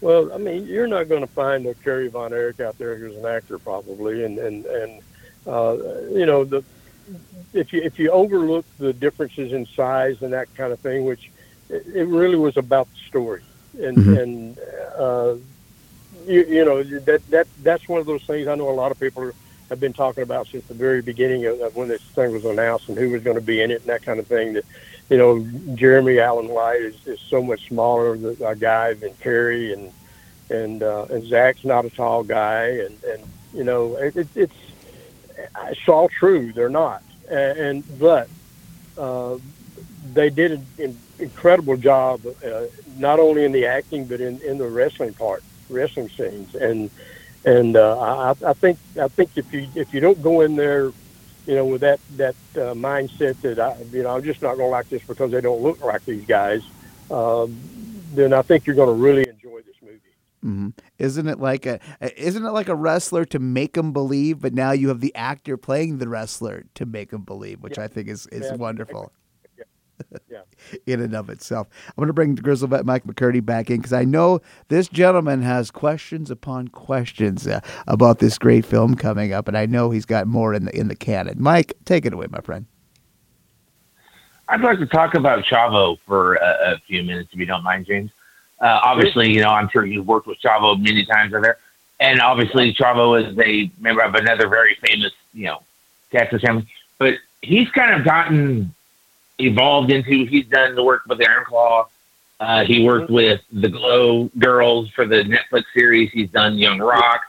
Well, 0.00 0.32
I 0.32 0.38
mean, 0.38 0.66
you're 0.66 0.86
not 0.86 1.08
going 1.08 1.22
to 1.22 1.26
find 1.26 1.66
a 1.66 1.74
Kerry 1.74 2.08
Von 2.08 2.32
Erich 2.32 2.60
out 2.60 2.76
there 2.78 2.96
who's 2.96 3.16
an 3.16 3.24
actor, 3.24 3.58
probably, 3.58 4.24
and 4.24 4.38
and 4.38 4.66
and 4.66 5.02
uh, 5.46 5.76
you 6.10 6.26
know 6.26 6.44
the 6.44 6.62
if 7.54 7.72
you 7.72 7.82
if 7.82 7.98
you 7.98 8.10
overlook 8.10 8.66
the 8.78 8.92
differences 8.92 9.52
in 9.52 9.66
size 9.76 10.16
and 10.22 10.32
that 10.34 10.48
kind 10.56 10.72
of 10.72 10.80
thing, 10.80 11.04
which 11.06 11.22
it, 11.70 11.84
it 11.94 12.08
really 12.08 12.36
was 12.36 12.56
about 12.58 12.88
the 12.90 12.98
story, 13.08 13.44
and 13.80 13.98
Mhm. 13.98 14.22
and 14.22 14.58
uh, 14.98 15.36
you 16.26 16.44
you 16.48 16.64
know 16.64 16.82
that 16.82 17.22
that 17.30 17.48
that's 17.58 17.88
one 17.88 18.00
of 18.00 18.06
those 18.06 18.24
things 18.26 18.48
I 18.48 18.56
know 18.56 18.70
a 18.70 18.72
lot 18.72 18.92
of 18.92 18.98
people 19.00 19.22
are, 19.22 19.34
have 19.70 19.80
been 19.80 19.94
talking 19.94 20.22
about 20.24 20.48
since 20.48 20.66
the 20.68 20.74
very 20.74 21.02
beginning 21.02 21.46
of, 21.46 21.60
of 21.60 21.74
when 21.74 21.88
this 21.88 22.02
thing 22.14 22.32
was 22.32 22.44
announced 22.44 22.88
and 22.88 22.98
who 22.98 23.10
was 23.10 23.22
going 23.22 23.36
to 23.36 23.42
be 23.42 23.62
in 23.62 23.70
it 23.70 23.80
and 23.82 23.90
that 23.90 24.02
kind 24.04 24.20
of 24.20 24.26
thing. 24.28 24.54
That 24.54 24.64
you 25.08 25.18
know 25.18 25.46
Jeremy 25.76 26.18
Allen 26.20 26.48
White 26.48 26.82
is, 26.82 26.96
is 27.06 27.20
so 27.30 27.42
much 27.42 27.66
smaller 27.68 28.14
a 28.44 28.56
guy 28.56 28.94
than 28.94 29.14
Kerry 29.22 29.72
and 29.72 29.92
and 30.50 30.82
uh, 30.82 31.06
and 31.10 31.26
Zac's 31.26 31.64
not 31.64 31.86
a 31.86 31.90
tall 31.90 32.24
guy 32.24 32.64
and 32.66 33.02
and 33.04 33.32
you 33.52 33.64
know 33.64 33.96
it, 33.96 34.16
it, 34.16 34.28
it's 34.34 34.54
it's 35.68 35.88
all 35.88 36.08
true 36.18 36.52
they're 36.52 36.68
not 36.68 37.02
and, 37.28 37.58
and 37.58 37.98
but 37.98 38.28
uh, 38.98 39.38
they 40.12 40.30
did 40.30 40.52
an 40.52 40.66
in, 40.78 40.98
incredible 41.18 41.76
job 41.76 42.20
uh, 42.44 42.64
not 42.96 43.18
only 43.20 43.44
in 43.44 43.52
the 43.52 43.66
acting 43.66 44.04
but 44.06 44.20
in, 44.20 44.40
in 44.42 44.58
the 44.58 44.66
wrestling 44.66 45.14
part 45.14 45.42
wrestling 45.68 46.08
scenes. 46.10 46.54
And 46.54 46.90
and 47.44 47.76
uh, 47.76 47.98
I, 47.98 48.30
I 48.46 48.52
think 48.54 48.78
I 49.00 49.08
think 49.08 49.30
if 49.36 49.52
you 49.52 49.68
if 49.74 49.92
you 49.92 50.00
don't 50.00 50.22
go 50.22 50.42
in 50.42 50.56
there 50.56 50.92
you 51.46 51.54
know 51.54 51.64
with 51.66 51.82
that 51.82 52.00
that 52.16 52.34
uh, 52.56 52.74
mindset 52.74 53.40
that 53.42 53.58
I 53.60 53.76
you 53.92 54.02
know 54.02 54.10
I'm 54.10 54.22
just 54.22 54.42
not 54.42 54.56
going 54.56 54.68
to 54.68 54.72
like 54.72 54.88
this 54.88 55.02
because 55.02 55.30
they 55.30 55.40
don't 55.40 55.62
look 55.62 55.82
like 55.82 56.04
these 56.04 56.24
guys 56.26 56.62
um, 57.10 57.58
then 58.14 58.32
I 58.32 58.42
think 58.42 58.66
you're 58.66 58.76
going 58.76 58.88
to 58.88 58.94
really 58.94 59.23
movie. 60.44 60.58
hmm 60.64 60.70
Isn't 60.98 61.28
it 61.28 61.40
like 61.40 61.66
a 61.66 61.80
isn't 62.16 62.44
it 62.44 62.50
like 62.52 62.68
a 62.68 62.74
wrestler 62.76 63.24
to 63.26 63.38
make 63.38 63.74
them 63.74 63.92
believe, 63.92 64.40
but 64.40 64.54
now 64.54 64.72
you 64.72 64.88
have 64.88 65.00
the 65.00 65.14
actor 65.14 65.56
playing 65.56 65.98
the 65.98 66.08
wrestler 66.08 66.64
to 66.74 66.86
make 66.86 67.10
them 67.10 67.22
believe, 67.22 67.60
which 67.62 67.78
I 67.78 67.88
think 67.88 68.08
is 68.08 68.26
is 68.28 68.50
Yeah. 68.50 68.56
wonderful. 68.56 69.12
Yeah. 70.28 70.42
in 70.86 71.00
and 71.00 71.14
of 71.14 71.30
itself. 71.30 71.68
I'm 71.88 71.94
going 71.96 72.08
to 72.08 72.12
bring 72.12 72.36
Grizzlewhizz 72.36 72.84
Mike 72.84 73.04
McCurdy 73.04 73.44
back 73.44 73.70
in 73.70 73.76
because 73.78 73.92
I 73.92 74.04
know 74.04 74.40
this 74.68 74.88
gentleman 74.88 75.42
has 75.42 75.70
questions 75.70 76.30
upon 76.30 76.68
questions 76.68 77.46
uh, 77.46 77.60
about 77.86 78.18
this 78.18 78.38
great 78.38 78.64
film 78.66 78.96
coming 78.96 79.32
up, 79.32 79.48
and 79.48 79.56
I 79.56 79.66
know 79.66 79.90
he's 79.90 80.06
got 80.06 80.26
more 80.26 80.54
in 80.54 80.64
the 80.66 80.76
in 80.78 80.88
the 80.88 80.96
canon. 80.96 81.36
Mike, 81.40 81.74
take 81.84 82.06
it 82.06 82.12
away, 82.12 82.26
my 82.30 82.40
friend. 82.40 82.66
I'd 84.48 84.60
like 84.60 84.78
to 84.78 84.86
talk 84.86 85.14
about 85.14 85.44
Chavo 85.44 85.96
for 86.06 86.34
a, 86.34 86.74
a 86.74 86.78
few 86.86 87.02
minutes, 87.02 87.30
if 87.32 87.38
you 87.38 87.46
don't 87.46 87.64
mind, 87.64 87.86
James. 87.86 88.10
Uh, 88.64 88.80
obviously, 88.82 89.30
you 89.30 89.42
know, 89.42 89.50
I'm 89.50 89.68
sure 89.68 89.84
you've 89.84 90.06
worked 90.06 90.26
with 90.26 90.40
Chavo 90.40 90.80
many 90.80 91.04
times 91.04 91.34
over 91.34 91.42
there. 91.42 91.58
And 92.00 92.18
obviously, 92.22 92.72
Chavo 92.72 93.22
is 93.22 93.38
a 93.38 93.70
member 93.78 94.00
of 94.00 94.14
another 94.14 94.48
very 94.48 94.74
famous, 94.76 95.12
you 95.34 95.44
know, 95.44 95.62
Texas 96.10 96.40
family. 96.40 96.66
But 96.96 97.18
he's 97.42 97.68
kind 97.72 97.94
of 97.94 98.06
gotten 98.06 98.74
evolved 99.38 99.90
into, 99.90 100.24
he's 100.24 100.46
done 100.46 100.76
the 100.76 100.82
work 100.82 101.02
with 101.06 101.20
Iron 101.20 101.44
Claw. 101.44 101.88
Uh, 102.40 102.64
he 102.64 102.86
worked 102.86 103.10
with 103.10 103.42
the 103.52 103.68
Glow 103.68 104.30
Girls 104.38 104.88
for 104.90 105.06
the 105.06 105.24
Netflix 105.24 105.64
series. 105.74 106.10
He's 106.10 106.30
done 106.30 106.56
Young 106.56 106.78
Rock. 106.78 107.20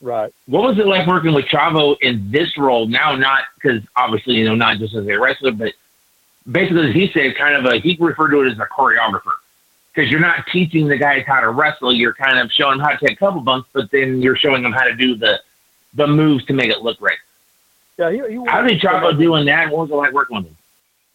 Right. 0.00 0.32
What 0.46 0.62
was 0.62 0.78
it 0.78 0.86
like 0.86 1.06
working 1.06 1.34
with 1.34 1.44
Chavo 1.44 1.98
in 2.00 2.30
this 2.30 2.56
role? 2.56 2.86
Now, 2.86 3.14
not 3.14 3.44
because 3.56 3.82
obviously, 3.94 4.36
you 4.36 4.46
know, 4.46 4.54
not 4.54 4.78
just 4.78 4.94
as 4.94 5.06
a 5.06 5.18
wrestler, 5.18 5.52
but 5.52 5.74
basically, 6.50 6.88
as 6.88 6.94
he 6.94 7.10
said, 7.12 7.36
kind 7.36 7.56
of 7.56 7.70
a, 7.70 7.78
he 7.78 7.94
referred 8.00 8.30
to 8.30 8.40
it 8.40 8.52
as 8.52 8.58
a 8.58 8.66
choreographer. 8.66 9.32
Because 9.94 10.10
you're 10.10 10.20
not 10.20 10.46
teaching 10.50 10.88
the 10.88 10.96
guys 10.96 11.24
how 11.26 11.40
to 11.40 11.50
wrestle, 11.50 11.92
you're 11.92 12.14
kind 12.14 12.38
of 12.38 12.50
showing 12.50 12.78
them 12.78 12.86
how 12.86 12.96
to 12.96 13.06
take 13.06 13.16
a 13.16 13.16
couple 13.16 13.40
bumps, 13.42 13.68
but 13.72 13.90
then 13.90 14.22
you're 14.22 14.36
showing 14.36 14.62
them 14.62 14.72
how 14.72 14.84
to 14.84 14.94
do 14.94 15.16
the 15.16 15.40
the 15.94 16.06
moves 16.06 16.44
to 16.46 16.54
make 16.54 16.70
it 16.70 16.80
look 16.80 16.98
right. 17.00 17.18
Yeah. 17.98 18.10
He, 18.10 18.38
he 18.38 18.44
How 18.46 18.62
did 18.62 18.80
Chavo 18.80 19.18
doing 19.18 19.44
that? 19.46 19.70
What 19.70 19.80
was 19.80 19.90
it 19.90 19.94
like 19.94 20.12
working 20.12 20.38
with 20.38 20.46
him? 20.46 20.56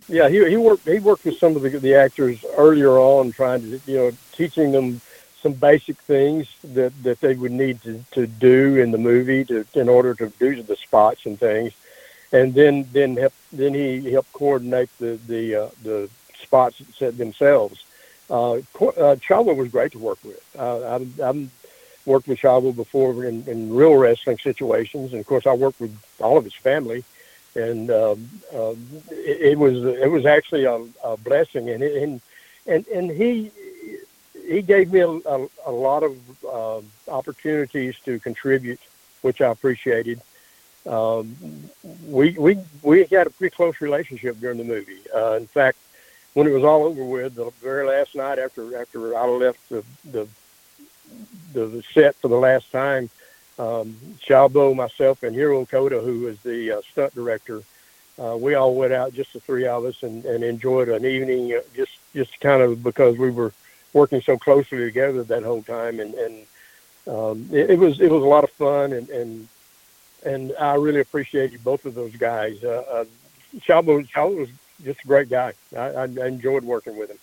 Yeah, 0.10 0.30
he, 0.30 0.48
he 0.50 0.58
worked 0.58 0.88
he 0.88 1.00
worked 1.00 1.26
with 1.26 1.38
some 1.38 1.56
of 1.56 1.64
the, 1.64 1.70
the 1.70 1.96
actors 1.96 2.44
earlier 2.56 2.98
on, 2.98 3.32
trying 3.32 3.62
to 3.62 3.82
you 3.86 3.98
know 3.98 4.12
teaching 4.32 4.72
them 4.72 5.02
some 5.42 5.54
basic 5.54 5.98
things 5.98 6.48
that, 6.64 6.92
that 7.04 7.22
they 7.22 7.36
would 7.36 7.52
need 7.52 7.82
to, 7.84 8.04
to 8.12 8.26
do 8.26 8.78
in 8.78 8.92
the 8.92 8.98
movie 8.98 9.46
to 9.46 9.66
in 9.74 9.90
order 9.90 10.14
to 10.16 10.30
do 10.40 10.62
the 10.62 10.76
spots 10.76 11.26
and 11.26 11.40
things, 11.40 11.74
and 12.32 12.54
then 12.54 12.88
then 12.94 13.18
help, 13.18 13.34
then 13.52 13.74
he 13.74 14.12
helped 14.12 14.32
coordinate 14.34 14.90
the 15.00 15.20
the 15.28 15.56
uh, 15.56 15.70
the 15.84 16.10
spots 16.42 16.82
themselves. 17.00 17.84
Uh, 18.30 18.54
uh, 18.54 18.60
Chavo 19.16 19.56
was 19.56 19.70
great 19.70 19.94
to 19.94 20.00
work 20.00 20.20
with. 20.24 20.44
Uh, 20.58 20.96
I've, 20.96 21.22
I've 21.22 21.50
worked 22.06 22.28
with 22.28 22.40
Chavo 22.40 22.76
before 22.76 23.26
in, 23.26 23.44
in 23.48 23.74
real 23.74 23.96
wrestling 23.96 24.38
situations, 24.38 25.14
and 25.14 25.20
of 25.20 25.28
course 25.28 25.48
I 25.48 25.54
worked 25.54 25.80
with 25.80 25.98
all 26.20 26.38
of 26.38 26.44
his 26.44 26.54
family 26.54 27.04
and 27.58 27.90
um, 27.90 28.30
um, 28.56 28.88
it, 29.10 29.42
it 29.42 29.60
was 29.60 29.84
it 29.84 30.10
was 30.10 30.26
actually 30.26 30.66
a, 30.66 30.80
a 31.04 31.18
blessing. 31.18 31.70
And, 31.70 31.84
and 31.84 32.22
and 32.66 32.88
and 32.88 33.12
he 33.12 33.52
he 34.48 34.62
gave 34.62 34.94
me 34.94 35.00
a, 35.00 35.10
a, 35.10 35.48
a 35.66 35.72
lot 35.72 36.04
of 36.04 36.18
uh, 36.46 36.82
opportunities 37.12 37.96
to 38.06 38.20
contribute, 38.20 38.80
which 39.22 39.42
I 39.42 39.50
appreciated. 39.52 40.22
Um, 40.86 41.36
we 42.08 42.32
we 42.38 42.60
we 42.84 43.06
had 43.06 43.28
a 43.28 43.32
pretty 43.32 43.56
close 43.56 43.82
relationship 43.82 44.40
during 44.40 44.58
the 44.58 44.64
movie. 44.64 45.00
Uh, 45.14 45.34
in 45.34 45.48
fact, 45.48 45.78
when 46.38 46.46
it 46.46 46.54
was 46.54 46.64
all 46.64 46.84
over 46.84 47.04
with, 47.04 47.34
the 47.34 47.50
very 47.64 47.88
last 47.88 48.14
night 48.14 48.38
after 48.38 48.80
after 48.80 49.18
I 49.18 49.26
left 49.26 49.70
the 49.70 49.84
the 50.06 50.28
the 51.52 51.84
set 51.96 52.14
for 52.18 52.28
the 52.28 52.38
last 52.38 52.72
time, 52.72 53.10
um, 53.58 53.98
Chavo, 54.20 54.76
myself, 54.76 55.24
and 55.24 55.34
Hiro 55.34 55.66
who 55.66 56.20
was 56.20 56.40
the 56.42 56.74
uh, 56.74 56.82
stunt 56.92 57.16
director, 57.16 57.64
uh, 58.20 58.38
we 58.40 58.54
all 58.54 58.76
went 58.76 58.94
out, 58.94 59.16
just 59.16 59.34
the 59.34 59.40
three 59.40 59.66
of 59.66 59.84
us, 59.86 60.04
and, 60.04 60.26
and 60.26 60.44
enjoyed 60.44 60.90
an 60.90 61.06
evening, 61.06 61.54
uh, 61.54 61.62
just 61.76 61.98
just 62.14 62.40
kind 62.40 62.62
of 62.62 62.84
because 62.84 63.18
we 63.18 63.32
were 63.32 63.52
working 63.94 64.22
so 64.22 64.38
closely 64.38 64.78
together 64.78 65.24
that 65.24 65.42
whole 65.42 65.64
time, 65.64 66.00
and 66.00 66.14
and 66.14 66.46
um, 67.08 67.50
it, 67.52 67.72
it 67.72 67.80
was 67.80 68.00
it 68.00 68.12
was 68.12 68.22
a 68.22 68.28
lot 68.28 68.44
of 68.44 68.52
fun, 68.52 68.94
and 68.94 69.10
and 69.10 69.48
and 70.24 70.54
I 70.60 70.76
really 70.76 71.00
appreciated 71.00 71.64
both 71.64 71.86
of 71.86 71.96
those 71.96 72.16
guys. 72.16 72.64
Uh, 72.64 72.84
uh, 72.92 73.06
Chavo, 73.62 74.08
Chavo 74.08 74.38
was 74.38 74.50
just 74.84 75.04
a 75.04 75.08
great 75.08 75.30
guy. 75.30 75.54
I, 75.76 75.80
I 75.80 76.06
enjoyed 76.06 76.64
working 76.64 76.98
with 76.98 77.10
him. 77.10 77.18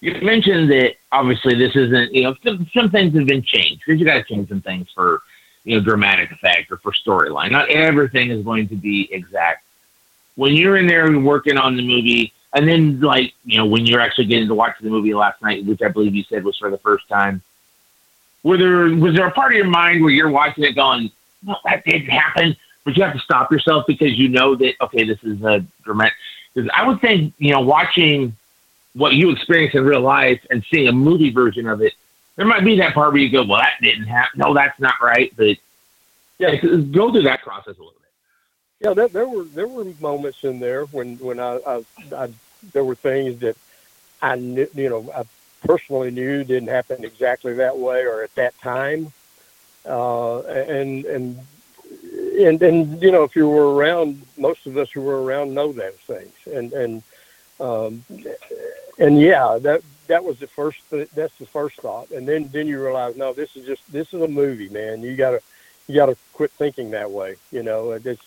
You 0.00 0.14
mentioned 0.22 0.70
that 0.70 0.94
obviously 1.10 1.54
this 1.54 1.74
isn't, 1.74 2.14
you 2.14 2.22
know, 2.22 2.36
some, 2.44 2.68
some 2.72 2.90
things 2.90 3.14
have 3.16 3.26
been 3.26 3.42
changed 3.42 3.82
because 3.84 3.98
you 3.98 4.06
got 4.06 4.14
to 4.14 4.22
change 4.22 4.48
some 4.48 4.60
things 4.60 4.88
for, 4.94 5.22
you 5.64 5.76
know, 5.76 5.84
dramatic 5.84 6.30
effect 6.30 6.70
or 6.70 6.76
for 6.76 6.92
storyline. 6.92 7.50
Not 7.50 7.68
everything 7.68 8.30
is 8.30 8.44
going 8.44 8.68
to 8.68 8.76
be 8.76 9.12
exact. 9.12 9.64
When 10.36 10.54
you're 10.54 10.76
in 10.76 10.86
there 10.86 11.18
working 11.18 11.58
on 11.58 11.76
the 11.76 11.82
movie, 11.82 12.32
and 12.54 12.68
then 12.68 13.00
like, 13.00 13.34
you 13.44 13.58
know, 13.58 13.66
when 13.66 13.86
you're 13.86 14.00
actually 14.00 14.26
getting 14.26 14.46
to 14.48 14.54
watch 14.54 14.76
the 14.80 14.88
movie 14.88 15.14
last 15.14 15.42
night, 15.42 15.64
which 15.66 15.82
I 15.82 15.88
believe 15.88 16.14
you 16.14 16.22
said 16.22 16.44
was 16.44 16.56
for 16.56 16.70
the 16.70 16.78
first 16.78 17.08
time, 17.08 17.42
were 18.44 18.56
there 18.56 18.94
was 18.94 19.16
there 19.16 19.26
a 19.26 19.32
part 19.32 19.52
of 19.52 19.56
your 19.56 19.66
mind 19.66 20.02
where 20.02 20.12
you're 20.12 20.30
watching 20.30 20.62
it 20.62 20.76
going, 20.76 21.10
well, 21.44 21.60
that 21.64 21.84
didn't 21.84 22.08
happen, 22.08 22.56
but 22.88 22.96
you 22.96 23.02
have 23.04 23.12
to 23.12 23.18
stop 23.18 23.52
yourself 23.52 23.84
because 23.86 24.18
you 24.18 24.30
know 24.30 24.54
that 24.54 24.72
okay, 24.80 25.04
this 25.04 25.22
is 25.22 25.42
a 25.42 25.62
dramatic. 25.84 26.14
Because 26.54 26.70
I 26.74 26.88
would 26.88 27.02
think, 27.02 27.34
you 27.36 27.52
know, 27.52 27.60
watching 27.60 28.34
what 28.94 29.12
you 29.12 29.28
experience 29.28 29.74
in 29.74 29.84
real 29.84 30.00
life 30.00 30.40
and 30.48 30.64
seeing 30.70 30.88
a 30.88 30.92
movie 30.92 31.28
version 31.28 31.68
of 31.68 31.82
it, 31.82 31.92
there 32.36 32.46
might 32.46 32.64
be 32.64 32.78
that 32.78 32.94
part 32.94 33.12
where 33.12 33.20
you 33.20 33.28
go, 33.28 33.44
well, 33.44 33.60
that 33.60 33.74
didn't 33.82 34.06
happen. 34.06 34.38
No, 34.38 34.54
that's 34.54 34.80
not 34.80 34.94
right. 35.02 35.30
But 35.36 35.58
yeah, 36.38 36.56
go 36.56 37.12
through 37.12 37.24
that 37.24 37.42
process 37.42 37.76
a 37.76 37.78
little 37.78 37.92
bit. 37.92 38.86
Yeah, 38.86 38.94
there, 38.94 39.08
there 39.08 39.28
were 39.28 39.44
there 39.44 39.68
were 39.68 39.84
moments 40.00 40.42
in 40.42 40.58
there 40.58 40.86
when 40.86 41.16
when 41.18 41.38
I, 41.40 41.56
I, 41.66 41.84
I 42.16 42.32
there 42.72 42.84
were 42.84 42.94
things 42.94 43.38
that 43.40 43.58
I 44.22 44.36
knew, 44.36 44.66
you 44.74 44.88
know, 44.88 45.12
I 45.14 45.24
personally 45.66 46.10
knew 46.10 46.42
didn't 46.42 46.70
happen 46.70 47.04
exactly 47.04 47.52
that 47.52 47.76
way 47.76 48.06
or 48.06 48.22
at 48.22 48.34
that 48.36 48.58
time, 48.60 49.12
uh, 49.84 50.40
and 50.40 51.04
and 51.04 51.38
and 52.38 52.62
and 52.62 53.02
you 53.02 53.10
know, 53.10 53.24
if 53.24 53.34
you 53.36 53.48
were 53.48 53.74
around, 53.74 54.22
most 54.36 54.66
of 54.66 54.76
us 54.76 54.90
who 54.90 55.02
were 55.02 55.22
around 55.22 55.54
know 55.54 55.72
those 55.72 55.94
things, 56.06 56.34
and 56.46 56.72
and 56.72 57.02
um, 57.60 58.04
and 58.98 59.20
yeah, 59.20 59.58
that 59.60 59.82
that 60.06 60.24
was 60.24 60.38
the 60.38 60.46
first. 60.46 60.78
That's 60.90 61.36
the 61.38 61.46
first 61.46 61.76
thought, 61.80 62.10
and 62.10 62.26
then 62.26 62.48
then 62.52 62.66
you 62.66 62.82
realize, 62.82 63.16
no, 63.16 63.32
this 63.32 63.56
is 63.56 63.66
just 63.66 63.82
this 63.90 64.12
is 64.14 64.22
a 64.22 64.28
movie, 64.28 64.68
man. 64.68 65.02
You 65.02 65.16
gotta 65.16 65.42
you 65.86 65.94
gotta 65.96 66.16
quit 66.32 66.50
thinking 66.52 66.90
that 66.92 67.10
way. 67.10 67.36
You 67.50 67.62
know, 67.62 67.92
it's 67.92 68.22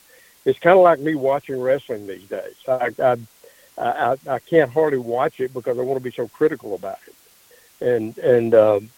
it's 0.46 0.60
kind 0.60 0.78
of 0.78 0.84
like 0.84 1.00
me 1.00 1.16
watching 1.16 1.60
wrestling 1.62 2.08
these 2.08 2.28
days. 2.28 2.56
I 2.68 2.92
I, 3.00 3.18
I 3.78 4.18
I 4.28 4.40
can't 4.40 4.72
hardly 4.72 5.00
watch 5.00 5.40
it 5.40 5.54
because 5.54 5.80
I 5.80 5.82
want 5.82 5.98
to 5.98 6.04
be 6.04 6.12
so 6.12 6.28
critical 6.28 6.76
about 6.76 7.00
it, 7.08 7.86
and 7.86 8.18
and 8.18 8.54
um, 8.54 8.90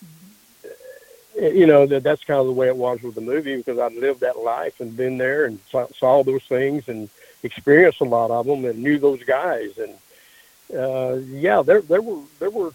you 1.39 1.65
know 1.65 1.85
that 1.85 2.03
that's 2.03 2.23
kind 2.23 2.39
of 2.39 2.45
the 2.45 2.53
way 2.53 2.67
it 2.67 2.75
was 2.75 3.01
with 3.01 3.15
the 3.15 3.21
movie 3.21 3.57
because 3.57 3.79
I 3.79 3.87
lived 3.87 4.21
that 4.21 4.39
life 4.39 4.79
and 4.79 4.95
been 4.95 5.17
there 5.17 5.45
and 5.45 5.59
saw, 5.69 5.87
saw 5.97 6.23
those 6.23 6.43
things 6.43 6.87
and 6.87 7.09
experienced 7.43 8.01
a 8.01 8.05
lot 8.05 8.31
of 8.31 8.45
them 8.45 8.65
and 8.65 8.79
knew 8.81 8.97
those 8.99 9.23
guys. 9.23 9.77
And 9.77 9.93
uh, 10.77 11.17
yeah, 11.27 11.61
there 11.61 11.81
there 11.81 12.01
were 12.01 12.21
there 12.39 12.49
were 12.49 12.71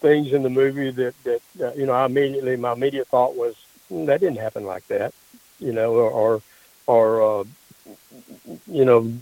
things 0.00 0.32
in 0.32 0.42
the 0.42 0.50
movie 0.50 0.90
that 0.90 1.14
that 1.24 1.42
uh, 1.60 1.72
you 1.74 1.86
know 1.86 1.92
I 1.92 2.06
immediately 2.06 2.56
my 2.56 2.72
immediate 2.72 3.08
thought 3.08 3.36
was 3.36 3.54
mm, 3.90 4.06
that 4.06 4.20
didn't 4.20 4.38
happen 4.38 4.64
like 4.64 4.86
that, 4.88 5.12
you 5.58 5.72
know, 5.72 5.94
or 5.94 6.42
or 6.86 7.40
uh, 7.40 7.44
you 8.66 8.84
know 8.84 9.12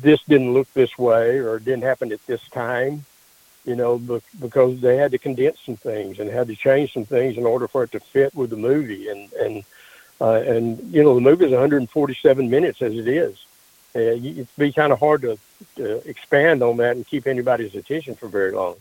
this 0.00 0.22
didn't 0.24 0.54
look 0.54 0.72
this 0.74 0.96
way 0.96 1.38
or 1.38 1.58
didn't 1.58 1.82
happen 1.82 2.12
at 2.12 2.24
this 2.26 2.46
time, 2.48 3.04
you 3.64 3.76
know, 3.76 3.98
because 4.40 4.80
they 4.80 4.96
had 4.96 5.12
to 5.12 5.18
condense 5.18 5.58
some 5.60 5.76
things 5.76 6.18
and 6.18 6.28
had 6.30 6.48
to 6.48 6.56
change 6.56 6.92
some 6.92 7.04
things 7.04 7.36
in 7.36 7.46
order 7.46 7.68
for 7.68 7.84
it 7.84 7.92
to 7.92 8.00
fit 8.00 8.34
with 8.34 8.50
the 8.50 8.56
movie 8.56 9.08
and 9.08 9.32
and 9.34 9.64
uh, 10.20 10.42
and 10.46 10.92
you 10.92 11.02
know 11.02 11.14
the 11.14 11.20
movie 11.20 11.44
is 11.44 11.50
147 11.50 12.50
minutes 12.50 12.82
as 12.82 12.94
it 12.94 13.08
is 13.08 13.44
uh, 13.94 13.98
it'd 13.98 14.48
be 14.56 14.72
kind 14.72 14.92
of 14.92 14.98
hard 14.98 15.22
to, 15.22 15.38
to 15.76 16.08
expand 16.08 16.62
on 16.62 16.78
that 16.78 16.96
and 16.96 17.06
keep 17.06 17.26
anybody's 17.26 17.74
attention 17.74 18.14
for 18.14 18.28
very 18.28 18.52
long. 18.52 18.76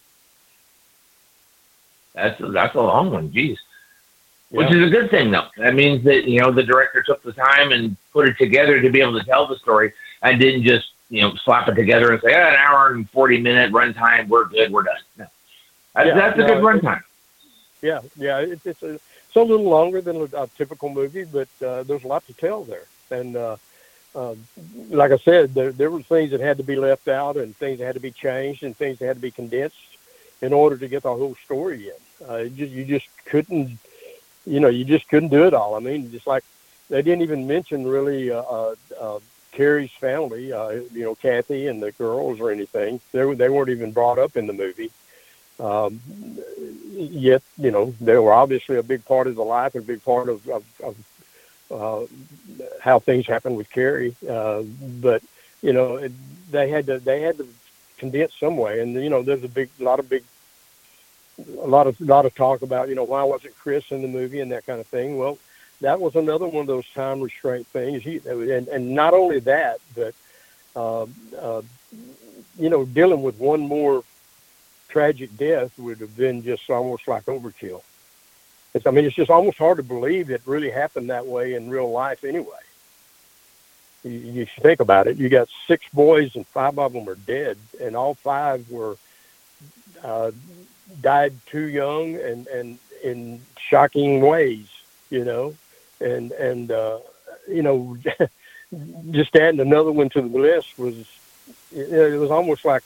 That's 2.14 2.40
that's 2.40 2.76
a 2.76 2.82
long 2.82 3.12
one, 3.12 3.32
geez. 3.32 3.60
Which 4.50 4.70
is 4.72 4.86
a 4.86 4.90
good 4.90 5.10
thing, 5.10 5.32
though. 5.32 5.48
That 5.58 5.76
means 5.76 6.04
that 6.04 6.26
you 6.26 6.42
know 6.42 6.52
the 6.52 6.64
director 6.64 7.02
took 7.02 7.24
the 7.24 7.32
time 7.32 7.72
and 7.72 7.96
put 8.12 8.28
it 8.28 8.38
together 8.38 8.82
to 8.82 8.90
be 8.90 9.02
able 9.02 9.18
to 9.18 9.26
tell 9.26 9.48
the 9.48 9.58
story, 9.58 9.94
and 10.22 10.40
didn't 10.40 10.64
just 10.64 10.92
you 11.12 11.22
know 11.22 11.36
slap 11.36 11.68
it 11.68 11.76
together 11.76 12.12
and 12.12 12.22
say, 12.22 12.34
oh, 12.34 12.48
an 12.48 12.56
hour 12.56 12.94
and 12.94 13.08
forty 13.12 13.40
minute 13.40 13.72
runtime, 13.72 14.28
we're 14.28 14.46
good, 14.46 14.72
we're 14.72 14.84
done. 14.84 14.98
No. 15.18 15.28
That's, 15.94 16.08
yeah, 16.08 16.16
that's 16.16 16.40
a 16.40 16.42
no, 16.42 16.48
good 16.48 16.64
runtime. 16.64 17.04
Yeah, 17.84 18.00
yeah, 18.16 18.40
it, 18.40 18.60
it's 18.66 18.82
a 18.82 18.96
it's 18.96 19.36
a 19.36 19.42
little 19.44 19.70
longer 19.70 20.02
than 20.02 20.16
a, 20.16 20.44
a 20.44 20.48
typical 20.58 20.90
movie, 20.90 21.26
but 21.26 21.50
uh, 21.64 21.84
there's 21.84 22.04
a 22.04 22.08
lot 22.08 22.26
to 22.28 22.34
tell 22.34 22.64
there, 22.64 22.86
and 23.12 23.36
uh, 23.36 23.58
uh, 24.16 24.36
like 24.90 25.12
I 25.12 25.18
said, 25.18 25.54
there, 25.54 25.72
there 25.72 25.90
were 25.90 26.02
things 26.02 26.32
that 26.32 26.42
had 26.42 26.58
to 26.58 26.64
be 26.64 26.76
left 26.76 27.08
out 27.08 27.38
and 27.38 27.56
things 27.56 27.80
that 27.80 27.86
had 27.86 27.96
to 27.96 28.02
be 28.02 28.12
changed 28.12 28.64
and 28.64 28.76
things 28.76 29.00
that 29.00 29.06
had 29.06 29.16
to 29.18 29.22
be 29.22 29.32
condensed 29.32 29.98
in 30.42 30.54
order 30.54 30.78
to 30.78 30.88
get 30.88 31.04
the 31.04 31.14
whole 31.14 31.36
story 31.36 31.90
in. 31.90 32.28
Uh, 32.28 32.44
just, 32.46 32.72
you 32.72 32.84
just 32.84 33.08
couldn't, 33.26 33.78
you 34.46 34.60
know, 34.60 34.68
you 34.68 34.84
just 34.84 35.08
couldn't 35.08 35.30
do 35.30 35.46
it 35.46 35.54
all. 35.54 35.76
I 35.76 35.80
mean, 35.80 36.12
just 36.12 36.28
like 36.28 36.44
they 36.90 37.02
didn't 37.02 37.22
even 37.22 37.48
mention 37.48 37.88
really 37.88 38.32
uh, 38.32 38.42
uh, 38.42 38.76
uh 39.00 39.20
Kerry's 39.52 39.92
family, 39.92 40.54
uh, 40.54 40.70
you 40.70 41.04
know, 41.04 41.16
Kathy 41.16 41.68
and 41.68 41.82
the 41.82 41.92
girls 41.92 42.40
or 42.40 42.52
anything. 42.52 43.00
They, 43.12 43.34
they 43.34 43.50
weren't 43.50 43.70
even 43.70 43.92
brought 43.92 44.20
up 44.20 44.38
in 44.38 44.48
the 44.48 44.54
movie. 44.54 44.92
Um, 45.60 46.00
yet, 46.92 47.44
you 47.58 47.72
know, 47.72 47.94
they 48.02 48.18
were 48.18 48.34
obviously 48.34 48.78
a 48.78 48.84
big 48.84 49.06
part 49.06 49.28
of 49.28 49.36
the 49.36 49.44
life 49.44 49.76
and 49.76 49.84
a 49.84 49.88
big 49.88 50.04
part 50.04 50.30
of, 50.30 50.48
of, 50.50 50.64
of 50.82 50.96
uh, 51.72 52.06
how 52.80 53.00
things 53.00 53.28
happened 53.28 53.58
with 53.58 53.70
Kerry. 53.70 54.16
Uh, 54.28 54.64
but 55.00 55.22
you 55.62 55.74
know, 55.74 55.98
it, 55.98 56.12
they 56.50 56.70
had 56.70 56.88
to 56.88 57.00
they 57.00 57.22
had 57.22 57.38
to 57.38 57.48
condense 57.98 58.34
some 58.40 58.58
way, 58.58 58.82
and 58.82 58.94
you 58.96 59.10
know, 59.10 59.22
there's 59.22 59.44
a 59.44 59.48
big 59.48 59.70
lot 59.80 60.00
of 60.00 60.10
big 60.10 60.24
a 61.62 61.68
lot 61.68 61.88
of 61.88 62.00
lot 62.02 62.26
of 62.26 62.34
talk 62.36 62.62
about 62.62 62.90
you 62.90 62.96
know 62.96 63.04
why 63.04 63.24
wasn't 63.24 63.58
Chris 63.58 63.92
in 63.92 64.02
the 64.02 64.08
movie 64.08 64.40
and 64.40 64.52
that 64.52 64.66
kind 64.66 64.80
of 64.80 64.88
thing. 64.88 65.18
Well, 65.18 65.38
that 65.82 66.00
was 66.00 66.16
another 66.16 66.48
one 66.48 66.62
of 66.62 66.68
those 66.68 66.90
time 66.94 67.22
restraint 67.22 67.68
things. 67.68 68.04
He, 68.04 68.22
and 68.26 68.68
and 68.68 68.92
not 68.92 69.14
only 69.14 69.40
that, 69.42 69.80
but 69.96 70.14
uh, 70.76 71.06
uh, 71.38 71.62
you 72.58 72.70
know, 72.70 72.86
dealing 72.86 73.24
with 73.24 73.38
one 73.40 73.62
more 73.62 74.04
tragic 74.90 75.36
death 75.38 75.78
would 75.80 76.00
have 76.00 76.16
been 76.16 76.44
just 76.44 76.70
almost 76.70 77.08
like 77.08 77.26
overkill. 77.26 77.82
It's, 78.74 78.86
I 78.88 78.92
mean, 78.92 79.06
it's 79.06 79.16
just 79.16 79.30
almost 79.30 79.58
hard 79.58 79.78
to 79.78 79.84
believe 79.84 80.30
it 80.30 80.42
really 80.46 80.70
happened 80.70 81.10
that 81.10 81.26
way 81.26 81.56
in 81.56 81.70
real 81.70 81.92
life 81.92 82.24
anyway. 82.24 82.48
You, 84.04 84.12
you 84.12 84.46
think 84.46 84.80
about 84.80 85.08
it. 85.08 85.18
You 85.18 85.30
got 85.30 85.50
six 85.68 85.86
boys 85.94 86.36
and 86.36 86.48
five 86.48 86.80
of 86.80 86.94
them 86.94 87.08
are 87.10 87.16
dead, 87.16 87.58
and 87.82 87.96
all 87.96 88.16
five 88.16 88.70
were 88.72 88.96
uh, 90.04 90.32
died 91.02 91.34
too 91.46 91.66
young 91.68 92.16
and 92.16 92.48
and 92.48 92.80
in 93.04 93.42
shocking 93.60 94.22
ways. 94.22 94.68
You 95.10 95.26
know, 95.26 95.56
and 96.02 96.32
and 96.34 96.72
uh, 96.72 97.00
you 97.48 97.62
know, 97.64 97.98
just 99.12 99.36
adding 99.36 99.60
another 99.60 99.92
one 99.92 100.10
to 100.10 100.22
the 100.22 100.40
list 100.40 100.78
was 100.78 100.96
it, 101.74 101.92
it 101.94 102.18
was 102.18 102.32
almost 102.32 102.66
like, 102.66 102.84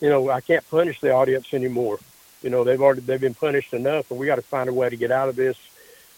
you 0.00 0.08
know, 0.08 0.30
I 0.30 0.40
can't 0.40 0.68
punish 0.70 1.00
the 1.00 1.12
audience 1.12 1.52
anymore 1.52 1.98
you 2.44 2.50
know 2.50 2.62
they've 2.62 2.80
already 2.80 3.00
they've 3.00 3.20
been 3.20 3.34
punished 3.34 3.72
enough, 3.72 4.10
and 4.10 4.20
we 4.20 4.26
got 4.26 4.36
to 4.36 4.42
find 4.42 4.68
a 4.68 4.72
way 4.72 4.88
to 4.88 4.96
get 4.96 5.10
out 5.10 5.30
of 5.30 5.34
this 5.34 5.56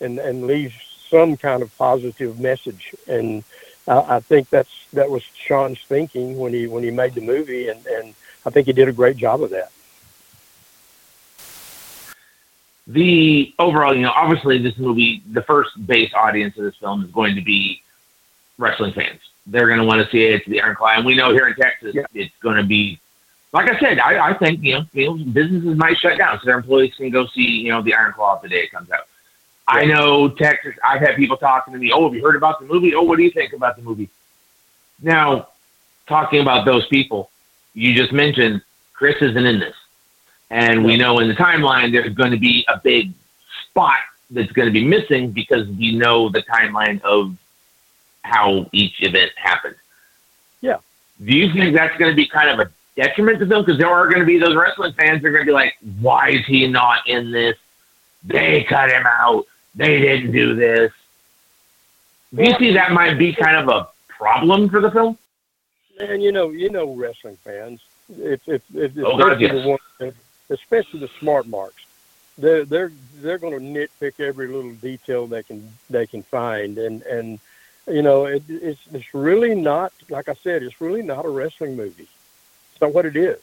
and 0.00 0.18
and 0.18 0.46
leave 0.46 0.74
some 1.08 1.36
kind 1.36 1.62
of 1.62 1.74
positive 1.78 2.40
message. 2.40 2.94
And 3.06 3.44
I, 3.86 4.16
I 4.16 4.20
think 4.20 4.50
that's 4.50 4.86
that 4.92 5.08
was 5.08 5.22
Sean's 5.22 5.78
thinking 5.78 6.36
when 6.36 6.52
he 6.52 6.66
when 6.66 6.82
he 6.82 6.90
made 6.90 7.14
the 7.14 7.20
movie, 7.20 7.68
and 7.68 7.86
and 7.86 8.14
I 8.44 8.50
think 8.50 8.66
he 8.66 8.72
did 8.72 8.88
a 8.88 8.92
great 8.92 9.16
job 9.16 9.40
of 9.40 9.50
that. 9.50 9.70
The 12.86 13.52
overall, 13.58 13.94
you 13.94 14.02
know, 14.02 14.12
obviously 14.12 14.58
this 14.58 14.78
movie, 14.78 15.22
the 15.32 15.42
first 15.42 15.70
base 15.86 16.12
audience 16.14 16.56
of 16.56 16.64
this 16.64 16.76
film 16.76 17.04
is 17.04 17.10
going 17.10 17.34
to 17.34 17.42
be 17.42 17.82
wrestling 18.58 18.92
fans. 18.92 19.20
They're 19.46 19.66
going 19.66 19.80
to 19.80 19.84
want 19.84 20.04
to 20.04 20.10
see 20.10 20.24
it. 20.24 20.34
It's 20.34 20.46
the 20.46 20.60
Iron 20.60 20.76
Claw, 20.76 20.94
and 20.94 21.04
we 21.04 21.14
know 21.14 21.32
here 21.32 21.48
in 21.48 21.54
Texas, 21.54 21.94
yeah. 21.94 22.04
it's 22.14 22.34
going 22.40 22.56
to 22.56 22.64
be 22.64 23.00
like 23.52 23.70
I 23.70 23.78
said, 23.78 23.98
I, 24.00 24.30
I 24.30 24.34
think 24.34 24.62
you 24.62 24.74
know, 24.74 24.84
you 24.92 25.06
know 25.06 25.24
businesses 25.32 25.76
might 25.76 25.98
shut 25.98 26.18
down 26.18 26.38
so 26.38 26.46
their 26.46 26.58
employees 26.58 26.94
can 26.94 27.10
go 27.10 27.26
see 27.26 27.42
you 27.42 27.70
know 27.70 27.82
the 27.82 27.94
Iron 27.94 28.12
Claw 28.12 28.38
the 28.40 28.48
day 28.48 28.64
it 28.64 28.70
comes 28.70 28.90
out. 28.90 29.06
I 29.68 29.84
know 29.84 30.28
Texas. 30.28 30.74
I've 30.84 31.00
had 31.00 31.16
people 31.16 31.36
talking 31.36 31.72
to 31.72 31.78
me. 31.78 31.90
Oh, 31.92 32.04
have 32.04 32.14
you 32.14 32.22
heard 32.22 32.36
about 32.36 32.60
the 32.60 32.66
movie? 32.66 32.94
Oh, 32.94 33.02
what 33.02 33.16
do 33.16 33.22
you 33.22 33.30
think 33.30 33.52
about 33.52 33.76
the 33.76 33.82
movie? 33.82 34.08
Now, 35.02 35.48
talking 36.06 36.40
about 36.40 36.64
those 36.64 36.86
people, 36.86 37.30
you 37.74 37.94
just 37.94 38.12
mentioned 38.12 38.62
Chris 38.92 39.16
isn't 39.20 39.46
in 39.46 39.58
this, 39.58 39.74
and 40.50 40.84
we 40.84 40.96
know 40.96 41.18
in 41.18 41.28
the 41.28 41.34
timeline 41.34 41.92
there's 41.92 42.14
going 42.14 42.30
to 42.30 42.38
be 42.38 42.64
a 42.68 42.78
big 42.78 43.12
spot 43.64 43.98
that's 44.30 44.52
going 44.52 44.66
to 44.66 44.72
be 44.72 44.84
missing 44.84 45.30
because 45.30 45.68
we 45.68 45.96
know 45.96 46.28
the 46.28 46.42
timeline 46.42 47.00
of 47.02 47.36
how 48.22 48.68
each 48.72 49.02
event 49.02 49.30
happened. 49.36 49.76
Yeah. 50.60 50.78
Do 51.24 51.36
you 51.36 51.52
think 51.52 51.74
that's 51.74 51.96
going 51.96 52.10
to 52.10 52.16
be 52.16 52.26
kind 52.26 52.50
of 52.50 52.66
a 52.66 52.70
detriment 52.96 53.38
to 53.38 53.46
them? 53.46 53.64
Because 53.64 53.78
there 53.78 53.88
are 53.88 54.06
going 54.06 54.20
to 54.20 54.26
be 54.26 54.38
those 54.38 54.56
wrestling 54.56 54.92
fans 54.94 55.22
that 55.22 55.28
are 55.28 55.32
going 55.32 55.44
to 55.46 55.50
be 55.50 55.54
like, 55.54 55.76
why 56.00 56.30
is 56.30 56.44
he 56.46 56.66
not 56.66 57.06
in 57.08 57.30
this? 57.30 57.56
They 58.24 58.64
cut 58.64 58.90
him 58.90 59.04
out. 59.06 59.46
They 59.74 60.00
didn't 60.00 60.32
do 60.32 60.54
this. 60.56 60.92
Do 62.34 62.42
you 62.42 62.54
see 62.58 62.72
that 62.74 62.92
might 62.92 63.18
be 63.18 63.32
kind 63.32 63.56
of 63.56 63.68
a 63.68 63.88
problem 64.08 64.68
for 64.68 64.80
the 64.80 64.90
film? 64.90 65.16
And 66.00 66.22
you 66.22 66.32
know, 66.32 66.50
you 66.50 66.68
know, 66.70 66.92
wrestling 66.94 67.36
fans, 67.44 67.80
if 68.18 68.46
if, 68.48 68.62
if 68.74 68.92
Oh, 68.98 69.16
God, 69.16 69.40
yes. 69.40 69.52
the 69.52 70.14
especially 70.50 71.00
the 71.00 71.10
smart 71.20 71.46
marks, 71.46 71.84
they're 72.38 72.64
they're 72.64 72.92
they're 73.16 73.38
going 73.38 73.58
to 73.58 73.88
nitpick 74.00 74.20
every 74.20 74.48
little 74.48 74.72
detail 74.72 75.26
they 75.26 75.42
can 75.42 75.72
they 75.88 76.06
can 76.06 76.22
find, 76.22 76.78
and 76.78 77.02
and 77.02 77.38
you 77.86 78.02
know, 78.02 78.26
it, 78.26 78.42
it's 78.48 78.80
it's 78.92 79.14
really 79.14 79.54
not 79.54 79.92
like 80.10 80.28
I 80.28 80.34
said, 80.34 80.62
it's 80.62 80.80
really 80.80 81.02
not 81.02 81.24
a 81.24 81.28
wrestling 81.28 81.76
movie. 81.76 82.08
It's 82.72 82.80
not 82.80 82.92
what 82.92 83.06
it 83.06 83.16
is, 83.16 83.40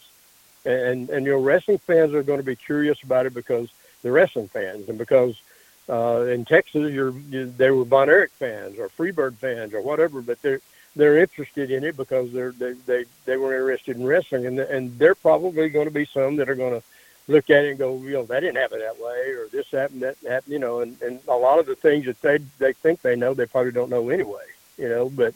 and 0.65 1.09
and 1.09 1.25
your 1.25 1.39
wrestling 1.39 1.79
fans 1.79 2.13
are 2.13 2.23
going 2.23 2.39
to 2.39 2.45
be 2.45 2.55
curious 2.55 3.01
about 3.03 3.25
it 3.25 3.33
because 3.33 3.69
they're 4.01 4.11
wrestling 4.11 4.49
fans, 4.49 4.89
and 4.89 4.97
because 4.97 5.41
uh, 5.89 6.25
in 6.29 6.45
Texas, 6.45 6.93
you're 6.93 7.13
you, 7.29 7.45
they 7.57 7.71
were 7.71 7.85
Von 7.85 8.09
Erich 8.09 8.31
fans 8.31 8.77
or 8.77 8.89
Freebird 8.89 9.35
fans 9.35 9.73
or 9.73 9.81
whatever, 9.81 10.21
but 10.21 10.41
they're 10.41 10.61
they're 10.95 11.17
interested 11.19 11.71
in 11.71 11.83
it 11.83 11.97
because 11.97 12.31
they're 12.31 12.51
they 12.51 12.73
they, 12.85 13.05
they 13.25 13.37
were 13.37 13.55
interested 13.55 13.97
in 13.97 14.05
wrestling, 14.05 14.45
and 14.45 14.59
and 14.59 14.97
they're 14.99 15.15
probably 15.15 15.69
going 15.69 15.87
to 15.87 15.93
be 15.93 16.05
some 16.05 16.35
that 16.35 16.49
are 16.49 16.55
going 16.55 16.79
to 16.79 16.85
look 17.27 17.49
at 17.49 17.65
it 17.65 17.69
and 17.69 17.79
go, 17.79 17.97
you 17.97 18.11
know, 18.11 18.25
that 18.25 18.41
didn't 18.41 18.57
happen 18.57 18.79
that 18.79 18.99
way, 18.99 19.31
or 19.31 19.47
this 19.51 19.69
happened, 19.71 20.01
that 20.01 20.17
happened, 20.27 20.53
you 20.53 20.59
know, 20.59 20.79
and 20.81 21.01
and 21.01 21.19
a 21.27 21.35
lot 21.35 21.59
of 21.59 21.65
the 21.65 21.75
things 21.75 22.05
that 22.05 22.21
they 22.21 22.37
they 22.59 22.73
think 22.73 23.01
they 23.01 23.15
know, 23.15 23.33
they 23.33 23.45
probably 23.45 23.71
don't 23.71 23.89
know 23.89 24.09
anyway, 24.09 24.45
you 24.77 24.89
know, 24.89 25.09
but. 25.09 25.33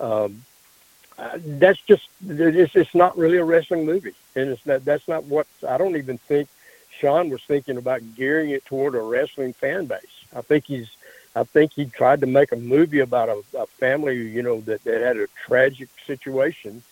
Um, 0.00 0.42
that's 1.16 1.80
just 1.82 2.08
it's, 2.28 2.74
it's 2.74 2.94
not 2.94 3.16
really 3.16 3.38
a 3.38 3.44
wrestling 3.44 3.86
movie, 3.86 4.14
and 4.34 4.50
it's 4.50 4.66
not 4.66 4.84
that's 4.84 5.06
not 5.06 5.22
what 5.24 5.46
I 5.66 5.78
don't 5.78 5.96
even 5.96 6.18
think 6.18 6.48
Sean 6.90 7.30
was 7.30 7.42
thinking 7.42 7.76
about 7.76 8.02
gearing 8.16 8.50
it 8.50 8.64
toward 8.64 8.94
a 8.94 9.00
wrestling 9.00 9.52
fan 9.52 9.86
base. 9.86 10.24
I 10.34 10.40
think 10.42 10.64
he's 10.64 10.90
I 11.36 11.44
think 11.44 11.72
he 11.72 11.86
tried 11.86 12.20
to 12.20 12.26
make 12.26 12.52
a 12.52 12.56
movie 12.56 13.00
about 13.00 13.28
a, 13.28 13.42
a 13.58 13.66
family, 13.66 14.16
you 14.28 14.42
know, 14.42 14.60
that, 14.62 14.84
that 14.84 15.00
had 15.00 15.16
a 15.16 15.26
tragic 15.46 15.88
situation 16.06 16.82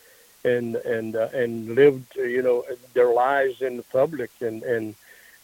and 0.45 0.76
and 0.76 1.16
uh, 1.16 1.28
and 1.32 1.74
lived, 1.74 2.16
you 2.16 2.43
know, 2.43 2.64
their 2.95 3.12
lives 3.12 3.62
in 3.62 3.76
the 3.76 3.82
public 3.84 4.30
and 4.40 4.62
and 4.62 4.95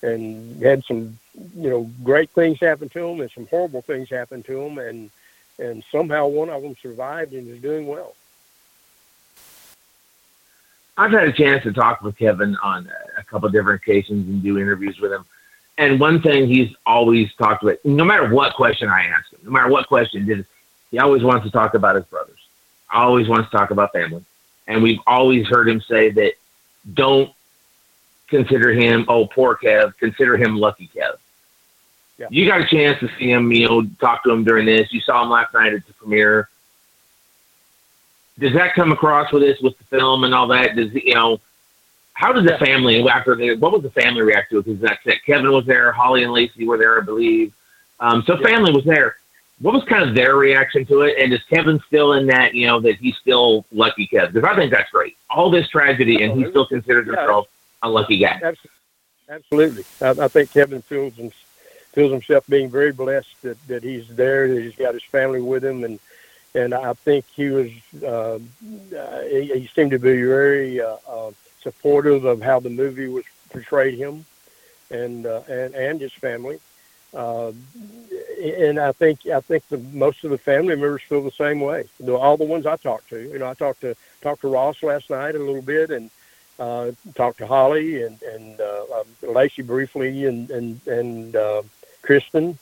and 0.02 0.62
had 0.62 0.84
some, 0.84 1.18
you 1.56 1.68
know, 1.70 1.90
great 2.04 2.30
things 2.30 2.60
happen 2.60 2.88
to 2.88 3.00
them 3.00 3.20
and 3.20 3.30
some 3.30 3.46
horrible 3.46 3.82
things 3.82 4.08
happen 4.08 4.42
to 4.44 4.54
them 4.54 4.78
and 4.78 5.10
and 5.58 5.82
somehow 5.90 6.26
one 6.26 6.48
of 6.48 6.62
them 6.62 6.76
survived 6.80 7.32
and 7.32 7.48
is 7.48 7.60
doing 7.60 7.86
well. 7.86 8.14
I've 10.96 11.12
had 11.12 11.28
a 11.28 11.32
chance 11.32 11.62
to 11.62 11.72
talk 11.72 12.02
with 12.02 12.18
Kevin 12.18 12.56
on 12.56 12.90
a 13.16 13.22
couple 13.22 13.48
different 13.50 13.82
occasions 13.82 14.28
and 14.28 14.42
do 14.42 14.58
interviews 14.58 14.98
with 14.98 15.12
him. 15.12 15.24
And 15.78 16.00
one 16.00 16.20
thing 16.20 16.48
he's 16.48 16.74
always 16.84 17.32
talked 17.34 17.62
about, 17.62 17.76
no 17.84 18.04
matter 18.04 18.34
what 18.34 18.54
question 18.54 18.88
I 18.88 19.04
ask 19.04 19.32
him, 19.32 19.38
no 19.44 19.52
matter 19.52 19.68
what 19.68 19.86
question 19.86 20.44
he 20.90 20.98
always 20.98 21.22
wants 21.22 21.44
to 21.44 21.52
talk 21.52 21.74
about 21.74 21.94
his 21.94 22.04
brothers. 22.06 22.38
Always 22.92 23.28
wants 23.28 23.50
to 23.50 23.56
talk 23.56 23.70
about 23.70 23.92
family. 23.92 24.24
And 24.68 24.82
we've 24.82 25.00
always 25.06 25.46
heard 25.48 25.68
him 25.68 25.80
say 25.80 26.10
that 26.10 26.34
don't 26.94 27.32
consider 28.28 28.70
him, 28.72 29.04
oh, 29.08 29.26
poor 29.26 29.56
Kev, 29.56 29.96
consider 29.98 30.36
him 30.36 30.56
lucky 30.56 30.88
Kev. 30.94 31.16
Yeah. 32.18 32.26
You 32.30 32.46
got 32.46 32.60
a 32.60 32.66
chance 32.66 33.00
to 33.00 33.08
see 33.18 33.30
him, 33.30 33.50
you 33.50 33.66
know, 33.68 33.86
talk 34.00 34.22
to 34.24 34.30
him 34.30 34.44
during 34.44 34.66
this. 34.66 34.92
You 34.92 35.00
saw 35.00 35.22
him 35.22 35.30
last 35.30 35.52
night 35.54 35.72
at 35.72 35.86
the 35.86 35.92
premiere 35.94 36.48
does 38.38 38.52
that 38.54 38.74
come 38.74 38.92
across 38.92 39.32
with 39.32 39.42
this 39.42 39.60
with 39.60 39.76
the 39.78 39.84
film 39.84 40.24
and 40.24 40.34
all 40.34 40.46
that? 40.48 40.76
Does 40.76 40.92
you 40.94 41.14
know 41.14 41.40
how 42.14 42.32
did 42.32 42.44
the 42.44 42.56
family 42.58 43.06
after 43.08 43.34
the 43.34 43.56
what 43.56 43.72
was 43.72 43.82
the 43.82 43.90
family 43.90 44.22
react 44.22 44.50
to 44.50 44.58
it? 44.58 44.64
Because 44.64 44.80
that's 44.80 45.06
it. 45.06 45.24
Kevin 45.24 45.50
was 45.50 45.66
there, 45.66 45.92
Holly 45.92 46.22
and 46.22 46.32
Lacey 46.32 46.66
were 46.66 46.78
there, 46.78 47.00
I 47.00 47.04
believe. 47.04 47.52
Um, 48.00 48.22
so 48.26 48.38
Yeah. 48.38 48.46
family 48.46 48.72
was 48.72 48.84
there. 48.84 49.16
What 49.60 49.74
was 49.74 49.84
kind 49.84 50.08
of 50.08 50.14
their 50.14 50.36
reaction 50.36 50.86
to 50.86 51.02
it? 51.02 51.18
And 51.18 51.32
is 51.32 51.42
Kevin 51.44 51.80
still 51.86 52.12
in 52.12 52.26
that 52.26 52.54
you 52.54 52.66
know 52.66 52.80
that 52.80 52.96
he's 52.96 53.16
still 53.16 53.64
lucky 53.72 54.06
Kevin? 54.06 54.32
Because 54.32 54.48
I 54.48 54.56
think 54.56 54.70
that's 54.70 54.90
great. 54.90 55.16
All 55.30 55.50
this 55.50 55.68
tragedy, 55.68 56.22
and 56.22 56.38
he 56.38 56.48
still 56.50 56.66
considers 56.66 57.06
himself 57.06 57.48
a 57.82 57.88
lucky 57.88 58.18
guy. 58.18 58.40
Absolutely, 59.28 59.84
I, 60.00 60.10
I 60.10 60.28
think 60.28 60.52
Kevin 60.52 60.80
feels 60.80 61.14
him, 61.14 61.30
feels 61.92 62.12
himself 62.12 62.46
being 62.48 62.70
very 62.70 62.92
blessed 62.92 63.42
that, 63.42 63.68
that 63.68 63.82
he's 63.82 64.08
there, 64.08 64.48
that 64.54 64.62
he's 64.62 64.76
got 64.76 64.94
his 64.94 65.02
family 65.02 65.42
with 65.42 65.64
him, 65.64 65.84
and 65.84 65.98
and 66.54 66.72
I 66.72 66.92
think 66.94 67.24
he 67.34 67.48
was 67.48 67.70
uh, 68.02 68.38
uh, 68.96 69.20
he, 69.22 69.60
he 69.60 69.70
seemed 69.74 69.90
to 69.90 69.98
be 69.98 70.22
very 70.22 70.80
uh, 70.80 70.96
uh, 71.08 71.30
supportive 71.60 72.24
of 72.24 72.40
how 72.40 72.60
the 72.60 72.70
movie 72.70 73.08
was 73.08 73.24
portrayed 73.50 73.98
him, 73.98 74.24
and 74.90 75.26
uh, 75.26 75.42
and 75.48 75.74
and 75.74 76.00
his 76.00 76.12
family. 76.12 76.58
Uh, 77.14 77.52
and 78.42 78.78
I 78.78 78.92
think 78.92 79.26
I 79.26 79.40
think 79.40 79.66
the 79.68 79.78
most 79.78 80.24
of 80.24 80.30
the 80.30 80.38
family 80.38 80.76
members 80.76 81.02
feel 81.02 81.22
the 81.22 81.30
same 81.30 81.60
way. 81.60 81.84
The- 81.98 82.14
All 82.16 82.36
the 82.36 82.44
ones 82.44 82.66
I 82.66 82.76
talked 82.76 83.08
to, 83.10 83.18
you 83.20 83.38
know, 83.38 83.48
I 83.48 83.54
talked 83.54 83.80
to 83.80 83.96
talked 84.20 84.42
to 84.42 84.48
Ross 84.48 84.82
last 84.82 85.08
night 85.10 85.34
a 85.34 85.38
little 85.38 85.62
bit, 85.62 85.90
and 85.90 86.10
uh, 86.58 86.90
talked 87.14 87.38
to 87.38 87.46
Holly 87.46 88.02
and 88.02 88.20
and 88.22 88.60
uh, 88.60 88.82
um, 89.00 89.32
Lacey 89.34 89.62
briefly, 89.62 90.26
and 90.26 90.50
and 90.50 90.86
and 90.86 91.34
uh, 91.36 91.62
Kristen, 92.02 92.58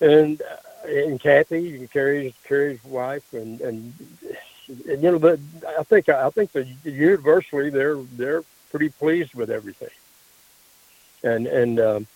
and 0.00 0.40
uh, 0.40 0.88
and 0.88 1.20
Kathy, 1.20 1.76
and 1.76 1.90
Kerry's 1.90 2.34
Kerry's 2.44 2.82
wife, 2.84 3.32
and 3.32 3.60
and, 3.60 3.92
and 4.88 5.02
you 5.02 5.10
know, 5.10 5.18
but 5.18 5.40
I 5.78 5.82
think 5.82 6.08
I 6.08 6.30
think 6.30 6.52
that 6.52 6.66
universally 6.84 7.70
they're 7.70 7.96
they're 8.16 8.44
pretty 8.70 8.90
pleased 8.90 9.34
with 9.34 9.50
everything, 9.50 9.90
and 11.24 11.46
and. 11.48 11.80
Um, 11.80 12.06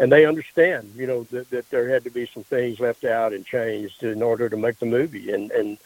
and 0.00 0.10
they 0.10 0.24
understand, 0.24 0.92
you 0.96 1.06
know, 1.06 1.24
that, 1.24 1.50
that 1.50 1.68
there 1.70 1.88
had 1.88 2.04
to 2.04 2.10
be 2.10 2.26
some 2.26 2.42
things 2.42 2.80
left 2.80 3.04
out 3.04 3.34
and 3.34 3.44
changed 3.44 4.02
in 4.02 4.22
order 4.22 4.48
to 4.48 4.56
make 4.56 4.78
the 4.78 4.86
movie. 4.86 5.30
And 5.30 5.50
and 5.52 5.78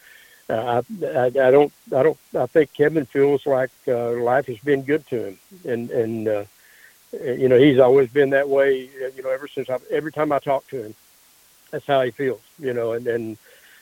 uh, 0.49 0.81
I, 1.01 1.05
I, 1.05 1.25
I 1.25 1.51
don't, 1.51 1.73
I 1.93 2.01
don't, 2.01 2.17
I 2.33 2.45
think 2.45 2.73
Kevin 2.73 3.05
feels 3.05 3.45
like 3.45 3.71
uh, 3.87 4.11
life 4.11 4.45
has 4.47 4.59
been 4.59 4.83
good 4.83 5.05
to 5.07 5.27
him, 5.27 5.39
and 5.65 5.91
and 5.91 6.27
uh, 6.27 6.45
you 7.21 7.49
know 7.49 7.59
he's 7.59 7.79
always 7.79 8.09
been 8.09 8.29
that 8.29 8.47
way. 8.47 8.89
You 9.15 9.21
know, 9.21 9.29
ever 9.29 9.49
since 9.49 9.69
I, 9.69 9.79
every 9.91 10.13
time 10.13 10.31
I 10.31 10.39
talk 10.39 10.65
to 10.69 10.81
him, 10.81 10.95
that's 11.71 11.85
how 11.85 12.01
he 12.01 12.11
feels. 12.11 12.41
You 12.57 12.73
know, 12.73 12.93
and 12.93 13.05
and 13.07 13.37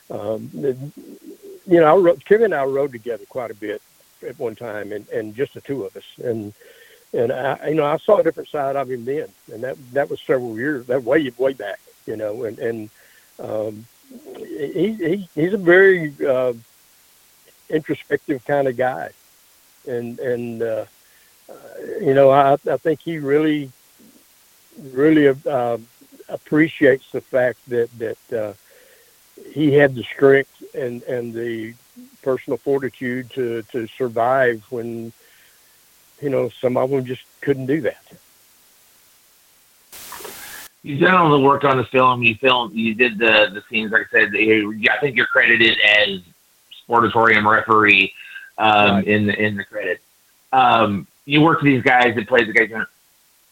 um, 0.10 0.50
you 0.54 1.80
know, 1.80 1.86
I 1.86 1.96
rode, 1.96 2.26
Kevin 2.26 2.46
and 2.46 2.56
I 2.56 2.66
rode 2.66 2.92
together 2.92 3.26
quite 3.30 3.52
a 3.52 3.56
bit 3.56 3.82
at 4.26 4.40
one 4.40 4.56
time, 4.56 4.92
and 4.92 5.08
and 5.10 5.36
just 5.36 5.54
the 5.54 5.62
two 5.62 5.86
of 5.86 5.96
us, 5.96 6.06
and 6.24 6.54
and 7.14 7.32
I, 7.32 7.70
you 7.70 7.76
know, 7.76 7.86
I 7.86 7.98
saw 7.98 8.18
a 8.18 8.24
different 8.24 8.50
side 8.50 8.76
of 8.76 8.90
him 8.90 9.06
then, 9.06 9.30
and 9.52 9.64
that 9.64 9.78
that 9.94 10.10
was 10.10 10.20
several 10.22 10.58
years, 10.58 10.88
that 10.88 11.04
way 11.04 11.32
way 11.38 11.54
back, 11.54 11.80
you 12.06 12.16
know, 12.18 12.44
and 12.44 12.60
and 12.60 12.90
um, 13.40 13.86
he, 14.38 14.94
he 14.94 15.30
he's 15.36 15.54
a 15.54 15.58
very 15.58 16.14
uh, 16.26 16.54
introspective 17.70 18.44
kind 18.46 18.68
of 18.68 18.78
guy, 18.78 19.12
and 19.88 20.20
and 20.20 20.62
uh, 20.62 20.86
you 22.02 22.14
know, 22.14 22.32
I 22.32 22.54
I 22.54 22.78
think 22.78 23.02
he 23.02 23.20
really 23.20 23.72
really 24.92 25.28
uh, 25.28 25.78
appreciates 26.30 27.12
the 27.12 27.22
fact 27.22 27.60
that 27.70 27.90
that 28.00 28.34
uh, 28.34 28.54
he 29.52 29.74
had 29.74 29.96
the 29.96 30.04
strength 30.04 30.64
and 30.74 31.04
and 31.04 31.34
the 31.34 31.74
personal 32.22 32.58
fortitude 32.58 33.30
to 33.32 33.62
to 33.72 33.88
survive 33.88 34.64
when 34.70 35.12
you 36.22 36.30
know, 36.30 36.50
some 36.50 36.78
of 36.78 36.90
them 36.90 37.06
just 37.06 37.24
couldn't 37.42 37.66
do 37.66 37.82
that. 37.82 38.02
You've 40.84 41.00
done 41.00 41.14
all 41.14 41.32
the 41.32 41.40
work 41.40 41.64
on 41.64 41.78
the 41.78 41.86
film. 41.86 42.24
You 42.24 42.36
filmed. 42.36 42.74
You 42.74 42.94
did 42.94 43.18
the 43.18 43.50
the 43.54 43.64
scenes. 43.70 43.92
Like 43.92 44.08
I 44.14 44.20
said, 44.20 44.34
you, 44.34 44.78
I 44.92 44.98
think 45.00 45.16
you're 45.16 45.28
credited 45.28 45.78
as 45.80 46.20
sportatorium 46.88 47.50
referee 47.50 48.14
um, 48.58 48.96
Right. 48.96 49.08
in 49.08 49.26
the 49.28 49.42
in 49.42 49.56
the 49.56 49.64
credit. 49.64 50.02
Um, 50.52 51.08
you 51.26 51.42
worked 51.42 51.64
with 51.64 51.72
these 51.72 51.84
guys 51.84 52.16
that 52.16 52.28
played 52.28 52.48
the 52.50 52.54
guys. 52.54 52.86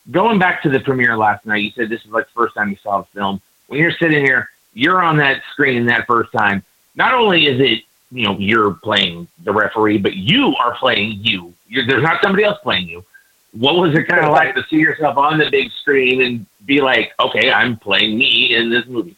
Going 0.10 0.40
back 0.40 0.62
to 0.64 0.70
the 0.70 0.80
premiere 0.82 1.16
last 1.18 1.46
night, 1.46 1.64
you 1.64 1.72
said 1.72 1.88
this 1.88 2.04
is 2.04 2.12
like 2.12 2.26
the 2.26 2.34
first 2.34 2.54
time 2.56 2.70
you 2.70 2.76
saw 2.84 3.00
the 3.00 3.08
film. 3.08 3.40
When 3.68 3.80
you're 3.80 3.92
sitting 3.92 4.26
here, 4.26 4.50
you're 4.74 5.02
on 5.02 5.16
that 5.18 5.42
screen 5.54 5.86
that 5.86 6.08
first 6.08 6.34
time. 6.34 6.64
Not 6.96 7.14
only 7.14 7.46
is 7.46 7.62
it 7.62 7.84
you 8.12 8.26
know 8.26 8.38
you're 8.38 8.74
playing 8.74 9.28
the 9.44 9.52
referee, 9.52 9.98
but 9.98 10.16
you 10.16 10.56
are 10.58 10.76
playing 10.76 11.20
you. 11.24 11.54
You're, 11.68 11.86
there's 11.88 12.04
not 12.04 12.22
somebody 12.22 12.44
else 12.44 12.60
playing 12.62 12.88
you. 12.88 13.06
What 13.54 13.76
was 13.76 13.96
it 13.96 14.08
kind 14.08 14.26
of 14.26 14.32
like 14.32 14.56
to 14.56 14.64
see 14.70 14.78
yourself 14.78 15.18
on 15.18 15.38
the 15.38 15.50
big 15.50 15.72
screen 15.72 16.22
and 16.22 16.46
be 16.66 16.82
like, 16.82 17.14
okay, 17.20 17.52
I'm 17.52 17.78
playing 17.78 18.18
me 18.18 18.56
in 18.56 18.70
this 18.70 18.86
movie? 18.86 19.16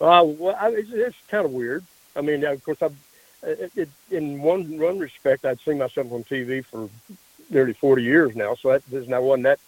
Uh, 0.00 0.24
well, 0.24 0.56
I, 0.60 0.70
it's, 0.70 0.90
it's 0.92 1.16
kind 1.28 1.44
of 1.44 1.52
weird. 1.52 1.84
I 2.14 2.20
mean, 2.20 2.44
of 2.44 2.64
course, 2.64 2.82
I've, 2.82 2.96
it, 3.42 3.72
it, 3.74 3.88
in 4.10 4.40
one 4.42 4.78
one 4.78 4.98
respect, 4.98 5.44
I'd 5.44 5.60
seen 5.60 5.78
myself 5.78 6.12
on 6.12 6.24
TV 6.24 6.64
for 6.64 6.88
nearly 7.50 7.72
40 7.72 8.02
years 8.02 8.36
now, 8.36 8.54
so 8.54 8.72
that 8.72 8.84
there's 8.86 9.08
not 9.08 9.22
wasn't 9.22 9.44
that 9.44 9.60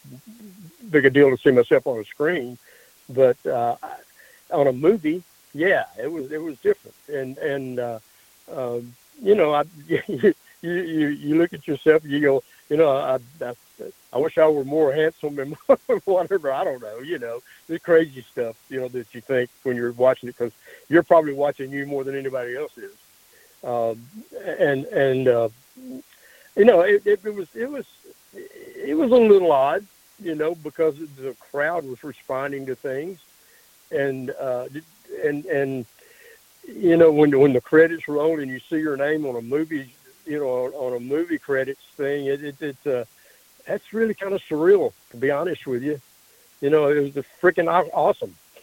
big 0.91 1.07
a 1.07 1.11
deal 1.11 1.31
to 1.31 1.37
see 1.37 1.51
myself 1.51 1.87
on 1.87 1.99
a 1.99 2.05
screen. 2.05 2.59
But 3.09 3.45
uh, 3.47 3.77
on 4.53 4.67
a 4.67 4.73
movie, 4.73 5.23
yeah, 5.55 5.85
it 5.99 6.11
was 6.11 6.31
it 6.33 6.43
was 6.43 6.59
different, 6.61 6.97
and 7.09 7.39
and 7.39 7.79
uh, 7.79 7.99
uh, 8.51 8.81
you 9.23 9.35
know, 9.35 9.55
I 9.55 9.65
you, 9.89 10.35
you 10.63 11.09
you 11.09 11.39
look 11.39 11.53
at 11.53 11.67
yourself, 11.67 12.05
you 12.05 12.21
go, 12.21 12.43
you 12.69 12.77
know, 12.77 12.91
I, 12.91 13.19
I 13.45 13.55
I 14.13 14.19
wish 14.19 14.39
I 14.39 14.49
were 14.49 14.65
more 14.65 14.93
handsome 14.93 15.39
and 15.39 15.55
whatever. 16.05 16.53
I 16.53 16.65
don't 16.65 16.83
know, 16.83 16.99
you 16.99 17.19
know, 17.19 17.41
the 17.69 17.79
crazy 17.79 18.23
stuff, 18.23 18.57
you 18.69 18.81
know, 18.81 18.89
that 18.89 19.15
you 19.15 19.21
think 19.21 19.51
when 19.63 19.77
you're 19.77 19.93
watching 19.93 20.29
it 20.29 20.37
because 20.37 20.53
you're 20.89 21.03
probably 21.03 21.33
watching 21.33 21.71
you 21.71 21.87
more 21.87 22.05
than 22.05 22.17
anybody 22.17 22.57
else 22.57 22.77
is. 22.77 22.93
Um, 23.63 24.03
and 24.45 24.85
and 24.87 25.29
uh, 25.29 25.49
you 26.57 26.65
know, 26.65 26.81
it, 26.81 27.07
it, 27.07 27.21
it 27.25 27.35
was 27.35 27.55
it 27.55 27.71
was 27.71 27.87
it 28.35 28.97
was 28.97 29.11
a 29.11 29.17
little 29.17 29.53
odd, 29.53 29.87
you 30.23 30.35
know, 30.35 30.55
because 30.55 30.97
the 31.17 31.37
crowd 31.51 31.85
was 31.85 32.03
responding 32.03 32.67
to 32.67 32.75
things, 32.75 33.19
and 33.91 34.31
uh, 34.31 34.69
and 35.21 35.45
and 35.47 35.87
you 36.67 36.97
know 36.97 37.11
when 37.13 37.39
when 37.39 37.53
the 37.53 37.61
credits 37.61 38.09
roll 38.09 38.41
and 38.41 38.51
you 38.51 38.61
see 38.61 38.79
your 38.79 38.97
name 38.97 39.27
on 39.27 39.37
a 39.37 39.43
movie, 39.43 39.93
you 40.27 40.39
know, 40.39 40.49
on, 40.49 40.97
a 40.97 41.01
movie 41.01 41.39
credits 41.39 41.85
thing, 41.97 42.27
it 42.27 42.43
it, 42.43 42.63
it 42.63 42.77
uh, 42.87 43.05
that's 43.67 43.93
really 43.93 44.15
kind 44.15 44.33
of 44.33 44.43
surreal, 44.43 44.93
to 45.11 45.17
be 45.17 45.31
honest 45.31 45.67
with 45.67 45.83
you. 45.83 46.01
You 46.61 46.71
know, 46.71 46.89
it 46.89 47.15
was 47.15 47.25
freaking 47.41 47.69
awesome. 47.93 48.35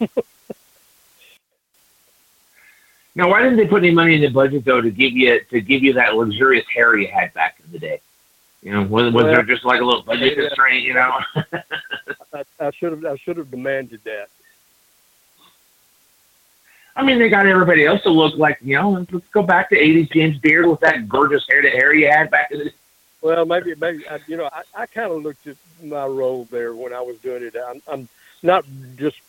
now, 3.14 3.28
why 3.30 3.42
didn't 3.42 3.56
they 3.56 3.66
put 3.66 3.82
any 3.82 3.92
money 3.92 4.14
in 4.14 4.20
the 4.20 4.28
budget 4.28 4.64
though 4.64 4.80
to 4.80 4.90
give 4.90 5.12
you 5.12 5.40
to 5.50 5.60
give 5.60 5.82
you 5.82 5.94
that 5.94 6.14
luxurious 6.14 6.66
hair 6.68 6.96
you 6.96 7.08
had 7.08 7.34
back 7.34 7.58
in 7.64 7.72
the 7.72 7.78
day? 7.78 8.00
You 8.62 8.72
know, 8.72 8.82
was, 8.82 9.12
was 9.12 9.14
well, 9.14 9.26
there 9.26 9.42
just 9.42 9.64
like 9.64 9.80
a 9.80 9.84
little 9.84 10.02
budget 10.02 10.36
yeah, 10.36 10.46
constraint? 10.46 10.84
You 10.84 10.94
know, 10.94 11.20
I 12.60 12.70
should 12.72 12.92
have 12.92 13.04
I 13.04 13.16
should 13.16 13.36
have 13.36 13.50
demanded 13.50 14.00
that. 14.04 14.28
I 16.98 17.04
mean, 17.04 17.20
they 17.20 17.28
got 17.28 17.46
everybody 17.46 17.86
else 17.86 18.02
to 18.02 18.10
look 18.10 18.36
like 18.36 18.58
you 18.60 18.74
know. 18.74 19.06
Let's 19.10 19.28
go 19.28 19.42
back 19.42 19.70
to 19.70 19.76
'80s 19.76 20.10
James 20.10 20.36
Beard 20.38 20.66
with 20.66 20.80
that 20.80 21.08
gorgeous 21.08 21.46
hair 21.48 21.62
to 21.62 21.70
hair 21.70 21.94
you 21.94 22.08
had 22.10 22.28
back 22.30 22.50
in 22.50 22.58
the 22.58 22.72
well, 23.20 23.44
maybe, 23.44 23.74
maybe 23.74 24.04
you 24.26 24.36
know, 24.36 24.48
I, 24.52 24.62
I 24.74 24.86
kind 24.86 25.10
of 25.10 25.22
looked 25.22 25.46
at 25.46 25.56
my 25.82 26.06
role 26.06 26.46
there 26.50 26.74
when 26.74 26.92
I 26.92 27.00
was 27.00 27.18
doing 27.18 27.42
it. 27.42 27.56
I'm, 27.56 27.82
I'm 27.88 28.08
not 28.42 28.64
just 28.96 29.20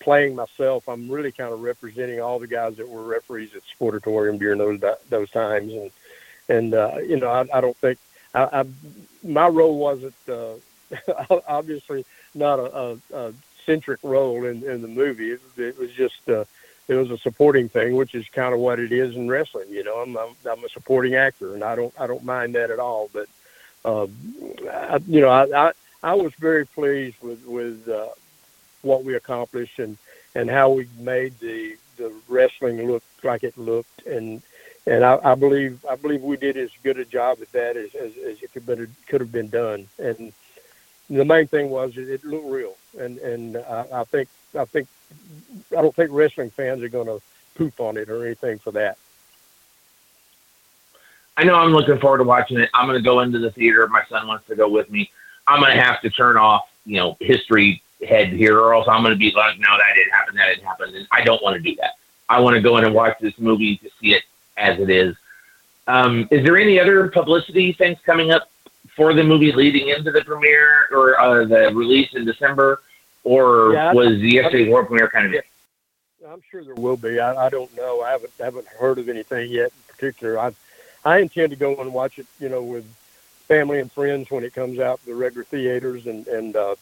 playing 0.00 0.34
myself. 0.34 0.88
I'm 0.88 1.10
really 1.10 1.32
kind 1.32 1.52
of 1.52 1.62
representing 1.62 2.20
all 2.20 2.38
the 2.38 2.46
guys 2.46 2.76
that 2.76 2.88
were 2.88 3.02
referees 3.02 3.54
at 3.54 3.62
Sportatorium 3.78 4.38
during 4.38 4.58
those 4.58 4.80
those 5.10 5.30
times, 5.30 5.72
and 5.72 5.90
and 6.48 6.74
uh, 6.74 6.96
you 7.06 7.18
know, 7.18 7.28
I, 7.28 7.46
I 7.52 7.60
don't 7.60 7.76
think 7.76 7.98
I, 8.34 8.60
I 8.60 8.64
my 9.22 9.48
role 9.48 9.78
wasn't 9.78 10.14
uh, 10.28 10.54
obviously 11.48 12.04
not 12.34 12.58
a, 12.58 12.76
a, 12.76 12.98
a 13.14 13.34
centric 13.66 14.00
role 14.02 14.44
in 14.44 14.62
in 14.64 14.80
the 14.80 14.88
movie. 14.88 15.32
It, 15.32 15.40
it 15.56 15.78
was 15.78 15.90
just. 15.92 16.28
Uh, 16.28 16.44
it 16.88 16.94
was 16.94 17.10
a 17.10 17.18
supporting 17.18 17.68
thing, 17.68 17.96
which 17.96 18.14
is 18.14 18.28
kind 18.28 18.52
of 18.52 18.60
what 18.60 18.78
it 18.78 18.92
is 18.92 19.16
in 19.16 19.28
wrestling. 19.28 19.68
You 19.70 19.84
know, 19.84 19.96
I'm, 19.96 20.16
I'm, 20.16 20.34
I'm 20.50 20.64
a 20.64 20.68
supporting 20.68 21.14
actor, 21.14 21.54
and 21.54 21.64
I 21.64 21.74
don't 21.74 21.94
I 21.98 22.06
don't 22.06 22.24
mind 22.24 22.54
that 22.54 22.70
at 22.70 22.78
all. 22.78 23.10
But 23.12 23.28
uh, 23.84 24.06
I, 24.70 24.98
you 25.06 25.20
know, 25.20 25.28
I, 25.28 25.68
I 25.68 25.72
I 26.02 26.14
was 26.14 26.34
very 26.34 26.66
pleased 26.66 27.16
with 27.22 27.44
with 27.46 27.88
uh, 27.88 28.08
what 28.82 29.04
we 29.04 29.14
accomplished 29.14 29.78
and 29.78 29.96
and 30.34 30.50
how 30.50 30.70
we 30.70 30.88
made 30.98 31.38
the 31.40 31.76
the 31.96 32.12
wrestling 32.28 32.86
look 32.86 33.02
like 33.22 33.44
it 33.44 33.56
looked, 33.56 34.06
and 34.06 34.42
and 34.86 35.04
I, 35.04 35.18
I 35.24 35.34
believe 35.34 35.84
I 35.88 35.96
believe 35.96 36.22
we 36.22 36.36
did 36.36 36.56
as 36.56 36.70
good 36.82 36.98
a 36.98 37.04
job 37.04 37.38
at 37.40 37.52
that 37.52 37.76
as 37.76 37.94
as, 37.94 38.16
as 38.18 38.42
it 38.42 38.52
could, 38.52 38.66
been, 38.66 38.94
could 39.08 39.20
have 39.20 39.32
been 39.32 39.48
done. 39.48 39.88
And 39.98 40.32
the 41.08 41.24
main 41.24 41.46
thing 41.46 41.70
was 41.70 41.96
it, 41.96 42.08
it 42.08 42.24
looked 42.24 42.46
real, 42.46 42.76
and 42.98 43.18
and 43.18 43.56
I, 43.56 43.86
I 43.92 44.04
think 44.04 44.28
I 44.58 44.64
think 44.66 44.88
I 45.76 45.82
don't 45.82 45.94
think 45.94 46.10
wrestling 46.12 46.50
fans 46.50 46.82
are 46.82 46.88
going 46.88 47.06
to 47.06 47.20
poop 47.54 47.80
on 47.80 47.96
it 47.96 48.08
or 48.08 48.24
anything 48.24 48.58
for 48.58 48.72
that. 48.72 48.98
I 51.36 51.44
know 51.44 51.56
I'm 51.56 51.72
looking 51.72 51.98
forward 51.98 52.18
to 52.18 52.24
watching 52.24 52.60
it. 52.60 52.70
I'm 52.74 52.86
going 52.86 52.98
to 52.98 53.04
go 53.04 53.20
into 53.20 53.38
the 53.38 53.50
theater. 53.50 53.86
My 53.88 54.04
son 54.08 54.26
wants 54.26 54.46
to 54.48 54.56
go 54.56 54.68
with 54.68 54.90
me. 54.90 55.10
I'm 55.46 55.60
going 55.60 55.76
to 55.76 55.82
have 55.82 56.00
to 56.02 56.10
turn 56.10 56.36
off, 56.36 56.68
you 56.86 56.96
know, 56.96 57.16
history 57.20 57.82
head 58.06 58.28
here, 58.28 58.58
or 58.58 58.74
else 58.74 58.86
I'm 58.88 59.02
going 59.02 59.14
to 59.14 59.18
be 59.18 59.32
like, 59.32 59.58
no, 59.58 59.68
that 59.76 59.94
didn't 59.94 60.12
happen, 60.12 60.36
that 60.36 60.46
didn't 60.46 60.64
happen. 60.64 60.94
And 60.94 61.08
I 61.10 61.22
don't 61.22 61.42
want 61.42 61.56
to 61.56 61.62
do 61.62 61.74
that. 61.76 61.92
I 62.28 62.40
want 62.40 62.54
to 62.54 62.60
go 62.60 62.76
in 62.78 62.84
and 62.84 62.94
watch 62.94 63.18
this 63.20 63.34
movie 63.38 63.76
to 63.78 63.90
see 64.00 64.14
it 64.14 64.22
as 64.56 64.78
it 64.78 64.90
is. 64.90 65.16
Um, 65.86 66.28
is 66.30 66.44
there 66.44 66.56
any 66.56 66.80
other 66.80 67.08
publicity 67.08 67.72
things 67.72 67.98
coming 68.06 68.30
up 68.30 68.50
for 68.96 69.12
the 69.12 69.22
movie 69.22 69.52
leading 69.52 69.88
into 69.88 70.10
the 70.10 70.24
premiere 70.24 70.88
or 70.90 71.20
uh, 71.20 71.44
the 71.44 71.74
release 71.74 72.14
in 72.14 72.24
December? 72.24 72.80
Or 73.24 73.72
yeah, 73.72 73.92
was 73.92 74.20
the 74.20 74.30
yesterday's 74.30 74.70
world 74.70 74.86
premiere 74.86 75.08
kind 75.08 75.26
of 75.26 75.34
it? 75.34 75.46
I'm 76.28 76.42
sure 76.50 76.64
there 76.64 76.74
will 76.74 76.96
be. 76.96 77.20
I, 77.20 77.46
I 77.46 77.48
don't 77.50 77.74
know. 77.76 78.02
I 78.02 78.12
haven't 78.12 78.32
haven't 78.38 78.66
heard 78.66 78.98
of 78.98 79.08
anything 79.08 79.50
yet 79.50 79.72
in 79.72 79.94
particular. 79.94 80.38
I 80.38 80.52
I 81.04 81.18
intend 81.18 81.50
to 81.50 81.56
go 81.56 81.76
and 81.76 81.92
watch 81.92 82.18
it, 82.18 82.26
you 82.40 82.48
know, 82.48 82.62
with 82.62 82.86
family 83.46 83.80
and 83.80 83.92
friends 83.92 84.30
when 84.30 84.44
it 84.44 84.54
comes 84.54 84.78
out 84.78 85.04
the 85.04 85.14
regular 85.14 85.44
theaters, 85.44 86.06
and 86.06 86.26
and 86.28 86.56
uh, 86.56 86.74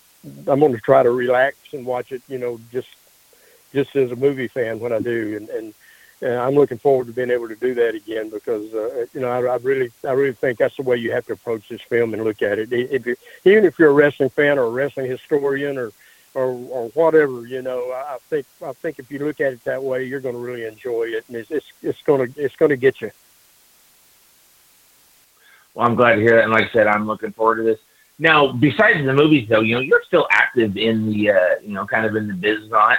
I'm 0.46 0.60
going 0.60 0.72
to 0.72 0.80
try 0.80 1.02
to 1.02 1.10
relax 1.10 1.56
and 1.72 1.84
watch 1.84 2.12
it, 2.12 2.22
you 2.28 2.38
know, 2.38 2.60
just 2.70 2.88
just 3.72 3.96
as 3.96 4.10
a 4.12 4.16
movie 4.16 4.48
fan 4.48 4.78
when 4.78 4.92
I 4.92 5.00
do, 5.00 5.36
and 5.36 5.48
and, 5.48 5.74
and 6.20 6.34
I'm 6.34 6.54
looking 6.54 6.78
forward 6.78 7.08
to 7.08 7.12
being 7.12 7.30
able 7.30 7.48
to 7.48 7.56
do 7.56 7.74
that 7.74 7.94
again 7.94 8.30
because 8.30 8.72
uh, 8.74 9.06
you 9.12 9.20
know 9.20 9.28
I, 9.28 9.54
I 9.54 9.56
really 9.56 9.90
I 10.06 10.12
really 10.12 10.34
think 10.34 10.58
that's 10.58 10.76
the 10.76 10.82
way 10.82 10.96
you 10.96 11.10
have 11.12 11.26
to 11.26 11.32
approach 11.32 11.68
this 11.68 11.82
film 11.82 12.14
and 12.14 12.22
look 12.22 12.42
at 12.42 12.58
it. 12.60 12.72
If 12.72 13.06
you, 13.06 13.16
even 13.44 13.64
if 13.64 13.78
you're 13.78 13.90
a 13.90 13.94
wrestling 13.94 14.30
fan 14.30 14.58
or 14.58 14.64
a 14.64 14.70
wrestling 14.70 15.10
historian 15.10 15.78
or 15.78 15.90
or 16.34 16.46
or 16.70 16.88
whatever. 16.90 17.46
You 17.46 17.62
know, 17.62 17.92
I 17.92 18.18
think 18.28 18.46
I 18.64 18.72
think 18.72 18.98
if 18.98 19.10
you 19.10 19.18
look 19.20 19.40
at 19.40 19.52
it 19.52 19.64
that 19.64 19.82
way, 19.82 20.04
you're 20.04 20.20
going 20.20 20.34
to 20.34 20.40
really 20.40 20.64
enjoy 20.64 21.04
it, 21.04 21.24
and 21.28 21.36
it's 21.36 21.50
it's, 21.50 21.72
it's 21.82 22.02
going 22.02 22.32
to 22.32 22.40
it's 22.40 22.56
going 22.56 22.70
to 22.70 22.76
get 22.76 23.00
you. 23.00 23.10
Well, 25.74 25.86
I'm 25.86 25.94
glad 25.94 26.16
to 26.16 26.20
hear 26.20 26.36
that, 26.36 26.44
and 26.44 26.52
like 26.52 26.64
I 26.64 26.72
said, 26.72 26.86
I'm 26.86 27.06
looking 27.06 27.32
forward 27.32 27.56
to 27.56 27.62
this. 27.62 27.78
Now, 28.18 28.52
besides 28.52 29.04
the 29.04 29.14
movies, 29.14 29.48
though, 29.48 29.60
you 29.60 29.74
know, 29.74 29.80
you're 29.80 30.02
still 30.04 30.26
active 30.30 30.76
in 30.76 31.10
the, 31.10 31.30
uh, 31.30 31.38
you 31.62 31.72
know, 31.72 31.86
kind 31.86 32.04
of 32.04 32.14
in 32.14 32.28
the 32.28 32.34
biz 32.34 32.68
not. 32.68 32.98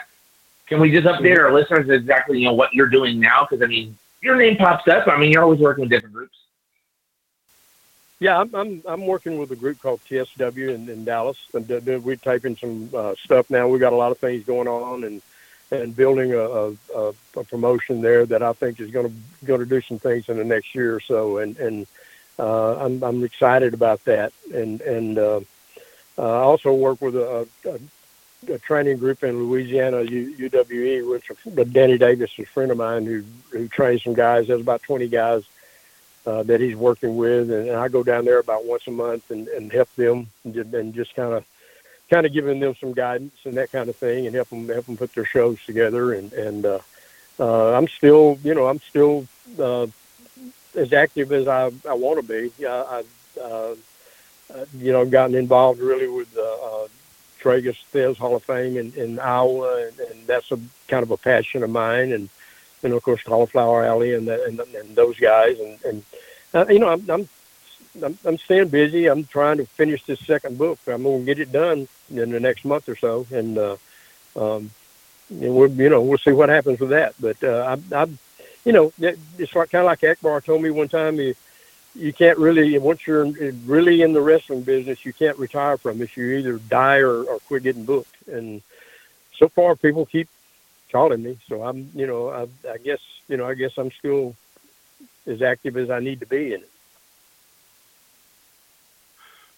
Can 0.65 0.79
we 0.79 0.91
just 0.91 1.05
update 1.05 1.37
our 1.37 1.53
listeners 1.53 1.87
exactly, 1.89 2.39
you 2.39 2.45
know, 2.45 2.53
what 2.53 2.73
you're 2.73 2.87
doing 2.87 3.19
now? 3.19 3.45
Because 3.47 3.63
I 3.63 3.67
mean, 3.67 3.95
your 4.21 4.35
name 4.35 4.57
pops 4.57 4.87
up. 4.87 5.07
I 5.07 5.17
mean, 5.17 5.31
you're 5.31 5.43
always 5.43 5.59
working 5.59 5.83
with 5.83 5.91
different 5.91 6.15
groups. 6.15 6.37
Yeah, 8.23 8.39
I'm, 8.39 8.55
I'm 8.55 8.81
I'm 8.85 9.05
working 9.05 9.37
with 9.37 9.51
a 9.51 9.55
group 9.57 9.81
called 9.81 9.99
TSW 10.09 10.73
in, 10.73 10.87
in 10.87 11.03
Dallas, 11.03 11.37
and 11.53 11.67
we're 12.05 12.15
typing 12.15 12.55
some 12.55 12.89
uh, 12.95 13.15
stuff 13.21 13.49
now. 13.49 13.67
We 13.67 13.79
got 13.79 13.91
a 13.91 13.97
lot 13.97 14.13
of 14.13 14.17
things 14.17 14.45
going 14.45 14.69
on, 14.69 15.03
and 15.03 15.21
and 15.71 15.93
building 15.93 16.31
a, 16.31 16.39
a, 16.39 17.13
a 17.35 17.43
promotion 17.43 17.99
there 17.99 18.25
that 18.25 18.41
I 18.41 18.53
think 18.53 18.79
is 18.79 18.91
going 18.91 19.09
to 19.09 19.45
going 19.45 19.59
to 19.59 19.65
do 19.65 19.81
some 19.81 19.99
things 19.99 20.29
in 20.29 20.37
the 20.37 20.45
next 20.45 20.73
year 20.73 20.95
or 20.95 21.01
so, 21.01 21.39
and 21.39 21.57
and 21.57 21.85
uh, 22.39 22.77
I'm 22.77 23.03
I'm 23.03 23.25
excited 23.25 23.73
about 23.73 24.01
that, 24.05 24.31
and 24.53 24.79
and 24.79 25.17
uh, 25.17 25.41
uh 26.17 26.39
I 26.39 26.43
also 26.43 26.73
work 26.73 27.01
with 27.01 27.17
a, 27.17 27.45
a, 27.65 28.53
a 28.53 28.59
training 28.59 28.99
group 28.99 29.21
in 29.25 29.49
Louisiana, 29.49 30.01
U, 30.03 30.49
UWE, 30.49 31.09
which 31.11 31.73
Danny 31.73 31.97
Davis 31.97 32.31
is 32.37 32.45
a 32.45 32.45
friend 32.45 32.71
of 32.71 32.77
mine 32.77 33.05
who 33.05 33.25
who 33.51 33.67
trains 33.67 34.01
some 34.01 34.13
guys. 34.13 34.47
There's 34.47 34.61
about 34.61 34.81
20 34.83 35.09
guys 35.09 35.43
uh, 36.25 36.43
that 36.43 36.61
he's 36.61 36.75
working 36.75 37.15
with, 37.17 37.51
and, 37.51 37.71
I 37.71 37.87
go 37.87 38.03
down 38.03 38.25
there 38.25 38.39
about 38.39 38.65
once 38.65 38.87
a 38.87 38.91
month 38.91 39.29
and, 39.31 39.47
and 39.49 39.71
help 39.71 39.93
them 39.95 40.27
and, 40.43 40.55
and 40.55 40.93
just 40.93 41.15
kind 41.15 41.33
of 41.33 41.45
kind 42.09 42.25
of 42.25 42.33
giving 42.33 42.59
them 42.59 42.75
some 42.75 42.93
guidance 42.93 43.35
and 43.45 43.55
that 43.55 43.71
kind 43.71 43.89
of 43.89 43.95
thing, 43.95 44.25
and 44.25 44.35
help 44.35 44.49
them 44.49 44.67
help 44.67 44.85
them 44.85 44.97
put 44.97 45.13
their 45.13 45.25
shows 45.25 45.63
together. 45.65 46.13
And 46.13 46.31
and 46.33 46.65
uh, 46.65 46.79
uh, 47.39 47.73
I'm 47.73 47.87
still, 47.87 48.39
you 48.43 48.53
know, 48.53 48.67
I'm 48.67 48.79
still 48.79 49.27
uh, 49.59 49.87
as 50.75 50.93
active 50.93 51.31
as 51.31 51.47
I 51.47 51.71
I 51.87 51.93
want 51.93 52.25
to 52.25 52.27
be. 52.27 52.65
I, 52.65 53.03
I 53.37 53.39
uh, 53.41 53.75
you 54.77 54.91
know, 54.91 55.05
gotten 55.05 55.35
involved 55.35 55.79
really 55.79 56.07
with 56.07 56.35
uh, 56.37 56.41
uh, 56.41 56.87
Tragos 57.41 57.77
Thesz 57.91 58.17
Hall 58.17 58.35
of 58.35 58.43
Fame 58.43 58.77
in, 58.77 58.93
in 58.93 59.19
Iowa, 59.19 59.87
and, 59.87 59.99
and 59.99 60.27
that's 60.27 60.51
a 60.51 60.59
kind 60.87 61.03
of 61.03 61.11
a 61.11 61.17
passion 61.17 61.63
of 61.63 61.69
mine. 61.69 62.11
And 62.11 62.29
and 62.83 62.93
of 62.93 63.03
course 63.03 63.23
Cauliflower 63.23 63.83
Alley 63.83 64.13
and 64.13 64.27
the, 64.27 64.43
and, 64.45 64.59
and 64.59 64.95
those 64.95 65.17
guys, 65.19 65.59
and 65.59 65.83
and 65.85 66.03
uh, 66.53 66.65
you 66.69 66.79
know 66.79 66.89
I'm, 66.89 67.09
I'm 67.09 67.29
I'm 68.03 68.17
I'm 68.25 68.37
staying 68.37 68.69
busy. 68.69 69.07
I'm 69.07 69.25
trying 69.25 69.57
to 69.57 69.65
finish 69.65 70.03
this 70.03 70.19
second 70.19 70.57
book. 70.57 70.79
I'm 70.87 71.03
going 71.03 71.19
to 71.19 71.25
get 71.25 71.39
it 71.39 71.51
done 71.51 71.87
in 72.09 72.31
the 72.31 72.39
next 72.39 72.65
month 72.65 72.89
or 72.89 72.95
so, 72.95 73.25
and 73.31 73.57
uh, 73.57 73.77
um, 74.35 74.71
and 75.29 75.55
we'll 75.55 75.71
you 75.71 75.89
know 75.89 76.01
we'll 76.01 76.17
see 76.17 76.31
what 76.31 76.49
happens 76.49 76.79
with 76.79 76.89
that. 76.89 77.15
But 77.19 77.43
uh, 77.43 77.77
I, 77.91 77.95
I 77.95 78.07
you 78.65 78.71
know, 78.71 78.93
it's 78.99 79.55
like 79.55 79.71
kind 79.71 79.81
of 79.81 79.85
like 79.85 80.03
Akbar 80.03 80.41
told 80.41 80.61
me 80.61 80.69
one 80.69 80.87
time. 80.87 81.17
You, 81.17 81.35
you 81.95 82.11
can't 82.11 82.39
really 82.39 82.77
once 82.79 83.05
you're 83.05 83.25
really 83.25 84.01
in 84.01 84.13
the 84.13 84.21
wrestling 84.21 84.63
business, 84.63 85.05
you 85.05 85.13
can't 85.13 85.37
retire 85.37 85.77
from 85.77 85.99
this. 85.99 86.15
You 86.17 86.37
either 86.37 86.57
die 86.57 86.97
or, 86.97 87.23
or 87.23 87.39
quit 87.39 87.63
getting 87.63 87.85
booked. 87.85 88.15
And 88.27 88.61
so 89.37 89.49
far, 89.49 89.75
people 89.75 90.05
keep 90.05 90.27
calling 90.93 91.23
me. 91.23 91.37
So 91.49 91.63
I'm, 91.63 91.89
you 91.93 92.07
know, 92.07 92.29
I, 92.29 92.43
I 92.69 92.77
guess, 92.77 92.99
you 93.27 93.35
know, 93.35 93.45
I 93.45 93.55
guess 93.55 93.77
I'm 93.77 93.91
still 93.91 94.35
as 95.27 95.41
active 95.41 95.75
as 95.75 95.89
I 95.89 95.99
need 95.99 96.21
to 96.21 96.25
be 96.25 96.53
in 96.53 96.61
it. 96.61 96.69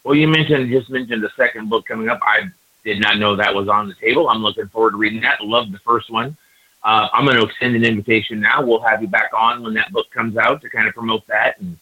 Well, 0.04 0.16
you 0.16 0.28
mentioned 0.28 0.72
just 0.72 0.90
mentioned 0.90 1.24
the 1.24 1.32
second 1.36 1.70
book 1.70 1.86
coming 1.86 2.10
up. 2.10 2.20
I 2.24 2.50
did 2.84 3.00
not 3.02 3.18
know 3.18 3.36
that 3.36 3.54
was 3.54 3.68
on 3.68 3.88
the 3.88 3.96
table. 3.96 4.30
I'm 4.30 4.42
looking 4.42 4.68
forward 4.68 4.92
to 4.92 4.98
reading 4.98 5.22
that. 5.22 5.44
Love 5.44 5.72
the 5.72 5.80
first 5.80 6.10
one. 6.10 6.38
Uh, 6.84 7.10
I'm 7.12 7.26
going 7.26 7.38
to 7.38 7.44
extend 7.44 7.76
an 7.76 7.84
invitation 7.84 8.40
now. 8.40 8.64
We'll 8.64 8.82
have 8.82 9.02
you 9.02 9.08
back 9.08 9.32
on 9.36 9.64
when 9.64 9.74
that 9.74 9.92
book 9.92 10.10
comes 10.12 10.38
out 10.38 10.62
to 10.62 10.70
kind 10.70 10.88
of 10.88 10.94
promote 10.94 11.26
that 11.28 11.60
and 11.60 11.78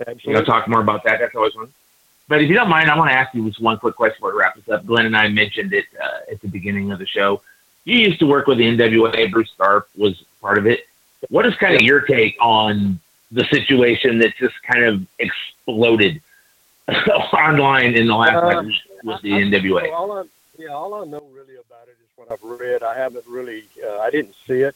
Absolutely. 0.00 0.32
you 0.32 0.38
know 0.38 0.44
talk 0.44 0.66
more 0.66 0.80
about 0.80 1.04
that. 1.04 1.20
That's 1.20 1.34
always 1.34 1.52
fun. 1.52 1.72
But 2.28 2.42
if 2.42 2.48
you 2.48 2.54
don't 2.54 2.70
mind, 2.70 2.90
I 2.90 2.98
want 2.98 3.10
to 3.10 3.14
ask 3.14 3.34
you 3.34 3.46
just 3.46 3.60
one 3.60 3.78
quick 3.78 3.94
question 3.94 4.16
before 4.16 4.32
we 4.32 4.38
wrap 4.38 4.56
this 4.56 4.68
up. 4.68 4.84
Glen 4.86 5.06
and 5.06 5.16
I 5.16 5.28
mentioned 5.28 5.72
it 5.72 5.84
uh, 6.02 6.32
at 6.32 6.40
the 6.40 6.48
beginning 6.48 6.90
of 6.90 6.98
the 6.98 7.06
show. 7.06 7.42
You 7.86 7.98
used 7.98 8.18
to 8.18 8.26
work 8.26 8.48
with 8.48 8.58
the 8.58 8.64
NWA. 8.64 9.30
Bruce 9.30 9.52
Tharpe 9.58 9.86
was 9.96 10.22
part 10.40 10.58
of 10.58 10.66
it. 10.66 10.88
What 11.28 11.46
is 11.46 11.54
kind 11.54 11.76
of 11.76 11.82
your 11.82 12.00
take 12.00 12.36
on 12.40 12.98
the 13.30 13.44
situation 13.44 14.18
that 14.18 14.34
just 14.36 14.60
kind 14.64 14.84
of 14.84 15.06
exploded 15.20 16.20
online 17.32 17.94
in 17.94 18.08
the 18.08 18.14
last 18.14 18.34
uh, 18.34 18.64
with 19.04 19.22
the 19.22 19.30
NWA? 19.30 19.92
All 19.92 20.10
I, 20.10 20.24
yeah, 20.58 20.70
all 20.70 20.94
I 20.94 21.04
know 21.04 21.22
really 21.32 21.54
about 21.54 21.86
it 21.86 21.92
is 22.02 22.08
what 22.16 22.32
I've 22.32 22.42
read. 22.42 22.82
I 22.82 22.96
haven't 22.98 23.24
really, 23.28 23.62
uh, 23.84 24.00
I 24.00 24.10
didn't 24.10 24.34
see 24.48 24.62
it, 24.62 24.74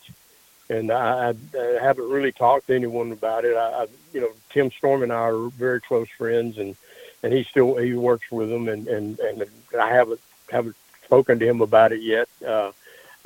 and 0.68 0.92
I, 0.92 1.30
I, 1.30 1.78
haven't 1.82 2.08
really 2.08 2.30
talked 2.30 2.68
to 2.68 2.76
anyone 2.76 3.10
about 3.10 3.44
it. 3.44 3.56
I, 3.56 3.82
I, 3.82 3.86
you 4.12 4.20
know, 4.20 4.30
Tim 4.50 4.70
Storm 4.70 5.02
and 5.02 5.12
I 5.12 5.16
are 5.16 5.48
very 5.48 5.80
close 5.80 6.08
friends, 6.10 6.58
and 6.58 6.76
and 7.24 7.32
he 7.32 7.42
still 7.42 7.76
he 7.76 7.94
works 7.94 8.30
with 8.30 8.50
them, 8.50 8.68
and 8.68 8.86
and 8.86 9.18
and 9.18 9.44
I 9.76 9.88
haven't 9.88 10.20
haven't 10.48 10.76
spoken 11.04 11.40
to 11.40 11.46
him 11.46 11.60
about 11.60 11.90
it 11.90 12.02
yet. 12.02 12.28
Uh, 12.46 12.70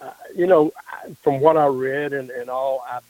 uh, 0.05 0.13
you 0.35 0.47
know, 0.47 0.73
from 1.23 1.41
what 1.41 1.57
I 1.57 1.67
read 1.67 2.13
and 2.13 2.31
and 2.31 2.51
all, 2.51 2.85
I 2.89 3.01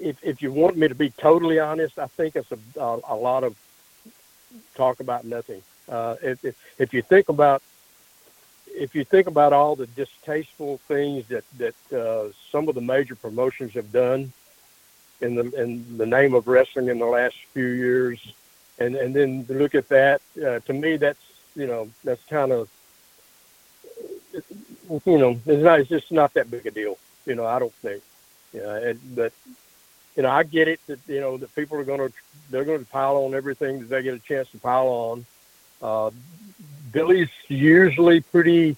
if 0.00 0.22
if 0.22 0.42
you 0.42 0.52
want 0.52 0.76
me 0.76 0.88
to 0.88 0.94
be 0.94 1.10
totally 1.10 1.58
honest, 1.58 1.98
I 1.98 2.06
think 2.06 2.36
it's 2.36 2.50
a 2.52 2.58
a, 2.80 3.00
a 3.08 3.16
lot 3.16 3.44
of 3.44 3.56
talk 4.74 5.00
about 5.00 5.24
nothing. 5.24 5.62
Uh, 5.88 6.16
if, 6.22 6.44
if 6.44 6.56
if 6.78 6.94
you 6.94 7.02
think 7.02 7.28
about 7.28 7.62
if 8.68 8.94
you 8.94 9.04
think 9.04 9.26
about 9.26 9.52
all 9.52 9.76
the 9.76 9.86
distasteful 9.88 10.78
things 10.88 11.26
that 11.28 11.44
that 11.58 11.92
uh, 11.92 12.32
some 12.50 12.68
of 12.68 12.74
the 12.74 12.80
major 12.80 13.14
promotions 13.14 13.72
have 13.74 13.92
done 13.92 14.32
in 15.20 15.34
the 15.34 15.62
in 15.62 15.98
the 15.98 16.06
name 16.06 16.34
of 16.34 16.48
wrestling 16.48 16.88
in 16.88 16.98
the 16.98 17.06
last 17.06 17.36
few 17.52 17.66
years, 17.66 18.20
and 18.78 18.94
and 18.94 19.14
then 19.14 19.44
look 19.48 19.74
at 19.74 19.88
that, 19.88 20.22
uh, 20.42 20.60
to 20.60 20.72
me, 20.72 20.96
that's 20.96 21.24
you 21.56 21.66
know 21.66 21.90
that's 22.04 22.24
kind 22.24 22.52
of 22.52 22.68
you 25.04 25.18
know 25.18 25.40
it's 25.46 25.62
not 25.62 25.80
it's 25.80 25.88
just 25.88 26.12
not 26.12 26.34
that 26.34 26.50
big 26.50 26.66
a 26.66 26.70
deal. 26.70 26.98
You 27.26 27.34
know, 27.34 27.46
I 27.46 27.58
don't 27.58 27.74
think. 27.74 28.02
You 28.52 28.60
know, 28.62 28.94
but 29.14 29.32
you 30.16 30.22
know, 30.22 30.30
I 30.30 30.42
get 30.42 30.66
it 30.66 30.80
that 30.88 30.98
you 31.06 31.20
know 31.20 31.36
that 31.36 31.54
people 31.54 31.78
are 31.78 31.84
going 31.84 32.00
to 32.00 32.12
they're 32.50 32.64
going 32.64 32.84
to 32.84 32.90
pile 32.90 33.16
on 33.18 33.34
everything 33.34 33.78
that 33.80 33.88
they 33.88 34.02
get 34.02 34.14
a 34.14 34.18
chance 34.18 34.50
to 34.50 34.58
pile 34.58 34.88
on. 34.88 35.26
Uh, 35.80 36.10
Billy's 36.90 37.30
usually 37.48 38.20
pretty 38.20 38.76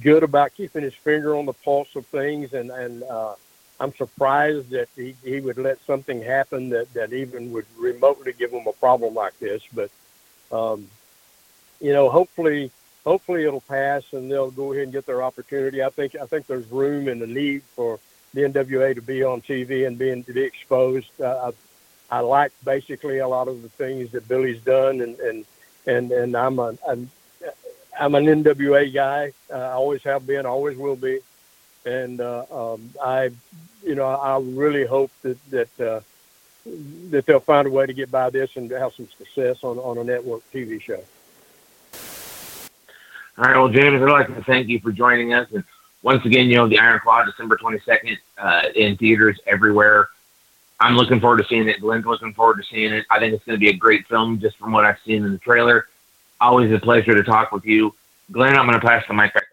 good 0.00 0.22
about 0.22 0.54
keeping 0.54 0.82
his 0.82 0.94
finger 0.94 1.36
on 1.36 1.46
the 1.46 1.52
pulse 1.52 1.94
of 1.94 2.06
things, 2.06 2.52
and 2.52 2.70
and 2.70 3.02
uh, 3.04 3.34
I'm 3.78 3.94
surprised 3.94 4.70
that 4.70 4.88
he, 4.96 5.14
he 5.22 5.40
would 5.40 5.58
let 5.58 5.78
something 5.86 6.22
happen 6.22 6.70
that 6.70 6.92
that 6.94 7.12
even 7.12 7.52
would 7.52 7.66
remotely 7.78 8.32
give 8.32 8.50
him 8.50 8.66
a 8.66 8.72
problem 8.72 9.14
like 9.14 9.38
this. 9.38 9.62
But 9.72 9.90
um, 10.50 10.88
you 11.80 11.92
know, 11.92 12.08
hopefully, 12.08 12.70
hopefully 13.04 13.44
it'll 13.44 13.60
pass, 13.60 14.04
and 14.12 14.30
they'll 14.30 14.50
go 14.50 14.72
ahead 14.72 14.84
and 14.84 14.92
get 14.92 15.06
their 15.06 15.22
opportunity. 15.22 15.82
I 15.82 15.90
think 15.90 16.16
I 16.16 16.26
think 16.26 16.46
there's 16.46 16.70
room 16.70 17.08
and 17.08 17.22
a 17.22 17.26
need 17.26 17.62
for 17.74 17.98
the 18.34 18.42
NWA 18.42 18.94
to 18.94 19.02
be 19.02 19.22
on 19.22 19.42
TV 19.42 19.86
and 19.86 19.98
being 19.98 20.24
to 20.24 20.32
be 20.32 20.42
exposed. 20.42 21.08
Uh, 21.20 21.50
I, 22.10 22.18
I 22.18 22.20
like 22.20 22.52
basically 22.64 23.18
a 23.18 23.28
lot 23.28 23.48
of 23.48 23.62
the 23.62 23.68
things 23.68 24.12
that 24.12 24.28
Billy's 24.28 24.60
done, 24.62 25.00
and 25.00 25.18
and 25.20 25.44
and 25.86 26.12
and 26.12 26.36
I'm 26.36 26.58
a 26.58 26.76
I'm, 26.88 27.10
I'm 27.98 28.14
an 28.14 28.26
NWA 28.26 28.92
guy. 28.92 29.32
I 29.52 29.72
always 29.72 30.02
have 30.04 30.26
been, 30.26 30.46
always 30.46 30.76
will 30.76 30.96
be, 30.96 31.20
and 31.84 32.20
uh, 32.20 32.44
um, 32.50 32.90
I, 33.02 33.30
you 33.84 33.94
know, 33.94 34.06
I 34.06 34.38
really 34.40 34.86
hope 34.86 35.10
that 35.22 35.50
that 35.50 35.80
uh, 35.80 36.00
that 37.10 37.26
they'll 37.26 37.40
find 37.40 37.66
a 37.66 37.70
way 37.70 37.86
to 37.86 37.92
get 37.92 38.10
by 38.10 38.30
this 38.30 38.56
and 38.56 38.70
have 38.70 38.94
some 38.94 39.08
success 39.18 39.62
on 39.62 39.78
on 39.78 39.98
a 39.98 40.04
network 40.04 40.42
TV 40.52 40.80
show. 40.80 41.02
All 43.38 43.44
right, 43.44 43.56
well, 43.56 43.68
James, 43.68 44.02
I'd 44.02 44.08
like 44.08 44.28
to 44.28 44.44
thank 44.44 44.68
you 44.68 44.78
for 44.80 44.92
joining 44.92 45.32
us 45.32 45.48
and 45.52 45.64
once 46.02 46.24
again, 46.24 46.48
you 46.48 46.56
know, 46.56 46.68
the 46.68 46.78
Iron 46.78 47.00
Claw, 47.00 47.24
December 47.24 47.56
22nd, 47.56 48.18
uh, 48.38 48.62
in 48.74 48.96
theaters 48.96 49.38
everywhere. 49.46 50.08
I'm 50.80 50.96
looking 50.96 51.20
forward 51.20 51.38
to 51.38 51.44
seeing 51.44 51.68
it. 51.68 51.80
Glen's 51.80 52.04
looking 52.04 52.34
forward 52.34 52.56
to 52.56 52.64
seeing 52.64 52.92
it. 52.92 53.06
I 53.08 53.20
think 53.20 53.34
it's 53.34 53.44
going 53.44 53.56
to 53.56 53.60
be 53.60 53.68
a 53.68 53.76
great 53.76 54.06
film 54.08 54.40
just 54.40 54.58
from 54.58 54.72
what 54.72 54.84
I've 54.84 54.98
seen 55.06 55.24
in 55.24 55.30
the 55.30 55.38
trailer. 55.38 55.86
Always 56.40 56.72
a 56.72 56.78
pleasure 56.80 57.14
to 57.14 57.22
talk 57.22 57.52
with 57.52 57.64
you. 57.64 57.94
Glen, 58.32 58.56
I'm 58.56 58.66
going 58.66 58.80
to 58.80 58.84
pass 58.84 59.04
the 59.06 59.14
mic 59.14 59.32
back. 59.32 59.44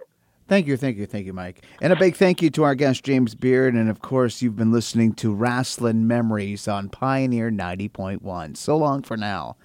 Thank 0.48 0.66
you, 0.66 0.78
thank 0.78 0.98
you, 0.98 1.06
thank 1.06 1.28
you, 1.28 1.34
Mike. 1.34 1.62
And 1.80 1.94
a 1.94 1.96
big 1.96 2.16
thank 2.16 2.42
you 2.42 2.50
to 2.50 2.64
our 2.64 2.74
guest, 2.74 3.04
James 3.04 3.36
Beard. 3.36 3.76
And 3.76 3.88
of 3.88 4.02
course, 4.02 4.42
you've 4.42 4.56
been 4.56 4.72
listening 4.72 5.14
to 5.16 5.36
Rasslin' 5.36 5.98
Memories 5.98 6.68
on 6.68 6.90
Pioneer 6.90 7.52
90.1. 7.52 8.58
So 8.58 8.76
long 8.76 9.04
for 9.04 9.16
now. 9.16 9.58